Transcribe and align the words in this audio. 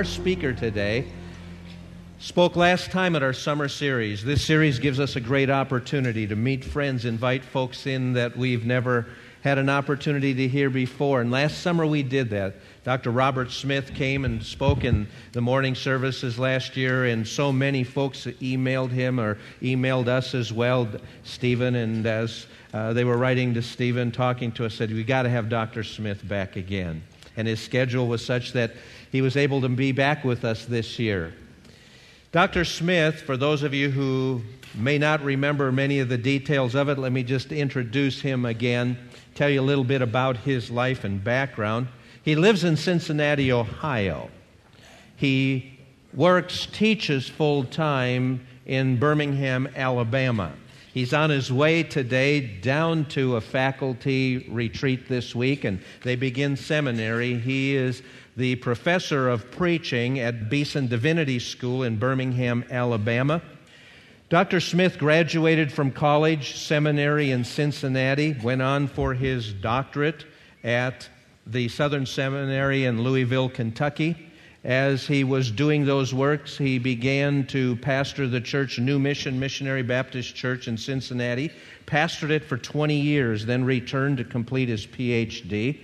Our 0.00 0.04
speaker 0.04 0.54
today 0.54 1.04
spoke 2.18 2.56
last 2.56 2.90
time 2.90 3.14
at 3.16 3.22
our 3.22 3.34
summer 3.34 3.68
series. 3.68 4.24
This 4.24 4.42
series 4.42 4.78
gives 4.78 4.98
us 4.98 5.14
a 5.16 5.20
great 5.20 5.50
opportunity 5.50 6.26
to 6.26 6.34
meet 6.34 6.64
friends, 6.64 7.04
invite 7.04 7.44
folks 7.44 7.86
in 7.86 8.14
that 8.14 8.34
we've 8.34 8.64
never 8.64 9.08
had 9.42 9.58
an 9.58 9.68
opportunity 9.68 10.32
to 10.32 10.48
hear 10.48 10.70
before. 10.70 11.20
And 11.20 11.30
last 11.30 11.58
summer 11.58 11.84
we 11.84 12.02
did 12.02 12.30
that. 12.30 12.54
Dr. 12.82 13.10
Robert 13.10 13.50
Smith 13.50 13.92
came 13.92 14.24
and 14.24 14.42
spoke 14.42 14.84
in 14.84 15.06
the 15.32 15.42
morning 15.42 15.74
services 15.74 16.38
last 16.38 16.78
year, 16.78 17.04
and 17.04 17.28
so 17.28 17.52
many 17.52 17.84
folks 17.84 18.24
emailed 18.40 18.92
him 18.92 19.20
or 19.20 19.36
emailed 19.60 20.08
us 20.08 20.34
as 20.34 20.50
well, 20.50 20.88
Stephen, 21.24 21.74
and 21.74 22.06
as 22.06 22.46
uh, 22.72 22.94
they 22.94 23.04
were 23.04 23.18
writing 23.18 23.52
to 23.52 23.60
Stephen, 23.60 24.10
talking 24.10 24.50
to 24.52 24.64
us, 24.64 24.76
said, 24.76 24.90
we 24.90 25.04
got 25.04 25.24
to 25.24 25.28
have 25.28 25.50
Dr. 25.50 25.84
Smith 25.84 26.26
back 26.26 26.56
again. 26.56 27.02
And 27.36 27.46
his 27.46 27.60
schedule 27.60 28.08
was 28.08 28.24
such 28.24 28.52
that 28.52 28.72
he 29.10 29.22
was 29.22 29.36
able 29.36 29.60
to 29.60 29.68
be 29.68 29.92
back 29.92 30.24
with 30.24 30.44
us 30.44 30.64
this 30.64 30.98
year. 30.98 31.34
Dr. 32.32 32.64
Smith, 32.64 33.22
for 33.22 33.36
those 33.36 33.62
of 33.62 33.74
you 33.74 33.90
who 33.90 34.42
may 34.74 34.98
not 34.98 35.22
remember 35.22 35.72
many 35.72 35.98
of 35.98 36.08
the 36.08 36.18
details 36.18 36.76
of 36.76 36.88
it, 36.88 36.96
let 36.96 37.10
me 37.10 37.24
just 37.24 37.50
introduce 37.50 38.20
him 38.20 38.44
again, 38.44 38.96
tell 39.34 39.50
you 39.50 39.60
a 39.60 39.62
little 39.62 39.84
bit 39.84 40.00
about 40.00 40.36
his 40.36 40.70
life 40.70 41.02
and 41.02 41.24
background. 41.24 41.88
He 42.22 42.36
lives 42.36 42.62
in 42.62 42.76
Cincinnati, 42.76 43.50
Ohio. 43.50 44.30
He 45.16 45.78
works, 46.14 46.66
teaches 46.66 47.28
full 47.28 47.64
time 47.64 48.46
in 48.64 48.96
Birmingham, 48.98 49.68
Alabama. 49.74 50.52
He's 50.92 51.12
on 51.12 51.30
his 51.30 51.52
way 51.52 51.82
today 51.84 52.40
down 52.40 53.04
to 53.10 53.36
a 53.36 53.40
faculty 53.40 54.48
retreat 54.50 55.08
this 55.08 55.34
week, 55.34 55.64
and 55.64 55.80
they 56.02 56.16
begin 56.16 56.56
seminary. 56.56 57.38
He 57.38 57.76
is 57.76 58.02
the 58.40 58.56
professor 58.56 59.28
of 59.28 59.50
preaching 59.50 60.18
at 60.18 60.48
Beeson 60.48 60.86
Divinity 60.86 61.38
School 61.38 61.82
in 61.82 61.98
Birmingham, 61.98 62.64
Alabama. 62.70 63.42
Dr. 64.30 64.60
Smith 64.60 64.96
graduated 64.96 65.70
from 65.70 65.90
college 65.90 66.56
seminary 66.56 67.32
in 67.32 67.44
Cincinnati, 67.44 68.34
went 68.42 68.62
on 68.62 68.88
for 68.88 69.12
his 69.12 69.52
doctorate 69.52 70.24
at 70.64 71.06
the 71.46 71.68
Southern 71.68 72.06
Seminary 72.06 72.86
in 72.86 73.02
Louisville, 73.02 73.50
Kentucky. 73.50 74.16
As 74.64 75.06
he 75.06 75.22
was 75.22 75.50
doing 75.50 75.84
those 75.84 76.14
works, 76.14 76.56
he 76.56 76.78
began 76.78 77.46
to 77.48 77.76
pastor 77.76 78.26
the 78.26 78.40
church, 78.40 78.78
New 78.78 78.98
Mission 78.98 79.38
Missionary 79.38 79.82
Baptist 79.82 80.34
Church 80.34 80.66
in 80.66 80.78
Cincinnati, 80.78 81.50
pastored 81.84 82.30
it 82.30 82.44
for 82.44 82.56
20 82.56 82.98
years, 82.98 83.44
then 83.44 83.64
returned 83.64 84.16
to 84.16 84.24
complete 84.24 84.70
his 84.70 84.86
PhD. 84.86 85.80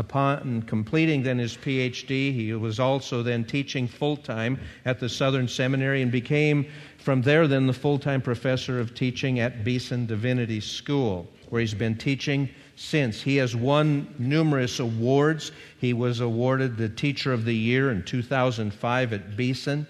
Upon 0.00 0.62
completing 0.62 1.24
then 1.24 1.36
his 1.36 1.58
PhD, 1.58 2.32
he 2.32 2.54
was 2.54 2.80
also 2.80 3.22
then 3.22 3.44
teaching 3.44 3.86
full 3.86 4.16
time 4.16 4.58
at 4.86 4.98
the 4.98 5.10
Southern 5.10 5.46
Seminary 5.46 6.00
and 6.00 6.10
became 6.10 6.64
from 6.96 7.20
there 7.20 7.46
then 7.46 7.66
the 7.66 7.74
full 7.74 7.98
time 7.98 8.22
professor 8.22 8.80
of 8.80 8.94
teaching 8.94 9.40
at 9.40 9.62
Beeson 9.62 10.06
Divinity 10.06 10.58
School, 10.60 11.28
where 11.50 11.60
he's 11.60 11.74
been 11.74 11.98
teaching 11.98 12.48
since. 12.76 13.20
He 13.20 13.36
has 13.36 13.54
won 13.54 14.14
numerous 14.18 14.80
awards. 14.80 15.52
He 15.76 15.92
was 15.92 16.20
awarded 16.20 16.78
the 16.78 16.88
Teacher 16.88 17.34
of 17.34 17.44
the 17.44 17.54
Year 17.54 17.90
in 17.90 18.02
2005 18.02 19.12
at 19.12 19.36
Beeson. 19.36 19.86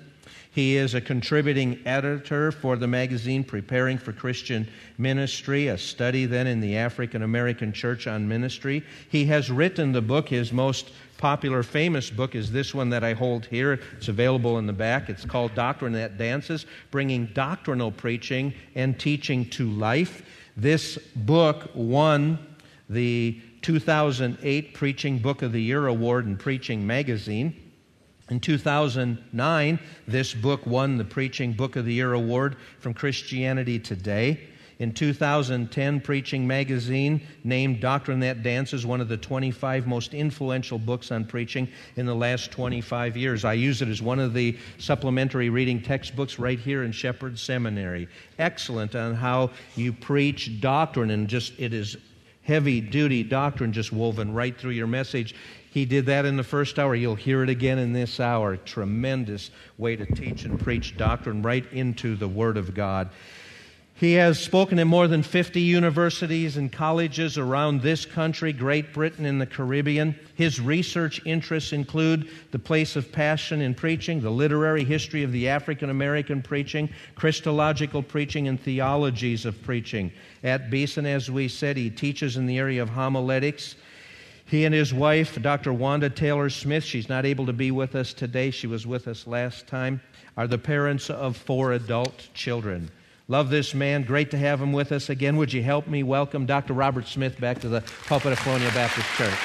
He 0.53 0.77
is 0.77 0.95
a 0.95 1.01
contributing 1.01 1.79
editor 1.87 2.51
for 2.51 2.77
the 2.77 2.89
magazine 2.89 3.45
Preparing 3.45 3.99
for 3.99 4.13
Christian 4.13 4.67
Ministry, 4.99 5.69
a 5.69 5.79
study 5.79 6.27
then 6.27 6.49
in 6.49 6.61
the 6.61 6.77
African 6.77 7.23
American 7.23 7.73
Church 7.73 8.09
on 8.09 8.27
ministry. 8.27 8.83
He 9.09 9.27
has 9.27 9.49
written 9.49 9.93
the 9.93 10.03
book, 10.03 10.29
his 10.29 10.53
most 10.53 10.91
popular, 11.19 11.63
famous 11.63 12.11
book 12.11 12.35
is 12.35 12.51
this 12.51 12.75
one 12.75 12.91
that 12.91 13.05
I 13.05 13.13
hold 13.13 13.47
here. 13.47 13.79
It's 13.97 14.09
available 14.09 14.59
in 14.59 14.67
the 14.67 14.73
back. 14.73 15.09
It's 15.09 15.25
called 15.25 15.55
Doctrine 15.55 15.93
That 15.93 16.19
Dances 16.19 16.67
Bringing 16.91 17.27
Doctrinal 17.27 17.93
Preaching 17.93 18.53
and 18.75 18.99
Teaching 18.99 19.49
to 19.51 19.71
Life. 19.71 20.23
This 20.57 20.99
book 21.15 21.71
won 21.75 22.39
the 22.89 23.41
2008 23.63 24.75
Preaching 24.75 25.19
Book 25.19 25.43
of 25.43 25.53
the 25.53 25.63
Year 25.63 25.87
Award 25.87 26.27
in 26.27 26.37
Preaching 26.37 26.85
Magazine. 26.85 27.70
In 28.31 28.39
2009, 28.39 29.81
this 30.07 30.35
book 30.35 30.65
won 30.65 30.97
the 30.97 31.05
Preaching 31.05 31.53
Book 31.53 31.75
of 31.75 31.85
the 31.85 31.93
Year 31.93 32.13
award 32.13 32.57
from 32.79 32.95
Christianity 32.95 33.81
Today. 33.81 34.41
In 34.79 34.93
2010, 34.93 36.01
Preaching 36.01 36.47
Magazine 36.47 37.21
named 37.43 37.81
Doctrine 37.81 38.21
That 38.21 38.45
Dances 38.45 38.87
one 38.87 39.01
of 39.01 39.09
the 39.09 39.17
25 39.17 39.89
most 39.89 40.15
influential 40.15 40.79
books 40.79 41.11
on 41.11 41.25
preaching 41.25 41.69
in 41.97 42.07
the 42.07 42.15
last 42.15 42.53
25 42.53 43.17
years. 43.17 43.45
I 43.45 43.55
use 43.55 43.83
it 43.83 43.89
as 43.89 44.01
one 44.01 44.21
of 44.21 44.33
the 44.33 44.57
supplementary 44.79 45.51
reading 45.51 45.83
textbooks 45.83 46.39
right 46.39 46.59
here 46.59 46.85
in 46.85 46.93
Shepherd 46.93 47.37
Seminary. 47.37 48.09
Excellent 48.39 48.95
on 48.95 49.13
how 49.13 49.51
you 49.75 49.93
preach 49.93 50.61
doctrine, 50.61 51.11
and 51.11 51.27
just 51.27 51.59
it 51.59 51.75
is 51.75 51.97
heavy 52.43 52.81
duty 52.81 53.23
doctrine 53.23 53.73
just 53.73 53.93
woven 53.93 54.33
right 54.33 54.59
through 54.59 54.71
your 54.71 54.87
message. 54.87 55.35
He 55.71 55.85
did 55.85 56.07
that 56.07 56.27
in 56.27 56.37
the 56.37 56.43
first 56.43 56.79
hour. 56.79 56.97
You'll 56.97 57.15
hear 57.15 57.45
it 57.45 57.49
again 57.49 57.79
in 57.79 57.93
this 57.93 58.19
hour. 58.19 58.57
Tremendous 58.57 59.51
way 59.79 59.95
to 59.95 60.05
teach 60.05 60.45
and 60.45 60.59
preach 60.59 60.97
doctrine 60.97 61.43
right 61.43 61.65
into 61.73 62.17
the 62.17 62.29
Word 62.29 62.57
of 62.57 62.75
God. 62.75 63.09
He 63.95 64.15
has 64.15 64.39
spoken 64.39 64.79
in 64.79 64.89
more 64.89 65.07
than 65.07 65.23
50 65.23 65.61
universities 65.61 66.57
and 66.57 66.73
colleges 66.73 67.37
around 67.37 67.83
this 67.83 68.07
country, 68.07 68.51
Great 68.51 68.95
Britain, 68.95 69.27
and 69.27 69.39
the 69.39 69.47
Caribbean. 69.47 70.19
His 70.35 70.59
research 70.59 71.21
interests 71.27 71.75
include 71.75 72.31
the 72.51 72.59
place 72.59 72.97
of 72.97 73.13
passion 73.13 73.61
in 73.61 73.75
preaching, 73.75 74.23
the 74.23 74.31
literary 74.31 74.85
history 74.85 75.23
of 75.23 75.33
the 75.33 75.51
African 75.51 75.91
American 75.91 76.41
preaching, 76.41 76.89
Christological 77.15 78.03
preaching, 78.03 78.49
and 78.49 78.59
theologies 78.59 79.45
of 79.45 79.63
preaching. 79.63 80.11
At 80.43 80.71
Beeson, 80.71 81.05
as 81.05 81.31
we 81.31 81.47
said, 81.47 81.77
he 81.77 81.91
teaches 81.91 82.39
in 82.39 82.47
the 82.47 82.59
area 82.59 82.83
of 82.83 82.89
homiletics 82.89 83.77
he 84.51 84.65
and 84.65 84.75
his 84.75 84.93
wife, 84.93 85.41
Dr. 85.41 85.73
Wanda 85.73 86.11
Taylor 86.11 86.51
Smith, 86.51 86.83
she's 86.83 87.09
not 87.09 87.25
able 87.25 87.47
to 87.47 87.53
be 87.53 87.71
with 87.71 87.95
us 87.95 88.13
today. 88.13 88.51
She 88.51 88.67
was 88.67 88.85
with 88.85 89.07
us 89.07 89.29
last 89.29 89.69
time, 89.69 90.01
are 90.37 90.49
the 90.49 90.59
parents 90.59 91.09
of 91.09 91.37
four 91.37 91.73
adult 91.73 92.29
children. 92.35 92.91
Love 93.29 93.49
this 93.49 93.75
man. 93.75 94.03
Great 94.03 94.33
to 94.33 94.37
have 94.37 94.61
him 94.61 94.73
with 94.73 94.91
us 94.91 95.09
again. 95.09 95.37
Would 95.37 95.53
you 95.53 95.63
help 95.63 95.87
me 95.87 96.03
welcome 96.03 96.47
Dr. 96.47 96.73
Robert 96.73 97.07
Smith 97.07 97.39
back 97.39 97.61
to 97.61 97.69
the 97.69 97.81
pulpit 98.07 98.33
of 98.33 98.41
Colonial 98.41 98.73
Baptist 98.73 99.07
Church? 99.11 99.39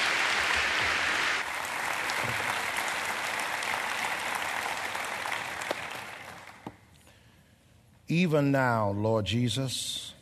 Even 8.08 8.50
now, 8.50 8.90
Lord 8.90 9.24
Jesus, 9.24 10.14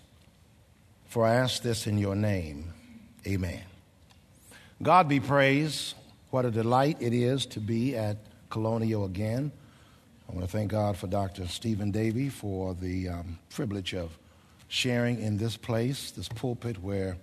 for 1.06 1.24
I 1.24 1.36
ask 1.36 1.62
this 1.62 1.86
in 1.86 1.96
your 1.96 2.14
name. 2.14 2.74
Amen. 3.26 3.62
God 4.84 5.08
be 5.08 5.18
praised. 5.18 5.94
What 6.28 6.44
a 6.44 6.50
delight 6.50 6.98
it 7.00 7.14
is 7.14 7.46
to 7.46 7.58
be 7.58 7.96
at 7.96 8.18
Colonial 8.50 9.06
again. 9.06 9.50
I 10.28 10.34
want 10.34 10.44
to 10.44 10.52
thank 10.52 10.72
God 10.72 10.98
for 10.98 11.06
Dr. 11.06 11.48
Stephen 11.48 11.90
Davey 11.90 12.28
for 12.28 12.74
the 12.74 13.08
um, 13.08 13.38
privilege 13.48 13.94
of 13.94 14.10
sharing 14.68 15.22
in 15.22 15.38
this 15.38 15.56
place, 15.56 16.10
this 16.10 16.28
pulpit 16.28 16.82
where 16.82 17.16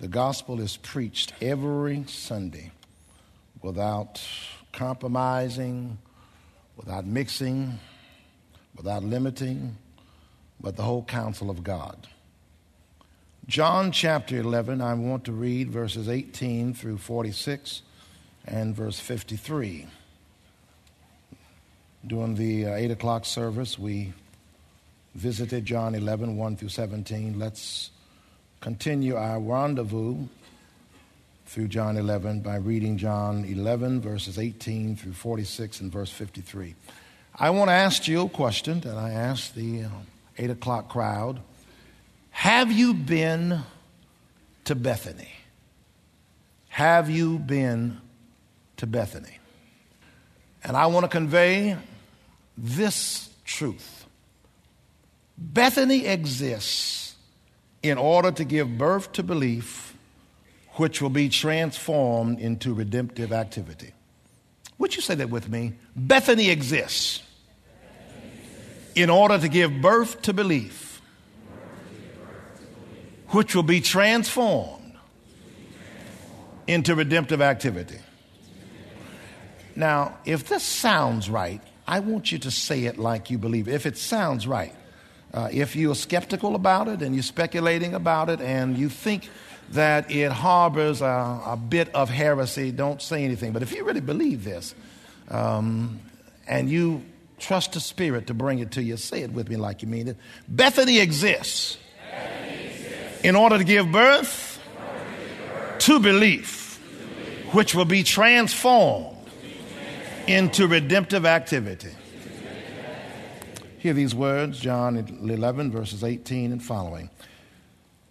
the 0.00 0.08
gospel 0.08 0.58
is 0.58 0.78
preached 0.78 1.34
every 1.42 2.02
Sunday 2.06 2.72
without 3.60 4.18
compromising, 4.72 5.98
without 6.78 7.04
mixing, 7.04 7.78
without 8.74 9.04
limiting, 9.04 9.76
but 10.62 10.76
the 10.76 10.82
whole 10.82 11.04
counsel 11.04 11.50
of 11.50 11.62
God. 11.62 12.08
John 13.52 13.92
chapter 13.92 14.38
11, 14.38 14.80
I 14.80 14.94
want 14.94 15.24
to 15.24 15.32
read 15.32 15.68
verses 15.68 16.08
18 16.08 16.72
through 16.72 16.96
46 16.96 17.82
and 18.46 18.74
verse 18.74 18.98
53. 18.98 19.86
During 22.06 22.34
the 22.34 22.64
uh, 22.64 22.74
8 22.74 22.92
o'clock 22.92 23.26
service, 23.26 23.78
we 23.78 24.14
visited 25.14 25.66
John 25.66 25.94
11, 25.94 26.38
1 26.38 26.56
through 26.56 26.70
17. 26.70 27.38
Let's 27.38 27.90
continue 28.62 29.16
our 29.16 29.38
rendezvous 29.38 30.28
through 31.44 31.68
John 31.68 31.98
11 31.98 32.40
by 32.40 32.56
reading 32.56 32.96
John 32.96 33.44
11, 33.44 34.00
verses 34.00 34.38
18 34.38 34.96
through 34.96 35.12
46 35.12 35.82
and 35.82 35.92
verse 35.92 36.10
53. 36.10 36.74
I 37.34 37.50
want 37.50 37.68
to 37.68 37.74
ask 37.74 38.08
you 38.08 38.22
a 38.22 38.28
question 38.30 38.80
that 38.80 38.96
I 38.96 39.10
asked 39.10 39.54
the 39.54 39.82
uh, 39.82 39.88
8 40.38 40.48
o'clock 40.48 40.88
crowd. 40.88 41.42
Have 42.42 42.72
you 42.72 42.92
been 42.92 43.60
to 44.64 44.74
Bethany? 44.74 45.30
Have 46.70 47.08
you 47.08 47.38
been 47.38 48.00
to 48.78 48.86
Bethany? 48.88 49.38
And 50.64 50.76
I 50.76 50.86
want 50.86 51.04
to 51.04 51.08
convey 51.08 51.76
this 52.58 53.30
truth 53.44 54.06
Bethany 55.38 56.04
exists 56.04 57.14
in 57.80 57.96
order 57.96 58.32
to 58.32 58.42
give 58.44 58.76
birth 58.76 59.12
to 59.12 59.22
belief, 59.22 59.96
which 60.72 61.00
will 61.00 61.10
be 61.10 61.28
transformed 61.28 62.40
into 62.40 62.74
redemptive 62.74 63.32
activity. 63.32 63.92
Would 64.78 64.96
you 64.96 65.00
say 65.00 65.14
that 65.14 65.30
with 65.30 65.48
me? 65.48 65.74
Bethany 65.94 66.50
exists 66.50 67.22
in 68.96 69.10
order 69.10 69.38
to 69.38 69.48
give 69.48 69.80
birth 69.80 70.22
to 70.22 70.32
belief, 70.32 70.91
which 73.32 73.54
will 73.54 73.62
be 73.62 73.80
transformed 73.80 74.94
into 76.66 76.94
redemptive 76.94 77.42
activity. 77.42 77.98
Now, 79.74 80.18
if 80.24 80.48
this 80.48 80.62
sounds 80.62 81.30
right, 81.30 81.60
I 81.86 82.00
want 82.00 82.30
you 82.30 82.38
to 82.40 82.50
say 82.50 82.84
it 82.84 82.98
like 82.98 83.30
you 83.30 83.38
believe. 83.38 83.68
It. 83.68 83.74
If 83.74 83.86
it 83.86 83.98
sounds 83.98 84.46
right, 84.46 84.74
uh, 85.32 85.48
if 85.50 85.74
you're 85.74 85.94
skeptical 85.94 86.54
about 86.54 86.88
it 86.88 87.02
and 87.02 87.14
you're 87.14 87.22
speculating 87.22 87.94
about 87.94 88.28
it 88.28 88.40
and 88.40 88.76
you 88.76 88.88
think 88.88 89.28
that 89.70 90.10
it 90.10 90.30
harbors 90.30 91.00
a, 91.00 91.40
a 91.46 91.56
bit 91.56 91.94
of 91.94 92.10
heresy, 92.10 92.70
don't 92.70 93.00
say 93.00 93.24
anything. 93.24 93.52
But 93.52 93.62
if 93.62 93.72
you 93.72 93.84
really 93.84 94.00
believe 94.00 94.44
this 94.44 94.74
um, 95.28 96.00
and 96.46 96.68
you 96.68 97.02
trust 97.38 97.72
the 97.72 97.80
Spirit 97.80 98.26
to 98.26 98.34
bring 98.34 98.58
it 98.58 98.72
to 98.72 98.82
you, 98.82 98.98
say 98.98 99.22
it 99.22 99.32
with 99.32 99.48
me 99.48 99.56
like 99.56 99.80
you 99.80 99.88
mean 99.88 100.08
it. 100.08 100.16
Bethany 100.46 100.98
exists, 100.98 100.98
Bethany 100.98 101.00
exists. 101.00 101.78
In 103.22 103.36
order 103.36 103.58
to 103.58 103.64
give 103.64 103.90
birth, 103.90 104.60
to, 105.78 105.98
belief, 106.00 106.78
which 107.52 107.74
will 107.74 107.84
be 107.84 108.02
transformed 108.02 109.16
into 110.26 110.66
redemptive 110.66 111.26
activity. 111.26 111.90
Hear 113.78 113.94
these 113.94 114.14
words, 114.14 114.60
John 114.60 114.96
11, 114.96 115.72
verses 115.72 116.04
18 116.04 116.52
and 116.52 116.62
following. 116.62 117.10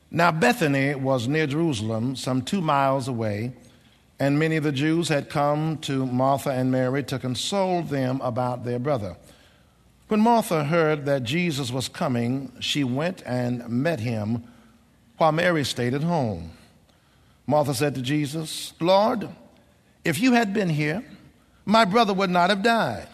Now, 0.10 0.32
Bethany 0.32 0.96
was 0.96 1.30
near 1.30 1.48
Jerusalem, 1.48 2.18
some 2.18 2.42
two 2.42 2.60
miles 2.60 3.08
away, 3.08 3.54
and 4.20 4.38
many 4.38 4.58
of 4.58 4.66
the 4.66 4.74
Jews 4.74 5.08
had 5.08 5.30
come 5.30 5.78
to 5.80 6.06
Martha 6.06 6.50
and 6.50 6.70
Mary 6.70 7.04
to 7.06 7.18
console 7.18 7.82
them 7.82 8.20
about 8.22 8.66
their 8.66 8.80
brother. 8.80 9.16
When 10.10 10.20
Martha 10.20 10.66
heard 10.66 11.06
that 11.06 11.24
Jesus 11.24 11.72
was 11.72 11.88
coming, 11.88 12.52
she 12.60 12.84
went 12.84 13.24
and 13.26 13.68
met 13.70 14.02
him, 14.02 14.44
while 15.22 15.32
Mary 15.32 15.64
stayed 15.64 15.94
at 15.94 16.02
home. 16.02 16.50
Martha 17.46 17.76
said 17.76 17.94
to 17.94 18.02
Jesus, 18.02 18.74
Lord, 18.80 19.30
if 20.04 20.20
you 20.20 20.34
had 20.34 20.52
been 20.52 20.70
here, 20.70 21.06
my 21.64 21.86
brother 21.86 22.12
would 22.12 22.32
not 22.32 22.50
have 22.50 22.64
died. 22.64 23.08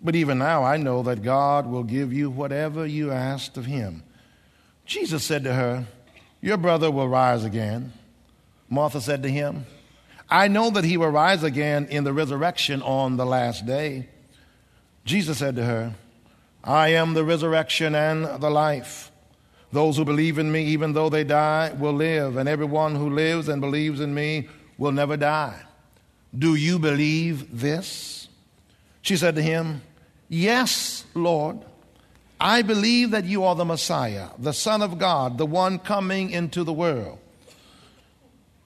But 0.00 0.16
even 0.16 0.38
now 0.38 0.64
I 0.64 0.78
know 0.78 1.02
that 1.02 1.22
God 1.22 1.66
will 1.66 1.82
give 1.82 2.14
you 2.14 2.30
whatever 2.30 2.86
you 2.86 3.10
asked 3.10 3.58
of 3.58 3.66
him. 3.66 4.02
Jesus 4.86 5.22
said 5.22 5.44
to 5.44 5.52
her, 5.52 5.86
Your 6.40 6.56
brother 6.56 6.90
will 6.90 7.08
rise 7.08 7.44
again. 7.44 7.92
Martha 8.70 9.02
said 9.02 9.22
to 9.22 9.28
him, 9.28 9.66
I 10.30 10.48
know 10.48 10.70
that 10.70 10.84
he 10.84 10.96
will 10.96 11.10
rise 11.10 11.42
again 11.42 11.88
in 11.90 12.04
the 12.04 12.14
resurrection 12.14 12.80
on 12.80 13.18
the 13.18 13.26
last 13.26 13.66
day. 13.66 14.08
Jesus 15.04 15.36
said 15.36 15.56
to 15.56 15.64
her, 15.64 15.94
I 16.64 16.88
am 16.88 17.12
the 17.12 17.22
resurrection 17.22 17.94
and 17.94 18.40
the 18.40 18.50
life. 18.50 19.11
Those 19.72 19.96
who 19.96 20.04
believe 20.04 20.38
in 20.38 20.52
me, 20.52 20.64
even 20.66 20.92
though 20.92 21.08
they 21.08 21.24
die, 21.24 21.72
will 21.78 21.94
live, 21.94 22.36
and 22.36 22.48
everyone 22.48 22.94
who 22.94 23.08
lives 23.10 23.48
and 23.48 23.60
believes 23.60 24.00
in 24.00 24.14
me 24.14 24.48
will 24.76 24.92
never 24.92 25.16
die. 25.16 25.60
Do 26.36 26.54
you 26.54 26.78
believe 26.78 27.58
this? 27.58 28.28
She 29.00 29.16
said 29.16 29.34
to 29.36 29.42
him, 29.42 29.82
Yes, 30.28 31.04
Lord. 31.14 31.58
I 32.38 32.62
believe 32.62 33.12
that 33.12 33.24
you 33.24 33.44
are 33.44 33.54
the 33.54 33.64
Messiah, 33.64 34.30
the 34.36 34.52
Son 34.52 34.82
of 34.82 34.98
God, 34.98 35.38
the 35.38 35.46
one 35.46 35.78
coming 35.78 36.30
into 36.30 36.64
the 36.64 36.72
world. 36.72 37.20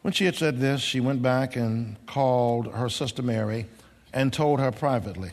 When 0.01 0.13
she 0.13 0.25
had 0.25 0.35
said 0.35 0.61
this, 0.61 0.81
she 0.81 0.99
went 0.99 1.21
back 1.21 1.57
and 1.57 1.97
called 2.07 2.73
her 2.73 2.89
sister 2.89 3.23
Mary 3.23 3.67
and 4.15 4.33
told 4.33 4.61
her 4.61 4.73
privately, 4.73 5.31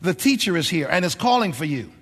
The 0.00 0.14
teacher 0.14 0.56
is 0.56 0.68
here 0.68 0.88
and 0.90 1.04
is 1.04 1.14
calling 1.14 1.52
for 1.52 1.66
you. 1.66 1.92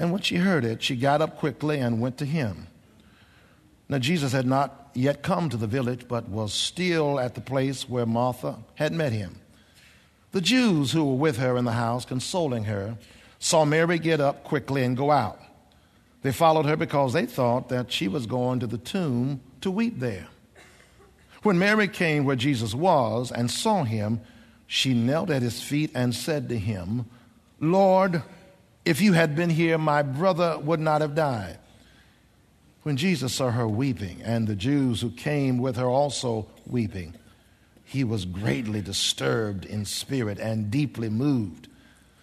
And 0.00 0.10
when 0.10 0.22
she 0.22 0.36
heard 0.36 0.64
it, 0.64 0.82
she 0.82 0.96
got 0.96 1.20
up 1.20 1.36
quickly 1.36 1.78
and 1.78 2.00
went 2.00 2.16
to 2.18 2.24
him. 2.24 2.68
Now, 3.86 3.98
Jesus 3.98 4.32
had 4.32 4.46
not 4.46 4.88
yet 4.94 5.22
come 5.22 5.50
to 5.50 5.58
the 5.58 5.66
village, 5.66 6.08
but 6.08 6.28
was 6.28 6.54
still 6.54 7.20
at 7.20 7.34
the 7.34 7.40
place 7.42 7.86
where 7.86 8.06
Martha 8.06 8.56
had 8.76 8.92
met 8.92 9.12
him. 9.12 9.40
The 10.32 10.40
Jews 10.40 10.92
who 10.92 11.04
were 11.04 11.16
with 11.16 11.36
her 11.36 11.56
in 11.58 11.66
the 11.66 11.72
house, 11.72 12.06
consoling 12.06 12.64
her, 12.64 12.96
saw 13.38 13.66
Mary 13.66 13.98
get 13.98 14.20
up 14.20 14.42
quickly 14.42 14.84
and 14.84 14.96
go 14.96 15.10
out. 15.10 15.38
They 16.22 16.32
followed 16.32 16.66
her 16.66 16.76
because 16.76 17.12
they 17.12 17.26
thought 17.26 17.68
that 17.68 17.92
she 17.92 18.08
was 18.08 18.24
going 18.24 18.60
to 18.60 18.66
the 18.66 18.78
tomb 18.78 19.42
to 19.60 19.70
weep 19.70 19.98
there. 19.98 20.28
When 21.42 21.58
Mary 21.58 21.88
came 21.88 22.24
where 22.24 22.36
Jesus 22.36 22.74
was 22.74 23.30
and 23.30 23.50
saw 23.50 23.84
him, 23.84 24.20
she 24.66 24.94
knelt 24.94 25.28
at 25.28 25.42
his 25.42 25.62
feet 25.62 25.90
and 25.94 26.14
said 26.14 26.48
to 26.48 26.58
him, 26.58 27.06
Lord, 27.58 28.22
if 28.90 29.00
you 29.00 29.12
had 29.12 29.36
been 29.36 29.50
here, 29.50 29.78
my 29.78 30.02
brother 30.02 30.58
would 30.58 30.80
not 30.80 31.00
have 31.00 31.14
died. 31.14 31.58
When 32.82 32.96
Jesus 32.96 33.32
saw 33.32 33.48
her 33.52 33.68
weeping, 33.68 34.20
and 34.24 34.48
the 34.48 34.56
Jews 34.56 35.00
who 35.00 35.10
came 35.10 35.58
with 35.58 35.76
her 35.76 35.86
also 35.86 36.48
weeping, 36.66 37.14
he 37.84 38.02
was 38.02 38.24
greatly 38.24 38.80
disturbed 38.80 39.64
in 39.64 39.84
spirit 39.84 40.40
and 40.40 40.72
deeply 40.72 41.08
moved. 41.08 41.68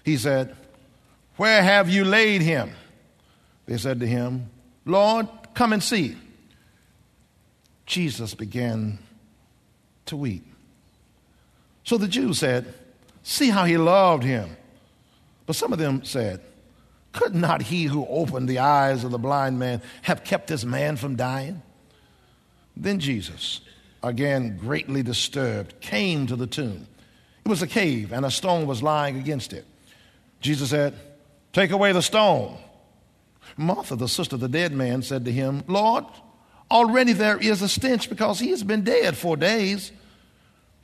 He 0.03 0.17
said, 0.17 0.57
Where 1.37 1.63
have 1.63 1.87
you 1.87 2.03
laid 2.03 2.41
him? 2.41 2.71
They 3.65 3.77
said 3.77 4.01
to 4.01 4.07
him, 4.07 4.49
Lord, 4.83 5.29
come 5.53 5.71
and 5.71 5.81
see. 5.81 6.17
Jesus 7.85 8.35
began 8.35 8.99
to 10.07 10.17
weep. 10.17 10.45
So 11.85 11.97
the 11.97 12.09
Jews 12.09 12.39
said, 12.39 12.73
See 13.23 13.51
how 13.51 13.63
he 13.63 13.77
loved 13.77 14.23
him. 14.23 14.57
But 15.45 15.55
some 15.55 15.71
of 15.71 15.79
them 15.79 16.03
said, 16.03 16.41
Could 17.13 17.35
not 17.35 17.63
he 17.63 17.85
who 17.85 18.05
opened 18.07 18.47
the 18.47 18.59
eyes 18.59 19.03
of 19.03 19.11
the 19.11 19.17
blind 19.17 19.59
man 19.59 19.81
have 20.03 20.23
kept 20.23 20.47
this 20.47 20.63
man 20.63 20.97
from 20.97 21.15
dying? 21.15 21.61
Then 22.75 22.99
Jesus, 22.99 23.61
again 24.03 24.57
greatly 24.57 25.03
disturbed, 25.03 25.79
came 25.81 26.27
to 26.27 26.35
the 26.35 26.47
tomb. 26.47 26.87
It 27.45 27.49
was 27.49 27.61
a 27.61 27.67
cave, 27.67 28.11
and 28.11 28.25
a 28.25 28.31
stone 28.31 28.67
was 28.67 28.83
lying 28.83 29.17
against 29.17 29.53
it. 29.53 29.65
Jesus 30.41 30.69
said, 30.69 30.93
Take 31.53 31.71
away 31.71 31.91
the 31.91 32.01
stone. 32.01 32.57
Martha, 33.55 33.95
the 33.95 34.07
sister 34.07 34.35
of 34.35 34.41
the 34.41 34.49
dead 34.49 34.71
man, 34.73 35.01
said 35.01 35.25
to 35.25 35.31
him, 35.31 35.63
Lord, 35.67 36.05
already 36.69 37.13
there 37.13 37.37
is 37.37 37.61
a 37.61 37.69
stench 37.69 38.09
because 38.09 38.39
he 38.39 38.51
has 38.51 38.63
been 38.63 38.83
dead 38.83 39.17
four 39.17 39.37
days. 39.37 39.91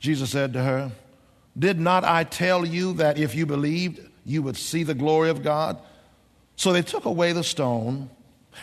Jesus 0.00 0.30
said 0.30 0.54
to 0.54 0.62
her, 0.62 0.90
Did 1.56 1.78
not 1.78 2.02
I 2.04 2.24
tell 2.24 2.66
you 2.66 2.94
that 2.94 3.18
if 3.18 3.34
you 3.34 3.46
believed, 3.46 4.00
you 4.24 4.42
would 4.42 4.56
see 4.56 4.82
the 4.82 4.94
glory 4.94 5.30
of 5.30 5.42
God? 5.42 5.78
So 6.56 6.72
they 6.72 6.82
took 6.82 7.04
away 7.04 7.32
the 7.32 7.44
stone, 7.44 8.10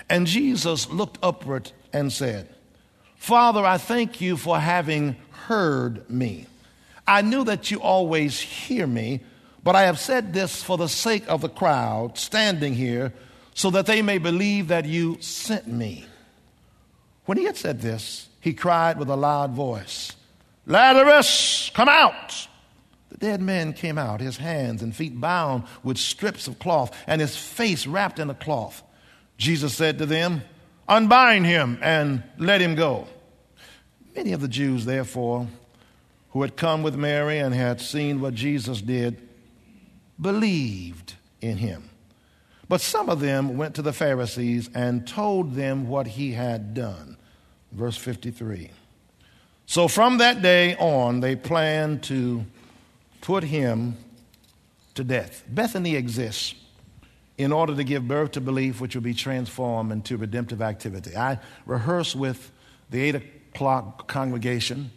and 0.10 0.26
Jesus 0.28 0.90
looked 0.90 1.18
upward 1.22 1.72
and 1.92 2.12
said, 2.12 2.48
Father, 3.18 3.66
I 3.66 3.78
thank 3.78 4.22
you 4.22 4.38
for 4.38 4.60
having 4.60 5.16
heard 5.48 6.10
me. 6.10 6.48
I 7.06 7.22
knew 7.22 7.44
that 7.44 7.70
you 7.70 7.82
always 7.82 8.40
hear 8.40 8.88
me, 8.88 9.22
but 9.64 9.76
I 9.76 9.84
have 9.84 10.00
said 10.00 10.34
this 10.34 10.64
for 10.64 10.78
the 10.78 10.88
sake 10.88 11.28
of 11.28 11.42
the 11.42 11.50
crowd 11.50 12.18
standing 12.18 12.74
here, 12.74 13.14
so 13.54 13.70
that 13.72 13.86
they 13.86 14.02
may 14.02 14.18
believe 14.18 14.70
that 14.70 14.86
you 14.86 15.18
sent 15.20 15.68
me. 15.68 16.06
When 17.26 17.38
he 17.38 17.44
had 17.44 17.58
said 17.58 17.82
this, 17.82 18.30
he 18.40 18.54
cried 18.54 18.98
with 18.98 19.10
a 19.10 19.16
loud 19.16 19.52
voice, 19.52 20.14
Lazarus, 20.66 21.70
come 21.74 21.90
out! 21.90 22.48
Dead 23.22 23.40
man 23.40 23.74
came 23.74 24.00
out, 24.00 24.20
his 24.20 24.38
hands 24.38 24.82
and 24.82 24.96
feet 24.96 25.22
bound 25.22 25.64
with 25.84 25.98
strips 25.98 26.48
of 26.48 26.58
cloth, 26.58 26.96
and 27.06 27.22
his 27.22 27.38
face 27.38 27.86
wrapped 27.86 28.18
in 28.18 28.32
a 28.32 28.36
cloth. 28.36 28.82
Jesus 29.38 29.76
said 29.76 30.00
to 30.00 30.08
them, 30.08 30.42
Unbind 30.90 31.46
him 31.46 31.78
and 31.82 32.24
let 32.38 32.62
him 32.62 32.74
go. 32.76 33.08
Many 34.16 34.34
of 34.34 34.42
the 34.42 34.48
Jews, 34.48 34.86
therefore, 34.86 35.48
who 36.32 36.42
had 36.42 36.58
come 36.58 36.82
with 36.82 36.96
Mary 36.96 37.38
and 37.38 37.54
had 37.54 37.80
seen 37.80 38.20
what 38.20 38.34
Jesus 38.34 38.82
did, 38.82 39.22
believed 40.20 41.14
in 41.42 41.58
him. 41.58 41.90
But 42.68 42.82
some 42.82 43.08
of 43.08 43.20
them 43.20 43.56
went 43.56 43.76
to 43.76 43.82
the 43.84 43.94
Pharisees 43.94 44.70
and 44.74 45.08
told 45.08 45.54
them 45.54 45.88
what 45.88 46.08
he 46.08 46.32
had 46.32 46.74
done. 46.74 47.18
Verse 47.72 47.98
53. 47.98 48.72
So 49.68 49.88
from 49.88 50.18
that 50.18 50.42
day 50.42 50.76
on, 50.78 51.20
they 51.20 51.36
planned 51.36 52.04
to 52.04 52.46
put 53.22 53.44
him 53.44 53.96
to 54.96 55.04
death. 55.04 55.44
Bethany 55.48 55.96
exists 55.96 56.56
in 57.38 57.52
order 57.52 57.76
to 57.76 57.84
give 57.84 58.08
birth 58.08 58.32
to 58.32 58.42
belief, 58.42 58.82
which 58.82 58.96
will 58.96 59.02
be 59.02 59.14
transformed 59.14 59.92
into 59.92 60.18
redemptive 60.18 60.62
activity. 60.62 61.16
I 61.16 61.40
rehearse 61.66 62.16
with 62.16 62.52
the 62.90 63.02
eight 63.02 63.16
o'clock 63.16 64.08
congregation 64.08 64.92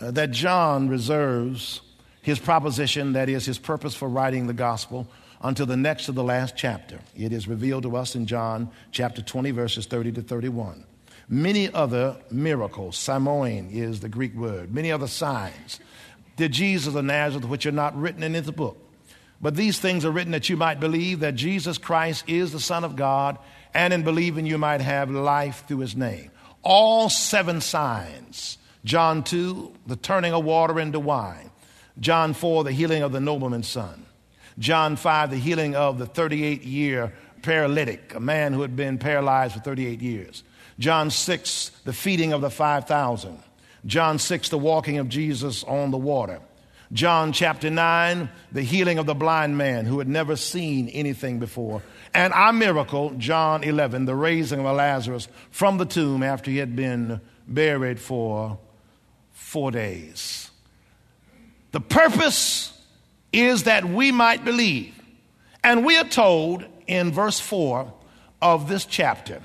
uh, 0.00 0.10
that 0.12 0.30
John 0.30 0.88
reserves 0.88 1.82
his 2.22 2.38
proposition, 2.38 3.12
that 3.12 3.28
is, 3.28 3.46
his 3.46 3.58
purpose 3.58 3.94
for 3.94 4.08
writing 4.08 4.46
the 4.46 4.52
gospel, 4.52 5.06
until 5.42 5.66
the 5.66 5.76
next 5.76 6.06
to 6.06 6.12
the 6.12 6.24
last 6.24 6.56
chapter. 6.56 6.98
It 7.14 7.32
is 7.32 7.46
revealed 7.46 7.84
to 7.84 7.96
us 7.96 8.16
in 8.16 8.26
John 8.26 8.70
chapter 8.90 9.22
20, 9.22 9.50
verses 9.52 9.86
30 9.86 10.12
to 10.12 10.22
31. 10.22 10.84
Many 11.28 11.72
other 11.72 12.16
miracles, 12.30 12.96
semeion 12.96 13.72
is 13.72 14.00
the 14.00 14.08
Greek 14.08 14.34
word, 14.34 14.72
many 14.72 14.90
other 14.90 15.08
signs 15.08 15.80
did 16.36 16.52
Jesus 16.52 16.94
of 16.94 17.04
Nazareth, 17.04 17.46
which 17.46 17.66
are 17.66 17.72
not 17.72 17.98
written 17.98 18.22
in 18.22 18.32
this 18.32 18.50
book. 18.50 18.78
But 19.40 19.56
these 19.56 19.78
things 19.78 20.04
are 20.04 20.10
written 20.10 20.32
that 20.32 20.48
you 20.48 20.56
might 20.56 20.80
believe 20.80 21.20
that 21.20 21.34
Jesus 21.34 21.78
Christ 21.78 22.24
is 22.26 22.52
the 22.52 22.60
Son 22.60 22.84
of 22.84 22.96
God, 22.96 23.38
and 23.74 23.92
in 23.92 24.02
believing 24.02 24.46
you 24.46 24.56
might 24.56 24.80
have 24.80 25.10
life 25.10 25.64
through 25.68 25.78
his 25.78 25.96
name. 25.96 26.30
All 26.62 27.08
seven 27.08 27.60
signs 27.60 28.58
John 28.86 29.24
2, 29.24 29.72
the 29.88 29.96
turning 29.96 30.32
of 30.32 30.44
water 30.44 30.78
into 30.78 31.00
wine. 31.00 31.50
John 31.98 32.34
4, 32.34 32.62
the 32.62 32.72
healing 32.72 33.02
of 33.02 33.10
the 33.10 33.20
nobleman's 33.20 33.66
son. 33.66 34.06
John 34.60 34.94
5, 34.94 35.30
the 35.30 35.36
healing 35.36 35.74
of 35.74 35.98
the 35.98 36.06
38 36.06 36.62
year 36.62 37.12
paralytic, 37.42 38.14
a 38.14 38.20
man 38.20 38.52
who 38.52 38.62
had 38.62 38.76
been 38.76 38.98
paralyzed 38.98 39.54
for 39.54 39.60
38 39.60 40.00
years. 40.00 40.44
John 40.78 41.10
6, 41.10 41.70
the 41.84 41.92
feeding 41.92 42.32
of 42.32 42.42
the 42.42 42.50
5,000. 42.50 43.42
John 43.86 44.18
6, 44.18 44.48
the 44.48 44.58
walking 44.58 44.98
of 44.98 45.08
Jesus 45.08 45.62
on 45.64 45.90
the 45.90 45.98
water. 45.98 46.40
John 46.92 47.32
chapter 47.32 47.70
9, 47.70 48.28
the 48.52 48.62
healing 48.62 48.98
of 48.98 49.06
the 49.06 49.14
blind 49.14 49.58
man 49.58 49.86
who 49.86 49.98
had 49.98 50.08
never 50.08 50.36
seen 50.36 50.88
anything 50.88 51.38
before. 51.38 51.82
And 52.14 52.32
our 52.32 52.52
miracle, 52.52 53.10
John 53.18 53.64
11, 53.64 54.04
the 54.04 54.14
raising 54.14 54.60
of 54.60 54.76
Lazarus 54.76 55.28
from 55.50 55.78
the 55.78 55.84
tomb 55.84 56.22
after 56.22 56.50
he 56.50 56.58
had 56.58 56.76
been 56.76 57.20
buried 57.48 57.98
for 57.98 58.58
four 59.32 59.70
days. 59.70 60.50
The 61.72 61.80
purpose 61.80 62.72
is 63.32 63.64
that 63.64 63.84
we 63.84 64.12
might 64.12 64.44
believe. 64.44 64.94
And 65.62 65.84
we 65.84 65.96
are 65.96 66.04
told 66.04 66.64
in 66.86 67.12
verse 67.12 67.40
4 67.40 67.92
of 68.40 68.68
this 68.68 68.84
chapter 68.84 69.42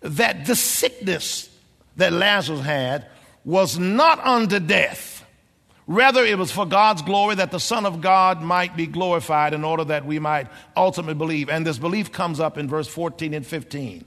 that 0.00 0.46
the 0.46 0.56
sickness 0.56 1.48
that 1.96 2.12
Lazarus 2.12 2.60
had 2.60 3.06
was 3.46 3.78
not 3.78 4.18
unto 4.20 4.60
death 4.60 5.16
Rather, 5.86 6.24
it 6.24 6.36
was 6.36 6.50
for 6.50 6.66
God's 6.66 7.02
glory 7.02 7.36
that 7.36 7.52
the 7.52 7.60
Son 7.60 7.86
of 7.86 8.00
God 8.00 8.42
might 8.42 8.76
be 8.76 8.88
glorified 8.88 9.54
in 9.54 9.62
order 9.62 9.84
that 9.84 10.04
we 10.04 10.18
might 10.18 10.48
ultimately 10.76 11.14
believe. 11.14 11.48
And 11.48 11.64
this 11.64 11.78
belief 11.78 12.10
comes 12.10 12.40
up 12.40 12.58
in 12.58 12.68
verse 12.68 12.88
14 12.88 13.32
and 13.34 13.46
15. 13.46 14.04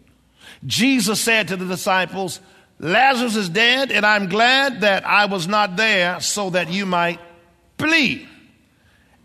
Jesus 0.65 1.21
said 1.21 1.47
to 1.47 1.55
the 1.55 1.65
disciples, 1.65 2.41
Lazarus 2.79 3.37
is 3.37 3.47
dead, 3.47 3.91
and 3.91 4.05
I'm 4.05 4.27
glad 4.27 4.81
that 4.81 5.05
I 5.05 5.25
was 5.25 5.47
not 5.47 5.77
there 5.77 6.19
so 6.19 6.49
that 6.49 6.69
you 6.69 6.85
might 6.85 7.19
believe. 7.77 8.27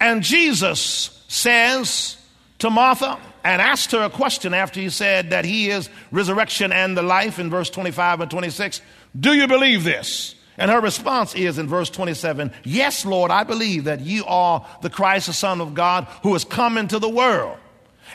And 0.01 0.23
Jesus 0.23 1.25
says 1.27 2.17
to 2.61 2.71
Martha, 2.71 3.19
and 3.45 3.61
asked 3.61 3.93
her 3.93 4.03
a 4.03 4.11
question 4.11 4.55
after 4.55 4.81
he 4.81 4.89
said 4.89 5.31
that 5.31 5.45
he 5.45 5.69
is 5.69 5.91
resurrection 6.11 6.73
and 6.73 6.97
the 6.97 7.03
life 7.03 7.39
in 7.39 7.51
verse 7.51 7.69
25 7.69 8.23
and 8.23 8.31
26. 8.31 8.81
Do 9.19 9.33
you 9.33 9.47
believe 9.47 9.85
this? 9.85 10.35
And 10.57 10.71
her 10.71 10.81
response 10.81 11.35
is 11.35 11.59
in 11.59 11.69
verse 11.69 11.91
27 11.91 12.53
Yes, 12.65 13.05
Lord, 13.05 13.31
I 13.31 13.45
believe 13.45 13.85
that 13.85 14.01
you 14.01 14.25
are 14.27 14.67
the 14.83 14.91
Christ, 14.91 15.27
the 15.27 15.33
Son 15.33 15.61
of 15.61 15.75
God, 15.75 16.05
who 16.23 16.33
has 16.33 16.45
come 16.45 16.79
into 16.79 16.99
the 16.99 17.09
world. 17.09 17.59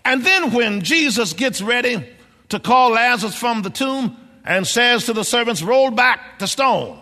And 0.06 0.24
then 0.24 0.54
when 0.54 0.82
Jesus 0.82 1.34
gets 1.34 1.62
ready 1.62 2.06
to 2.50 2.60
call 2.60 2.92
Lazarus 2.92 3.36
from 3.36 3.62
the 3.62 3.70
tomb 3.70 4.18
and 4.46 4.66
says 4.66 5.06
to 5.06 5.14
the 5.14 5.24
servants, 5.24 5.62
Roll 5.62 5.92
back 5.92 6.40
the 6.40 6.48
stone, 6.48 7.00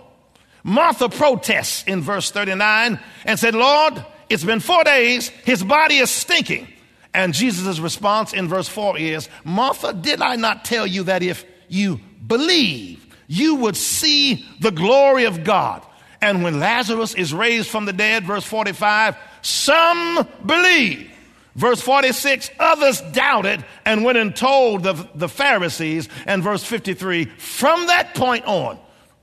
Martha 0.64 1.10
protests 1.10 1.84
in 1.86 2.02
verse 2.02 2.32
39 2.32 3.00
and 3.26 3.40
said, 3.40 3.56
Lord, 3.56 4.04
it's 4.30 4.44
been 4.44 4.60
four 4.60 4.84
days, 4.84 5.30
his 5.30 5.64
body 5.64 5.98
is 5.98 6.10
stinking. 6.10 6.68
And 7.14 7.34
Jesus' 7.34 7.80
response 7.80 8.34
in 8.34 8.48
verse 8.48 8.68
4 8.68 8.98
is, 8.98 9.30
Martha, 9.44 9.94
did 9.94 10.22
I 10.22 10.36
not 10.36 10.66
tell 10.66 10.86
you 10.86 11.04
that 11.04 11.24
if 11.24 11.46
you 11.68 12.00
believe, 12.26 13.07
you 13.28 13.56
would 13.56 13.76
see 13.76 14.46
the 14.60 14.72
glory 14.72 15.26
of 15.26 15.44
God. 15.44 15.84
And 16.22 16.44
when 16.44 16.60
Lazarus 16.60 17.14
is 17.14 17.34
raised 17.34 17.70
from 17.70 17.86
the 17.86 17.94
dead, 17.94 18.26
verse 18.26 18.46
45, 18.46 19.16
some 19.42 20.28
believe. 20.46 21.12
Verse 21.56 21.82
46, 21.82 22.52
others 22.60 23.02
doubted 23.14 23.66
and 23.84 24.04
went 24.04 24.18
and 24.18 24.36
told 24.36 24.84
the, 24.84 24.94
the 25.16 25.28
Pharisees. 25.28 26.08
And 26.26 26.44
verse 26.44 26.64
53, 26.64 27.26
from 27.26 27.88
that 27.88 28.14
point 28.14 28.46
on, 28.46 28.80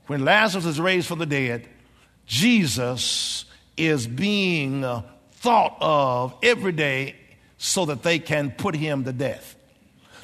when 0.07 0.25
Lazarus 0.25 0.65
is 0.65 0.79
raised 0.79 1.07
from 1.07 1.19
the 1.19 1.25
dead, 1.25 1.67
Jesus 2.25 3.45
is 3.77 4.05
being 4.05 4.83
thought 5.31 5.77
of 5.79 6.35
every 6.43 6.71
day 6.71 7.15
so 7.57 7.85
that 7.85 8.03
they 8.03 8.19
can 8.19 8.51
put 8.51 8.75
him 8.75 9.03
to 9.05 9.13
death. 9.13 9.55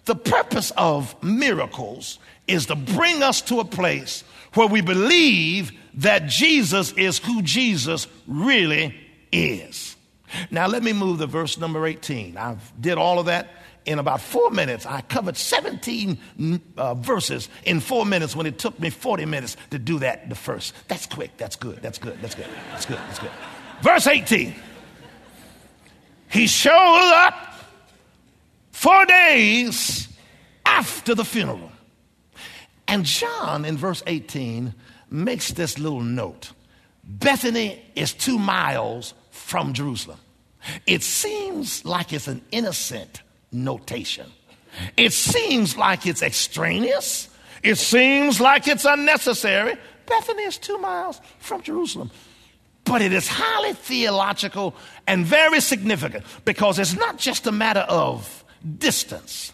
The 0.05 0.15
purpose 0.15 0.71
of 0.71 1.21
miracles 1.23 2.19
is 2.47 2.67
to 2.67 2.75
bring 2.75 3.23
us 3.23 3.41
to 3.43 3.59
a 3.59 3.65
place 3.65 4.23
where 4.53 4.67
we 4.67 4.81
believe 4.81 5.71
that 5.95 6.27
Jesus 6.27 6.91
is 6.93 7.19
who 7.19 7.41
Jesus 7.41 8.07
really 8.27 8.95
is. 9.31 9.95
Now 10.49 10.67
let 10.67 10.83
me 10.83 10.93
move 10.93 11.19
to 11.19 11.27
verse 11.27 11.57
number 11.57 11.85
18. 11.85 12.37
I 12.37 12.57
did 12.79 12.97
all 12.97 13.19
of 13.19 13.25
that 13.25 13.49
in 13.85 13.99
about 13.99 14.21
four 14.21 14.51
minutes. 14.51 14.85
I 14.85 15.01
covered 15.01 15.37
17 15.37 16.17
uh, 16.77 16.93
verses 16.95 17.49
in 17.65 17.79
four 17.79 18.05
minutes 18.05 18.35
when 18.35 18.45
it 18.45 18.59
took 18.59 18.79
me 18.79 18.89
40 18.89 19.25
minutes 19.25 19.57
to 19.71 19.79
do 19.79 19.99
that 19.99 20.29
the 20.29 20.35
first. 20.35 20.73
That's 20.87 21.05
quick. 21.05 21.35
That's 21.37 21.55
good. 21.55 21.81
That's 21.81 21.97
good. 21.97 22.21
That's 22.21 22.35
good. 22.35 22.47
That's 22.71 22.85
good. 22.85 22.97
That's 22.97 23.19
good. 23.19 23.31
Verse 23.81 24.07
18. 24.07 24.53
He 26.29 26.47
showed 26.47 27.11
up 27.27 27.53
four 28.71 29.05
days 29.05 30.07
after 30.65 31.13
the 31.13 31.25
funeral. 31.25 31.71
And 32.91 33.05
John, 33.05 33.63
in 33.63 33.77
verse 33.77 34.03
18, 34.05 34.73
makes 35.09 35.53
this 35.53 35.79
little 35.79 36.01
note 36.01 36.51
Bethany 37.05 37.81
is 37.95 38.13
two 38.13 38.37
miles 38.37 39.13
from 39.31 39.71
Jerusalem. 39.71 40.19
It 40.85 41.01
seems 41.01 41.85
like 41.85 42.11
it's 42.11 42.27
an 42.27 42.41
innocent 42.51 43.21
notation. 43.51 44.27
It 44.97 45.13
seems 45.13 45.77
like 45.77 46.05
it's 46.05 46.21
extraneous. 46.21 47.29
It 47.63 47.77
seems 47.77 48.41
like 48.41 48.67
it's 48.67 48.83
unnecessary. 48.83 49.75
Bethany 50.05 50.43
is 50.43 50.57
two 50.57 50.77
miles 50.77 51.21
from 51.39 51.61
Jerusalem. 51.61 52.11
But 52.83 53.01
it 53.01 53.13
is 53.13 53.27
highly 53.27 53.73
theological 53.73 54.75
and 55.07 55.25
very 55.25 55.61
significant 55.61 56.25
because 56.43 56.77
it's 56.77 56.95
not 56.95 57.17
just 57.17 57.47
a 57.47 57.53
matter 57.53 57.85
of 57.87 58.43
distance. 58.77 59.53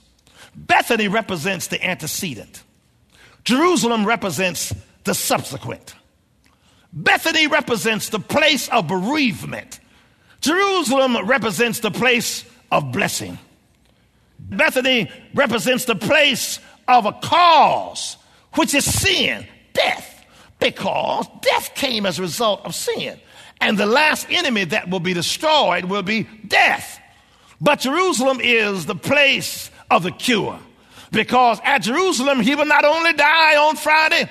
Bethany 0.56 1.08
represents 1.08 1.68
the 1.68 1.84
antecedent. 1.86 2.64
Jerusalem 3.48 4.06
represents 4.06 4.76
the 5.06 5.14
subsequent. 5.14 5.96
Bethany 6.92 7.48
represents 7.48 8.10
the 8.10 8.20
place 8.20 8.68
of 8.68 8.90
bereavement. 8.90 9.80
Jerusalem 10.42 11.26
represents 11.26 11.80
the 11.80 11.90
place 11.90 12.44
of 12.74 12.92
blessing. 12.92 13.40
Bethany 14.38 15.10
represents 15.34 15.86
the 15.86 15.96
place 15.96 16.60
of 16.90 17.06
a 17.06 17.14
cause, 17.14 18.18
which 18.56 18.74
is 18.74 18.84
sin, 18.84 19.48
death, 19.72 20.26
because 20.60 21.26
death 21.42 21.74
came 21.74 22.06
as 22.06 22.20
a 22.20 22.24
result 22.24 22.66
of 22.66 22.76
sin. 22.76 23.18
And 23.62 23.78
the 23.78 23.86
last 23.86 24.28
enemy 24.30 24.66
that 24.66 24.90
will 24.90 25.00
be 25.00 25.14
destroyed 25.14 25.86
will 25.86 26.04
be 26.04 26.28
death. 26.46 27.00
But 27.62 27.80
Jerusalem 27.80 28.42
is 28.42 28.88
the 28.88 28.96
place 28.96 29.72
of 29.90 30.04
the 30.04 30.12
cure. 30.12 30.60
Because 31.12 31.60
at 31.64 31.80
Jerusalem, 31.80 32.42
he 32.42 32.56
will 32.56 32.66
not 32.66 32.86
only 32.86 33.14
die 33.14 33.56
on 33.56 33.76
Friday, 33.76 34.30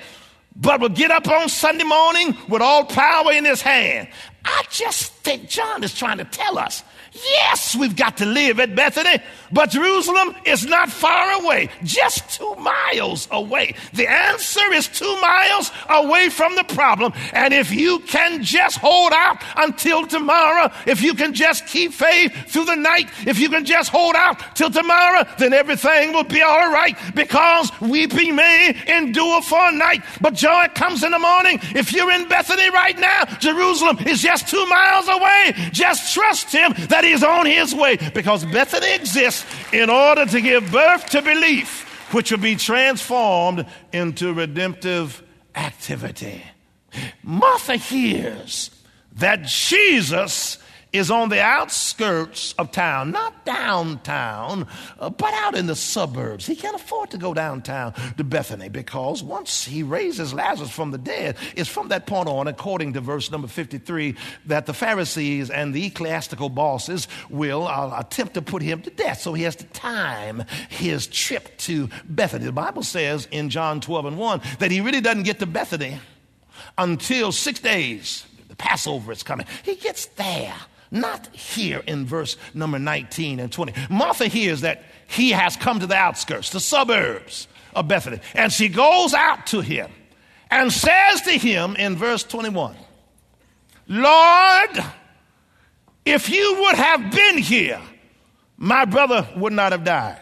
but 0.55 0.81
will 0.81 0.89
get 0.89 1.11
up 1.11 1.27
on 1.27 1.49
Sunday 1.49 1.83
morning 1.83 2.35
with 2.47 2.61
all 2.61 2.85
power 2.85 3.31
in 3.31 3.45
his 3.45 3.61
hand. 3.61 4.07
I 4.43 4.63
just 4.69 5.13
think 5.15 5.49
John 5.49 5.83
is 5.83 5.93
trying 5.93 6.17
to 6.17 6.25
tell 6.25 6.57
us 6.57 6.83
Yes, 7.23 7.75
we've 7.75 7.95
got 7.95 8.17
to 8.17 8.25
live 8.25 8.59
at 8.59 8.75
Bethany, 8.75 9.23
but 9.51 9.71
Jerusalem 9.71 10.35
is 10.45 10.65
not 10.65 10.89
far 10.89 11.41
away, 11.41 11.69
just 11.83 12.29
two 12.29 12.55
miles 12.55 13.27
away. 13.31 13.75
The 13.93 14.07
answer 14.09 14.73
is 14.73 14.87
two 14.87 15.21
miles 15.21 15.71
away 15.89 16.29
from 16.29 16.55
the 16.55 16.63
problem. 16.63 17.13
And 17.33 17.53
if 17.53 17.71
you 17.71 17.99
can 17.99 18.43
just 18.43 18.77
hold 18.77 19.13
out 19.13 19.41
until 19.55 20.05
tomorrow, 20.05 20.71
if 20.85 21.01
you 21.01 21.13
can 21.13 21.33
just 21.33 21.65
keep 21.65 21.93
faith 21.93 22.33
through 22.47 22.65
the 22.65 22.75
night, 22.75 23.09
if 23.25 23.39
you 23.39 23.49
can 23.49 23.65
just 23.65 23.89
hold 23.89 24.15
out 24.15 24.55
till 24.55 24.69
tomorrow, 24.69 25.25
then 25.37 25.53
everything 25.53 26.13
will 26.13 26.23
be 26.23 26.41
all 26.41 26.71
right 26.71 26.95
because 27.15 27.71
weeping 27.81 28.35
may 28.35 28.75
endure 28.87 29.41
for 29.41 29.69
a 29.69 29.71
night, 29.71 30.03
but 30.21 30.33
joy 30.33 30.67
comes 30.75 31.03
in 31.03 31.11
the 31.11 31.19
morning. 31.19 31.59
If 31.75 31.93
you're 31.93 32.11
in 32.11 32.27
Bethany 32.27 32.69
right 32.69 32.97
now, 32.99 33.25
Jerusalem 33.39 33.97
is 34.05 34.21
just 34.21 34.47
two 34.47 34.65
miles 34.67 35.07
away. 35.07 35.53
Just 35.71 36.13
trust 36.13 36.51
Him 36.51 36.73
that 36.89 37.05
He's 37.07 37.23
on 37.23 37.45
His 37.45 37.73
way 37.73 37.97
because 38.13 38.45
Bethany 38.45 38.93
exists 38.93 39.45
in 39.73 39.89
order 39.89 40.25
to 40.25 40.41
give 40.41 40.71
birth 40.71 41.09
to 41.11 41.21
belief, 41.21 42.13
which 42.13 42.31
will 42.31 42.39
be 42.39 42.55
transformed 42.55 43.65
into 43.93 44.33
redemptive 44.33 45.23
activity. 45.55 46.43
Martha 47.23 47.75
hears 47.75 48.71
that 49.13 49.43
Jesus 49.43 50.57
is 50.93 51.11
on 51.11 51.29
the 51.29 51.41
outskirts 51.41 52.53
of 52.57 52.71
town, 52.71 53.11
not 53.11 53.45
downtown, 53.45 54.67
uh, 54.99 55.09
but 55.09 55.33
out 55.33 55.55
in 55.55 55.67
the 55.67 55.75
suburbs. 55.75 56.45
He 56.45 56.55
can't 56.55 56.75
afford 56.75 57.11
to 57.11 57.17
go 57.17 57.33
downtown 57.33 57.93
to 58.17 58.23
Bethany 58.23 58.69
because 58.69 59.21
once 59.21 59.65
he 59.65 59.83
raises 59.83 60.33
Lazarus 60.33 60.71
from 60.71 60.91
the 60.91 60.97
dead, 60.97 61.35
it's 61.55 61.69
from 61.69 61.89
that 61.89 62.07
point 62.07 62.29
on, 62.29 62.47
according 62.47 62.93
to 62.93 63.01
verse 63.01 63.29
number 63.31 63.47
53, 63.47 64.15
that 64.45 64.65
the 64.65 64.73
Pharisees 64.73 65.49
and 65.49 65.73
the 65.73 65.85
ecclesiastical 65.85 66.49
bosses 66.49 67.07
will 67.29 67.67
uh, 67.67 67.99
attempt 67.99 68.33
to 68.35 68.41
put 68.41 68.61
him 68.61 68.81
to 68.81 68.89
death. 68.89 69.21
So 69.21 69.33
he 69.33 69.43
has 69.43 69.55
to 69.57 69.65
time 69.65 70.45
his 70.69 71.07
trip 71.07 71.57
to 71.59 71.89
Bethany. 72.05 72.45
The 72.45 72.51
Bible 72.51 72.83
says 72.83 73.27
in 73.31 73.49
John 73.49 73.81
12 73.81 74.05
and 74.05 74.17
1 74.17 74.41
that 74.59 74.71
he 74.71 74.81
really 74.81 75.01
doesn't 75.01 75.23
get 75.23 75.39
to 75.39 75.45
Bethany 75.45 75.99
until 76.77 77.31
six 77.31 77.59
days. 77.59 78.25
The 78.47 78.55
Passover 78.55 79.11
is 79.11 79.23
coming. 79.23 79.45
He 79.63 79.75
gets 79.75 80.05
there 80.07 80.55
not 80.91 81.27
here 81.35 81.83
in 81.87 82.05
verse 82.05 82.37
number 82.53 82.79
19 82.79 83.39
and 83.39 83.51
20. 83.51 83.73
Martha 83.89 84.27
hears 84.27 84.61
that 84.61 84.83
he 85.07 85.31
has 85.31 85.55
come 85.55 85.79
to 85.79 85.87
the 85.87 85.95
outskirts, 85.95 86.49
the 86.49 86.59
suburbs 86.59 87.47
of 87.73 87.87
Bethany, 87.87 88.19
and 88.33 88.51
she 88.51 88.69
goes 88.69 89.13
out 89.13 89.47
to 89.47 89.61
him 89.61 89.91
and 90.49 90.71
says 90.71 91.21
to 91.21 91.31
him 91.31 91.75
in 91.75 91.95
verse 91.95 92.23
21, 92.23 92.75
Lord, 93.87 94.83
if 96.05 96.29
you 96.29 96.57
would 96.61 96.75
have 96.75 97.11
been 97.11 97.37
here, 97.37 97.81
my 98.57 98.85
brother 98.85 99.27
would 99.35 99.53
not 99.53 99.71
have 99.71 99.83
died. 99.83 100.19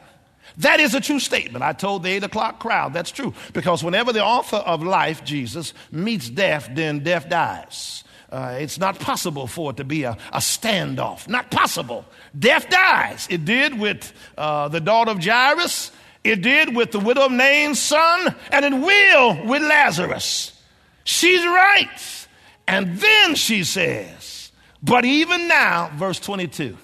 That 0.58 0.80
is 0.80 0.96
a 0.96 1.02
true 1.02 1.20
statement. 1.20 1.64
I 1.64 1.74
told 1.74 2.04
the 2.04 2.10
eight 2.10 2.24
o'clock 2.24 2.60
crowd 2.60 2.94
that's 2.94 3.12
true. 3.12 3.34
Because 3.54 3.84
whenever 3.84 4.14
the 4.14 4.24
author 4.24 4.58
of 4.58 4.84
life, 4.84 5.24
Jesus, 5.24 5.74
meets 5.92 6.30
death, 6.30 6.70
then 6.74 7.00
death 7.00 7.28
dies. 7.28 8.05
Uh, 8.32 8.58
it's 8.60 8.80
not 8.80 9.00
possible 9.00 9.48
for 9.48 9.72
it 9.72 9.78
to 9.78 9.84
be 9.84 10.04
a, 10.04 10.18
a, 10.34 10.40
standoff. 10.40 11.28
Not 11.28 11.52
possible. 11.52 12.06
Death 12.38 12.70
dies. 12.70 13.28
It 13.30 13.46
did 13.46 13.80
with 13.80 14.12
uh, 14.38 14.68
the 14.68 14.80
daughter 14.80 15.12
of 15.12 15.24
Jairus. 15.24 15.92
It 16.24 16.42
did 16.42 16.76
with 16.76 16.92
the 16.92 17.00
widow 17.00 17.26
of 17.26 17.32
Nain's 17.32 17.80
son, 17.80 18.36
and 18.52 18.66
it 18.66 18.74
will 18.74 19.46
with 19.46 19.62
Lazarus. 19.62 20.60
She's 21.04 21.46
right. 21.46 22.28
And 22.68 22.98
then 22.98 23.36
she 23.36 23.64
says, 23.64 24.52
But 24.82 25.06
even 25.06 25.48
now, 25.48 25.92
verse 25.96 26.20
22, 26.20 26.78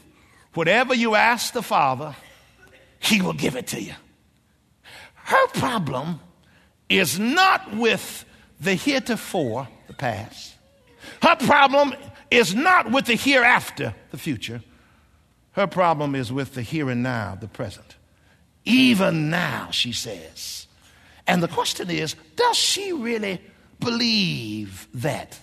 whatever 0.53 0.93
you 0.93 1.15
ask 1.15 1.53
the 1.53 1.63
Father, 1.63 2.15
He 2.99 3.21
will 3.21 3.33
give 3.33 3.55
it 3.55 3.67
to 3.67 3.81
you. 3.81 3.93
Her 5.15 5.47
problem 5.47 6.19
is 6.87 7.17
not 7.17 7.75
with 7.75 8.25
the 8.59 8.75
heretofore, 8.75 9.67
the 9.87 9.93
past. 9.93 10.55
Her 11.21 11.35
problem 11.35 11.93
is 12.29 12.55
not 12.55 12.91
with 12.91 13.05
the 13.05 13.15
hereafter, 13.15 13.93
the 14.11 14.17
future. 14.17 14.61
Her 15.53 15.67
problem 15.67 16.15
is 16.15 16.31
with 16.31 16.53
the 16.53 16.61
here 16.61 16.89
and 16.89 17.03
now, 17.03 17.37
the 17.39 17.47
present. 17.47 17.95
Even 18.63 19.29
now, 19.29 19.69
she 19.71 19.91
says. 19.91 20.67
And 21.27 21.43
the 21.43 21.47
question 21.47 21.89
is 21.89 22.15
does 22.35 22.57
she 22.57 22.91
really 22.91 23.41
believe 23.79 24.87
that? 24.93 25.39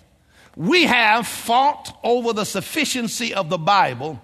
We 0.56 0.84
have 0.84 1.26
fought 1.26 1.96
over 2.02 2.32
the 2.32 2.44
sufficiency 2.44 3.32
of 3.32 3.48
the 3.48 3.58
Bible 3.58 4.20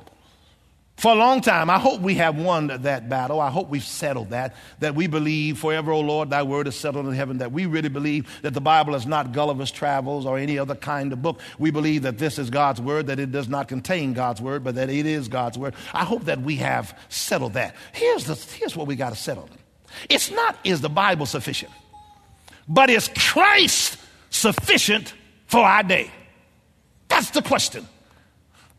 for 0.96 1.10
a 1.12 1.14
long 1.14 1.40
time. 1.40 1.70
I 1.70 1.78
hope 1.78 2.00
we 2.00 2.14
have 2.14 2.38
won 2.38 2.68
that 2.68 3.08
battle. 3.08 3.40
I 3.40 3.50
hope 3.50 3.68
we've 3.68 3.82
settled 3.82 4.30
that. 4.30 4.54
That 4.78 4.94
we 4.94 5.06
believe 5.06 5.58
forever, 5.58 5.92
O 5.92 6.00
Lord, 6.00 6.30
thy 6.30 6.42
word 6.44 6.68
is 6.68 6.76
settled 6.76 7.06
in 7.06 7.12
heaven. 7.14 7.38
That 7.38 7.52
we 7.52 7.66
really 7.66 7.88
believe 7.88 8.30
that 8.42 8.54
the 8.54 8.60
Bible 8.60 8.94
is 8.94 9.04
not 9.04 9.32
Gulliver's 9.32 9.72
Travels 9.72 10.24
or 10.24 10.38
any 10.38 10.58
other 10.58 10.74
kind 10.74 11.12
of 11.12 11.20
book. 11.20 11.40
We 11.58 11.70
believe 11.70 12.02
that 12.02 12.18
this 12.18 12.38
is 12.38 12.48
God's 12.48 12.80
word, 12.80 13.08
that 13.08 13.18
it 13.18 13.32
does 13.32 13.48
not 13.48 13.66
contain 13.68 14.12
God's 14.12 14.40
word, 14.40 14.62
but 14.62 14.76
that 14.76 14.88
it 14.88 15.04
is 15.04 15.28
God's 15.28 15.58
word. 15.58 15.74
I 15.92 16.04
hope 16.04 16.24
that 16.26 16.40
we 16.40 16.56
have 16.56 16.96
settled 17.08 17.54
that. 17.54 17.74
Here's, 17.92 18.24
the, 18.24 18.34
here's 18.34 18.76
what 18.76 18.86
we 18.86 18.94
got 18.94 19.10
to 19.10 19.16
settle. 19.16 19.48
It's 20.08 20.30
not, 20.30 20.56
is 20.64 20.80
the 20.80 20.88
Bible 20.88 21.26
sufficient? 21.26 21.72
But 22.68 22.88
is 22.88 23.10
Christ 23.16 23.98
sufficient 24.30 25.12
for 25.46 25.60
our 25.60 25.82
day? 25.82 26.10
That's 27.08 27.30
the 27.30 27.42
question. 27.42 27.86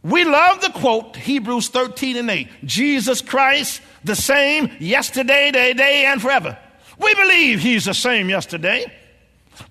We 0.05 0.23
love 0.23 0.61
the 0.61 0.69
quote, 0.69 1.15
Hebrews 1.15 1.69
13 1.69 2.17
and 2.17 2.29
8. 2.29 2.47
Jesus 2.63 3.21
Christ, 3.21 3.81
the 4.03 4.15
same 4.15 4.69
yesterday, 4.77 5.49
today, 5.49 6.05
and 6.05 6.21
forever. 6.21 6.55
We 6.99 7.11
believe 7.15 7.59
he's 7.59 7.85
the 7.85 7.95
same 7.95 8.29
yesterday 8.29 8.85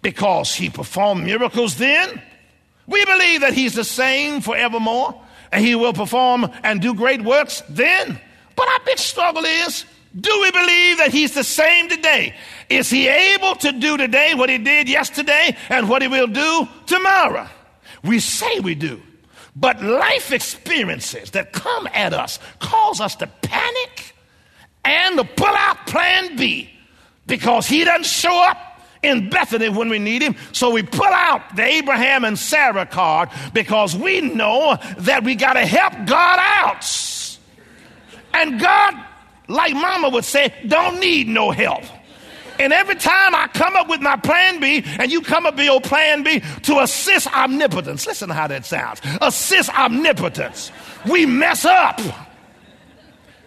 because 0.03 0.53
he 0.53 0.71
performed 0.71 1.25
miracles 1.25 1.77
then. 1.77 2.21
We 2.89 3.05
believe 3.05 3.43
that 3.43 3.53
he's 3.53 3.75
the 3.75 3.85
same 3.85 4.41
forevermore 4.41 5.23
and 5.53 5.65
he 5.65 5.77
will 5.77 5.93
perform 5.93 6.51
and 6.65 6.81
do 6.81 6.95
great 6.95 7.23
works 7.23 7.63
then. 7.69 8.21
But 8.57 8.67
our 8.67 8.81
big 8.85 8.99
struggle 8.99 9.45
is 9.45 9.85
do 10.21 10.41
we 10.43 10.51
believe 10.51 10.99
that 10.99 11.13
he's 11.13 11.35
the 11.35 11.45
same 11.45 11.89
today? 11.89 12.35
Is 12.69 12.91
he 12.91 13.07
able 13.07 13.55
to 13.55 13.71
do 13.71 13.97
today 13.97 14.35
what 14.35 14.51
he 14.51 14.59
did 14.59 14.89
yesterday 14.89 15.57
and 15.69 15.89
what 15.89 16.03
he 16.03 16.09
will 16.09 16.27
do 16.27 16.69
tomorrow? 16.87 17.49
We 18.03 18.19
say 18.19 18.59
we 18.59 18.75
do. 18.75 19.01
But 19.57 19.83
life 19.83 20.33
experiences 20.33 21.31
that 21.31 21.53
come 21.53 21.89
at 21.95 22.13
us 22.13 22.39
cause 22.59 23.01
us 23.01 23.15
to 23.17 23.27
panic 23.27 24.15
and 24.85 25.17
to 25.17 25.25
pull 25.25 25.47
out 25.47 25.87
plan 25.87 26.37
B 26.37 26.71
because 27.27 27.67
he 27.67 27.85
doesn't 27.85 28.07
show 28.07 28.37
up 28.49 28.81
in 29.03 29.29
Bethany 29.31 29.69
when 29.69 29.89
we 29.89 29.99
need 29.99 30.23
him. 30.23 30.35
So 30.53 30.71
we 30.71 30.83
pull 30.83 31.05
out 31.05 31.55
the 31.55 31.63
Abraham 31.63 32.25
and 32.25 32.39
Sarah 32.39 32.87
card 32.87 33.29
because 33.53 33.95
we 33.95 34.21
know 34.21 34.79
that 34.99 35.23
we 35.23 35.35
got 35.35 35.53
to 35.55 35.67
help 35.67 35.93
God 36.07 36.39
out. 36.41 36.85
And 38.33 38.59
God, 38.59 38.95
like 39.47 39.75
Mama 39.75 40.09
would 40.09 40.25
say, 40.25 40.53
don't 40.67 40.99
need 40.99 41.29
no 41.29 41.51
help. 41.51 41.85
And 42.59 42.73
every 42.73 42.95
time 42.95 43.35
I 43.35 43.49
come 43.49 43.77
up 43.77 43.89
with 43.89 44.01
my 44.01 44.17
plan 44.17 44.61
B 44.61 44.85
and 44.85 45.11
you 45.11 45.21
come 45.23 45.47
up 45.47 45.57
with 45.57 45.65
your 45.65 45.81
plan 45.81 46.23
B 46.23 46.41
to 46.63 46.81
assist 46.81 47.33
omnipotence, 47.35 48.07
listen 48.07 48.29
to 48.29 48.35
how 48.35 48.47
that 48.47 48.65
sounds 48.65 49.01
assist 49.21 49.77
omnipotence, 49.77 50.71
we 51.09 51.27
mess 51.27 51.65
up. 51.65 52.01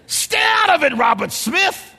Stay 0.08 0.41
out 0.41 0.76
of 0.76 0.84
it, 0.84 0.96
Robert 0.96 1.32
Smith. 1.32 1.93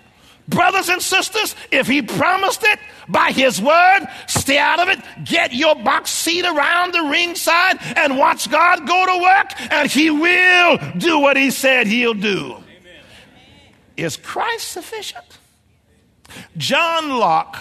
Brothers 0.48 0.88
and 0.88 1.02
sisters, 1.02 1.54
if 1.70 1.86
he 1.86 2.00
promised 2.00 2.64
it 2.64 2.78
by 3.06 3.32
his 3.32 3.60
word, 3.60 4.06
stay 4.26 4.56
out 4.56 4.80
of 4.80 4.88
it. 4.88 4.98
Get 5.24 5.52
your 5.52 5.74
box 5.74 6.10
seat 6.10 6.46
around 6.46 6.94
the 6.94 7.02
ringside 7.02 7.76
and 7.96 8.16
watch 8.16 8.50
God 8.50 8.86
go 8.86 9.06
to 9.06 9.22
work, 9.22 9.72
and 9.72 9.90
he 9.90 10.10
will 10.10 10.78
do 10.96 11.18
what 11.18 11.36
he 11.36 11.50
said 11.50 11.86
he'll 11.86 12.14
do. 12.14 12.54
Amen. 12.54 12.64
Is 13.98 14.16
Christ 14.16 14.68
sufficient? 14.68 15.37
John 16.56 17.10
Locke, 17.10 17.58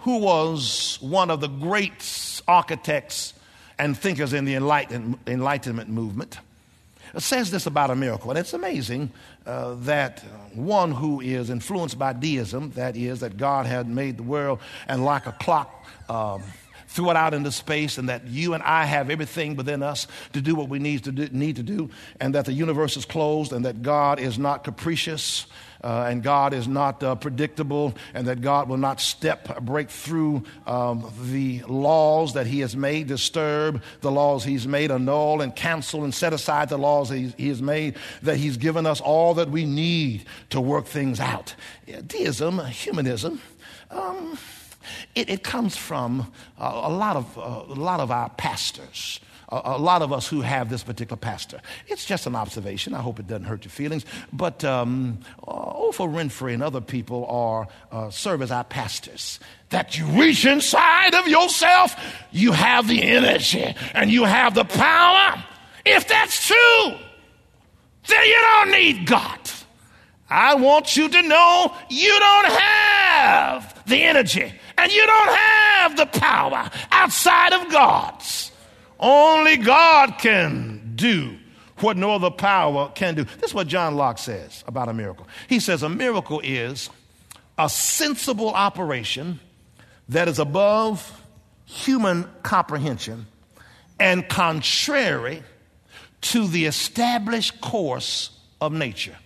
who 0.00 0.18
was 0.18 0.98
one 1.00 1.30
of 1.30 1.40
the 1.40 1.48
great 1.48 2.42
architects 2.48 3.34
and 3.78 3.96
thinkers 3.96 4.32
in 4.32 4.44
the 4.44 4.54
Enlightenment 4.54 5.88
movement, 5.88 6.38
says 7.18 7.50
this 7.50 7.66
about 7.66 7.90
a 7.90 7.96
miracle. 7.96 8.30
And 8.30 8.38
it's 8.38 8.52
amazing 8.52 9.10
uh, 9.46 9.74
that 9.80 10.20
one 10.54 10.92
who 10.92 11.20
is 11.20 11.50
influenced 11.50 11.98
by 11.98 12.12
deism, 12.12 12.70
that 12.72 12.96
is, 12.96 13.20
that 13.20 13.36
God 13.36 13.66
had 13.66 13.88
made 13.88 14.16
the 14.16 14.22
world 14.22 14.60
and 14.86 15.04
like 15.04 15.26
a 15.26 15.32
clock, 15.32 15.86
um, 16.08 16.42
threw 16.88 17.10
it 17.10 17.16
out 17.16 17.34
into 17.34 17.52
space, 17.52 17.98
and 17.98 18.08
that 18.08 18.26
you 18.26 18.52
and 18.54 18.62
I 18.64 18.84
have 18.84 19.10
everything 19.10 19.54
within 19.54 19.82
us 19.82 20.06
to 20.32 20.40
do 20.40 20.54
what 20.54 20.68
we 20.68 20.78
need 20.78 21.04
to 21.04 21.12
do, 21.12 21.28
need 21.30 21.56
to 21.56 21.62
do 21.62 21.90
and 22.20 22.34
that 22.34 22.46
the 22.46 22.52
universe 22.52 22.96
is 22.96 23.04
closed, 23.04 23.52
and 23.52 23.64
that 23.64 23.82
God 23.82 24.18
is 24.18 24.38
not 24.38 24.64
capricious 24.64 25.46
uh, 25.82 26.06
and 26.08 26.22
God 26.22 26.52
is 26.52 26.68
not 26.68 27.02
uh, 27.02 27.14
predictable, 27.14 27.94
and 28.14 28.26
that 28.26 28.40
God 28.40 28.68
will 28.68 28.76
not 28.76 29.00
step, 29.00 29.60
break 29.62 29.90
through 29.90 30.42
um, 30.66 31.10
the 31.30 31.62
laws 31.68 32.34
that 32.34 32.46
He 32.46 32.60
has 32.60 32.76
made, 32.76 33.06
disturb 33.06 33.82
the 34.00 34.10
laws 34.10 34.44
He's 34.44 34.66
made, 34.66 34.90
annul 34.90 35.40
and 35.40 35.54
cancel 35.54 36.04
and 36.04 36.14
set 36.14 36.32
aside 36.32 36.68
the 36.68 36.78
laws 36.78 37.08
He, 37.08 37.32
he 37.36 37.48
has 37.48 37.62
made, 37.62 37.96
that 38.22 38.36
He's 38.36 38.56
given 38.56 38.86
us 38.86 39.00
all 39.00 39.34
that 39.34 39.50
we 39.50 39.64
need 39.64 40.24
to 40.50 40.60
work 40.60 40.86
things 40.86 41.20
out. 41.20 41.54
Deism, 42.06 42.58
humanism, 42.66 43.40
um, 43.90 44.38
it, 45.14 45.28
it, 45.28 45.42
comes 45.42 45.76
from 45.76 46.32
a, 46.58 46.64
a 46.64 46.90
lot 46.90 47.16
of, 47.16 47.38
uh, 47.38 47.72
a 47.72 47.78
lot 47.78 48.00
of 48.00 48.10
our 48.10 48.28
pastors 48.30 49.20
a, 49.50 49.60
a, 49.64 49.78
lot 49.78 50.02
of 50.02 50.12
us 50.12 50.28
who 50.28 50.40
have 50.40 50.70
this 50.70 50.82
particular 50.82 51.16
pastor. 51.16 51.60
It's 51.86 52.04
just 52.04 52.26
an 52.26 52.36
observation. 52.36 52.94
I 52.94 53.00
hope 53.00 53.18
it 53.18 53.26
doesn't 53.26 53.44
hurt 53.44 53.64
your 53.64 53.70
feelings. 53.70 54.04
But 54.32 54.64
um, 54.64 55.18
Oprah 55.46 56.12
Winfrey 56.12 56.54
and 56.54 56.62
other 56.62 56.80
people 56.80 57.26
are 57.26 57.68
uh, 57.90 58.10
serve 58.10 58.42
as 58.42 58.50
our 58.50 58.64
pastors. 58.64 59.40
That 59.70 59.98
you 59.98 60.06
reach 60.06 60.44
inside 60.44 61.14
of 61.14 61.28
yourself, 61.28 61.94
you 62.32 62.52
have 62.52 62.88
the 62.88 63.02
energy 63.02 63.74
and 63.94 64.10
you 64.10 64.24
have 64.24 64.54
the 64.54 64.64
power. 64.64 65.42
If 65.84 66.08
that's 66.08 66.46
true, 66.46 66.94
then 68.06 68.24
you 68.24 68.36
don't 68.40 68.70
need 68.72 69.06
God. 69.06 69.38
I 70.28 70.54
want 70.54 70.96
you 70.96 71.08
to 71.08 71.22
know 71.22 71.74
you 71.88 72.16
don't 72.18 72.46
have 72.46 73.82
the 73.86 74.02
energy 74.04 74.52
and 74.78 74.92
you 74.92 75.06
don't 75.06 75.36
have 75.36 75.96
the 75.96 76.06
power 76.06 76.70
outside 76.92 77.52
of 77.52 77.70
God's. 77.70 78.49
Only 79.00 79.56
God 79.56 80.18
can 80.18 80.92
do 80.94 81.38
what 81.78 81.96
no 81.96 82.14
other 82.14 82.30
power 82.30 82.92
can 82.94 83.14
do. 83.14 83.24
This 83.24 83.50
is 83.50 83.54
what 83.54 83.66
John 83.66 83.96
Locke 83.96 84.18
says 84.18 84.62
about 84.68 84.90
a 84.90 84.92
miracle. 84.92 85.26
He 85.48 85.58
says 85.58 85.82
a 85.82 85.88
miracle 85.88 86.40
is 86.44 86.90
a 87.58 87.68
sensible 87.68 88.50
operation 88.50 89.40
that 90.10 90.28
is 90.28 90.38
above 90.38 91.22
human 91.64 92.28
comprehension 92.42 93.26
and 93.98 94.28
contrary 94.28 95.42
to 96.20 96.46
the 96.46 96.66
established 96.66 97.60
course 97.60 98.30
of 98.60 98.72
nature. 98.72 99.16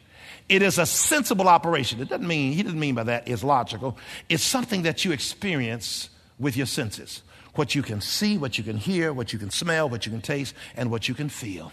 It 0.48 0.62
is 0.62 0.78
a 0.78 0.86
sensible 0.86 1.48
operation. 1.48 2.00
It 2.00 2.08
doesn't 2.08 2.26
mean, 2.26 2.52
he 2.52 2.62
didn't 2.62 2.78
mean 2.78 2.94
by 2.94 3.04
that 3.04 3.26
it's 3.26 3.42
logical. 3.42 3.96
It's 4.28 4.44
something 4.44 4.82
that 4.82 5.04
you 5.04 5.10
experience 5.10 6.10
with 6.38 6.56
your 6.56 6.66
senses. 6.66 7.22
What 7.54 7.74
you 7.74 7.82
can 7.82 8.00
see, 8.00 8.36
what 8.36 8.58
you 8.58 8.64
can 8.64 8.76
hear, 8.76 9.12
what 9.12 9.32
you 9.32 9.38
can 9.38 9.50
smell, 9.50 9.88
what 9.88 10.06
you 10.06 10.12
can 10.12 10.20
taste, 10.20 10.54
and 10.76 10.90
what 10.90 11.08
you 11.08 11.14
can 11.14 11.28
feel. 11.28 11.72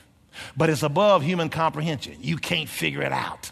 But 0.55 0.69
it's 0.69 0.83
above 0.83 1.23
human 1.23 1.49
comprehension. 1.49 2.15
You 2.21 2.37
can't 2.37 2.69
figure 2.69 3.01
it 3.01 3.11
out. 3.11 3.51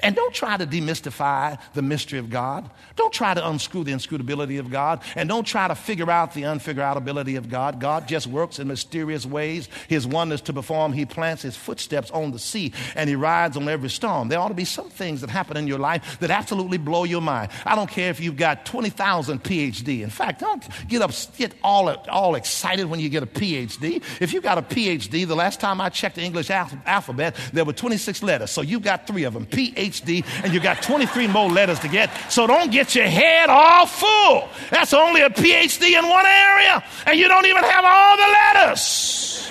And 0.00 0.14
don't 0.16 0.34
try 0.34 0.56
to 0.56 0.66
demystify 0.66 1.58
the 1.74 1.82
mystery 1.82 2.18
of 2.18 2.30
God. 2.30 2.68
Don't 2.96 3.12
try 3.12 3.34
to 3.34 3.48
unscrew 3.48 3.84
the 3.84 3.92
inscrutability 3.92 4.58
of 4.58 4.70
God. 4.70 5.02
And 5.16 5.28
don't 5.28 5.46
try 5.46 5.68
to 5.68 5.74
figure 5.74 6.10
out 6.10 6.34
the 6.34 6.42
unfigureoutability 6.42 7.36
of 7.36 7.48
God. 7.48 7.80
God 7.80 8.08
just 8.08 8.26
works 8.26 8.58
in 8.58 8.68
mysterious 8.68 9.26
ways. 9.26 9.68
His 9.88 10.06
wonders 10.06 10.40
to 10.42 10.52
perform, 10.52 10.92
He 10.92 11.06
plants 11.06 11.42
His 11.42 11.56
footsteps 11.56 12.10
on 12.10 12.32
the 12.32 12.38
sea 12.38 12.72
and 12.94 13.08
He 13.08 13.16
rides 13.16 13.56
on 13.56 13.68
every 13.68 13.90
storm. 13.90 14.28
There 14.28 14.38
ought 14.38 14.48
to 14.48 14.54
be 14.54 14.64
some 14.64 14.90
things 14.90 15.20
that 15.20 15.30
happen 15.30 15.56
in 15.56 15.66
your 15.66 15.78
life 15.78 16.18
that 16.20 16.30
absolutely 16.30 16.78
blow 16.78 17.04
your 17.04 17.22
mind. 17.22 17.50
I 17.64 17.74
don't 17.74 17.90
care 17.90 18.10
if 18.10 18.20
you've 18.20 18.36
got 18.36 18.66
20,000 18.66 19.42
PhD. 19.42 20.02
In 20.02 20.10
fact, 20.10 20.40
don't 20.40 20.62
get 20.88 21.02
up, 21.02 21.12
get 21.36 21.54
all, 21.62 21.88
all 22.08 22.34
excited 22.34 22.86
when 22.86 23.00
you 23.00 23.08
get 23.08 23.22
a 23.22 23.26
PhD. 23.26 24.02
If 24.20 24.32
you 24.32 24.40
got 24.40 24.58
a 24.58 24.62
PhD, 24.62 25.26
the 25.26 25.36
last 25.36 25.60
time 25.60 25.80
I 25.80 25.88
checked 25.88 26.16
the 26.16 26.22
English 26.22 26.50
alphabet, 26.50 27.36
there 27.52 27.64
were 27.64 27.72
26 27.72 28.22
letters. 28.22 28.50
So 28.50 28.62
you 28.62 28.80
got 28.80 29.06
three 29.06 29.24
of 29.24 29.34
them. 29.34 29.46
P 29.46 29.71
PhD, 29.74 30.24
and 30.44 30.52
you 30.52 30.60
got 30.60 30.82
23 30.82 31.26
more 31.26 31.48
letters 31.48 31.78
to 31.80 31.88
get. 31.88 32.10
So 32.30 32.46
don't 32.46 32.70
get 32.70 32.94
your 32.94 33.06
head 33.06 33.48
all 33.48 33.86
full. 33.86 34.48
That's 34.70 34.92
only 34.94 35.22
a 35.22 35.30
PhD 35.30 35.98
in 35.98 36.08
one 36.08 36.26
area, 36.26 36.84
and 37.06 37.18
you 37.18 37.28
don't 37.28 37.46
even 37.46 37.62
have 37.62 37.84
all 37.84 38.16
the 38.16 38.22
letters. 38.22 39.50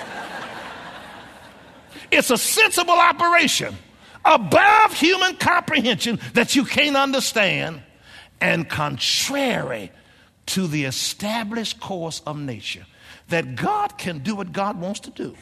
It's 2.10 2.30
a 2.30 2.36
sensible 2.36 2.94
operation 2.94 3.76
above 4.24 4.92
human 4.92 5.36
comprehension 5.36 6.20
that 6.34 6.54
you 6.54 6.64
can't 6.64 6.96
understand 6.96 7.82
and 8.40 8.68
contrary 8.68 9.90
to 10.46 10.66
the 10.66 10.84
established 10.84 11.80
course 11.80 12.20
of 12.26 12.38
nature. 12.38 12.86
That 13.28 13.56
God 13.56 13.96
can 13.96 14.18
do 14.18 14.34
what 14.34 14.52
God 14.52 14.78
wants 14.78 15.00
to 15.00 15.10
do 15.10 15.34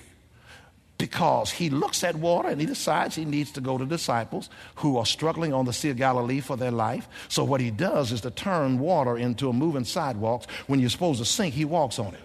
because 1.01 1.51
he 1.51 1.71
looks 1.71 2.05
at 2.05 2.15
water 2.17 2.49
and 2.49 2.61
he 2.61 2.67
decides 2.67 3.17
he 3.17 3.25
needs 3.25 3.51
to 3.53 3.61
go 3.61 3.79
to 3.79 3.87
disciples 3.87 4.51
who 4.77 4.99
are 4.99 5.07
struggling 5.07 5.53
on 5.53 5.65
the 5.65 5.73
Sea 5.73 5.91
of 5.91 5.97
Galilee 5.97 6.41
for 6.41 6.57
their 6.57 6.71
life. 6.71 7.09
So, 7.29 7.43
what 7.43 7.61
he 7.61 7.71
does 7.71 8.13
is 8.13 8.21
to 8.21 8.31
turn 8.31 8.79
water 8.79 9.17
into 9.17 9.49
a 9.49 9.53
moving 9.53 9.85
sidewalk. 9.85 10.45
When 10.67 10.79
you're 10.79 10.91
supposed 10.91 11.19
to 11.19 11.25
sink, 11.25 11.55
he 11.55 11.65
walks 11.65 11.99
on 11.99 12.15
it. 12.15 12.21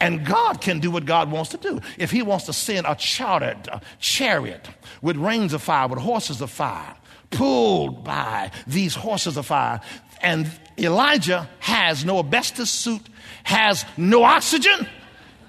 And 0.00 0.24
God 0.24 0.60
can 0.60 0.80
do 0.80 0.90
what 0.90 1.04
God 1.04 1.30
wants 1.30 1.50
to 1.50 1.56
do. 1.56 1.80
If 1.98 2.10
He 2.10 2.22
wants 2.22 2.46
to 2.46 2.52
send 2.52 2.86
a 2.86 2.94
chartered 2.96 3.68
chariot 4.00 4.68
with 5.00 5.16
rings 5.16 5.52
of 5.52 5.62
fire, 5.62 5.86
with 5.86 6.00
horses 6.00 6.40
of 6.40 6.50
fire, 6.50 6.96
pulled 7.30 8.02
by 8.02 8.50
these 8.66 8.94
horses 8.94 9.36
of 9.36 9.46
fire, 9.46 9.80
and 10.22 10.50
Elijah 10.76 11.48
has 11.60 12.04
no 12.04 12.18
asbestos 12.18 12.70
suit, 12.70 13.02
has 13.44 13.84
no 13.96 14.24
oxygen, 14.24 14.88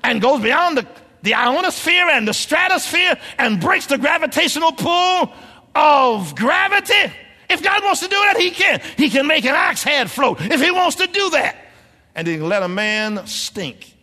and 0.03 0.21
goes 0.21 0.41
beyond 0.41 0.77
the 0.77 0.87
the 1.21 1.35
ionosphere 1.35 2.07
and 2.09 2.27
the 2.27 2.33
stratosphere 2.33 3.17
and 3.37 3.59
breaks 3.59 3.87
the 3.87 3.97
gravitational 3.97 4.71
pull 4.71 5.33
of 5.75 6.35
gravity. 6.35 7.13
If 7.49 7.61
God 7.61 7.83
wants 7.83 7.99
to 8.01 8.07
do 8.07 8.15
that, 8.15 8.37
He 8.37 8.51
can. 8.51 8.81
He 8.97 9.09
can 9.09 9.27
make 9.27 9.45
an 9.45 9.55
ox 9.55 9.83
head 9.83 10.09
float 10.09 10.41
if 10.41 10.61
He 10.61 10.71
wants 10.71 10.95
to 10.97 11.07
do 11.07 11.29
that. 11.31 11.55
And 12.15 12.27
He 12.27 12.37
can 12.37 12.49
let 12.49 12.63
a 12.63 12.67
man 12.67 13.25
stink 13.27 13.95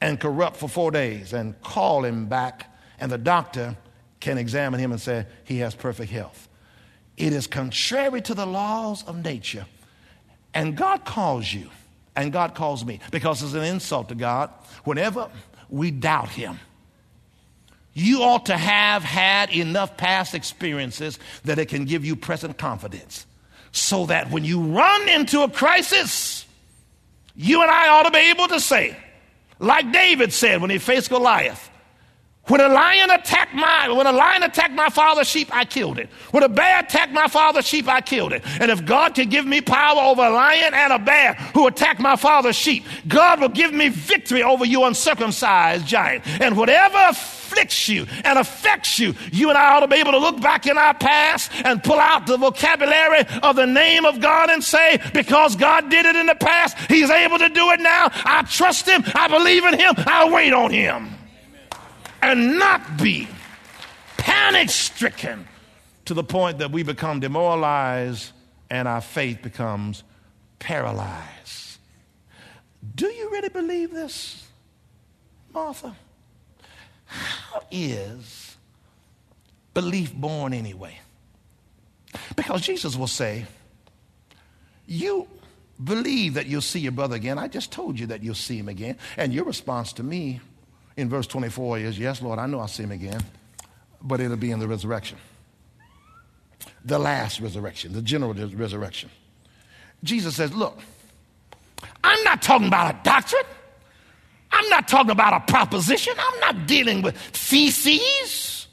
and 0.00 0.20
corrupt 0.20 0.56
for 0.56 0.68
four 0.68 0.90
days 0.90 1.32
and 1.32 1.60
call 1.62 2.04
him 2.04 2.26
back, 2.26 2.72
and 3.00 3.10
the 3.10 3.18
doctor 3.18 3.76
can 4.20 4.38
examine 4.38 4.80
him 4.80 4.92
and 4.92 5.00
say 5.00 5.26
he 5.44 5.58
has 5.58 5.74
perfect 5.74 6.10
health. 6.10 6.48
It 7.16 7.32
is 7.32 7.46
contrary 7.46 8.20
to 8.22 8.34
the 8.34 8.46
laws 8.46 9.02
of 9.04 9.24
nature. 9.24 9.66
And 10.54 10.76
God 10.76 11.04
calls 11.04 11.52
you, 11.52 11.70
and 12.16 12.32
God 12.32 12.54
calls 12.54 12.84
me, 12.84 13.00
because 13.10 13.42
it's 13.42 13.54
an 13.54 13.64
insult 13.64 14.08
to 14.08 14.14
God 14.14 14.50
whenever 14.84 15.28
we 15.68 15.90
doubt 15.90 16.28
him. 16.28 16.58
You 17.94 18.22
ought 18.22 18.46
to 18.46 18.56
have 18.56 19.02
had 19.02 19.50
enough 19.50 19.96
past 19.96 20.34
experiences 20.34 21.18
that 21.44 21.58
it 21.58 21.66
can 21.66 21.84
give 21.84 22.04
you 22.04 22.14
present 22.14 22.56
confidence. 22.56 23.26
So 23.72 24.06
that 24.06 24.30
when 24.30 24.44
you 24.44 24.62
run 24.62 25.08
into 25.08 25.42
a 25.42 25.50
crisis, 25.50 26.46
you 27.34 27.60
and 27.60 27.70
I 27.70 27.88
ought 27.88 28.04
to 28.04 28.10
be 28.10 28.30
able 28.30 28.48
to 28.48 28.60
say, 28.60 28.96
like 29.58 29.92
David 29.92 30.32
said 30.32 30.60
when 30.60 30.70
he 30.70 30.78
faced 30.78 31.10
Goliath, 31.10 31.70
when 32.48 32.60
a 32.60 32.68
lion 32.68 33.10
attacked 33.10 33.54
my 33.54 33.88
when 33.88 34.06
a 34.06 34.12
lion 34.12 34.42
attacked 34.42 34.74
my 34.74 34.88
father's 34.88 35.28
sheep, 35.28 35.54
I 35.54 35.64
killed 35.64 35.98
it. 35.98 36.08
When 36.30 36.42
a 36.42 36.48
bear 36.48 36.80
attacked 36.80 37.12
my 37.12 37.28
father's 37.28 37.66
sheep, 37.66 37.88
I 37.88 38.00
killed 38.00 38.32
it. 38.32 38.42
And 38.60 38.70
if 38.70 38.84
God 38.84 39.14
can 39.14 39.28
give 39.28 39.46
me 39.46 39.60
power 39.60 40.00
over 40.00 40.22
a 40.22 40.30
lion 40.30 40.74
and 40.74 40.92
a 40.92 40.98
bear 40.98 41.34
who 41.54 41.66
attacked 41.66 42.00
my 42.00 42.16
father's 42.16 42.56
sheep, 42.56 42.84
God 43.06 43.40
will 43.40 43.48
give 43.48 43.72
me 43.72 43.88
victory 43.88 44.42
over 44.42 44.64
you 44.64 44.84
uncircumcised 44.84 45.86
giant. 45.86 46.26
And 46.40 46.56
whatever 46.56 46.96
afflicts 47.10 47.88
you 47.88 48.06
and 48.24 48.38
affects 48.38 48.98
you, 48.98 49.14
you 49.32 49.48
and 49.48 49.58
I 49.58 49.74
ought 49.76 49.80
to 49.80 49.88
be 49.88 49.96
able 49.96 50.12
to 50.12 50.18
look 50.18 50.40
back 50.40 50.66
in 50.66 50.78
our 50.78 50.94
past 50.94 51.50
and 51.64 51.82
pull 51.82 51.98
out 51.98 52.26
the 52.26 52.36
vocabulary 52.36 53.24
of 53.42 53.56
the 53.56 53.66
name 53.66 54.04
of 54.04 54.20
God 54.20 54.50
and 54.50 54.62
say, 54.62 55.00
because 55.12 55.56
God 55.56 55.90
did 55.90 56.06
it 56.06 56.16
in 56.16 56.26
the 56.26 56.34
past, 56.34 56.76
He's 56.88 57.10
able 57.10 57.38
to 57.38 57.48
do 57.48 57.70
it 57.70 57.80
now. 57.80 58.08
I 58.12 58.42
trust 58.42 58.86
Him. 58.88 59.02
I 59.14 59.28
believe 59.28 59.64
in 59.64 59.78
Him. 59.78 59.94
I 59.98 60.30
wait 60.30 60.52
on 60.52 60.70
Him 60.70 61.17
and 62.22 62.58
not 62.58 62.98
be 62.98 63.28
panic 64.16 64.70
stricken 64.70 65.46
to 66.04 66.14
the 66.14 66.24
point 66.24 66.58
that 66.58 66.70
we 66.70 66.82
become 66.82 67.20
demoralized 67.20 68.32
and 68.70 68.88
our 68.88 69.00
faith 69.00 69.42
becomes 69.42 70.02
paralyzed. 70.58 71.78
Do 72.94 73.06
you 73.06 73.30
really 73.30 73.48
believe 73.48 73.92
this, 73.92 74.46
Martha? 75.52 75.94
How 77.06 77.62
is 77.70 78.56
belief 79.74 80.14
born 80.14 80.52
anyway? 80.52 80.98
Because 82.36 82.62
Jesus 82.62 82.96
will 82.96 83.06
say, 83.06 83.46
You 84.86 85.28
believe 85.82 86.34
that 86.34 86.46
you'll 86.46 86.60
see 86.60 86.80
your 86.80 86.92
brother 86.92 87.16
again. 87.16 87.38
I 87.38 87.48
just 87.48 87.70
told 87.72 87.98
you 87.98 88.06
that 88.08 88.22
you'll 88.22 88.34
see 88.34 88.58
him 88.58 88.68
again. 88.68 88.96
And 89.16 89.32
your 89.32 89.44
response 89.44 89.92
to 89.94 90.02
me 90.02 90.40
in 90.98 91.08
verse 91.08 91.28
24 91.28 91.78
is, 91.78 91.98
Yes, 91.98 92.20
Lord, 92.20 92.38
I 92.40 92.46
know 92.46 92.58
I'll 92.58 92.68
see 92.68 92.82
him 92.82 92.90
again, 92.90 93.20
but 94.02 94.20
it'll 94.20 94.36
be 94.36 94.50
in 94.50 94.58
the 94.58 94.66
resurrection. 94.66 95.16
The 96.84 96.98
last 96.98 97.40
resurrection, 97.40 97.92
the 97.92 98.02
general 98.02 98.34
resurrection. 98.34 99.08
Jesus 100.02 100.34
says, 100.34 100.52
Look, 100.52 100.78
I'm 102.02 102.22
not 102.24 102.42
talking 102.42 102.66
about 102.66 102.94
a 102.94 102.98
doctrine. 103.04 103.44
I'm 104.50 104.68
not 104.70 104.88
talking 104.88 105.12
about 105.12 105.34
a 105.34 105.52
proposition. 105.52 106.14
I'm 106.18 106.40
not 106.40 106.66
dealing 106.66 107.02
with 107.02 107.16
thesis. 107.16 108.66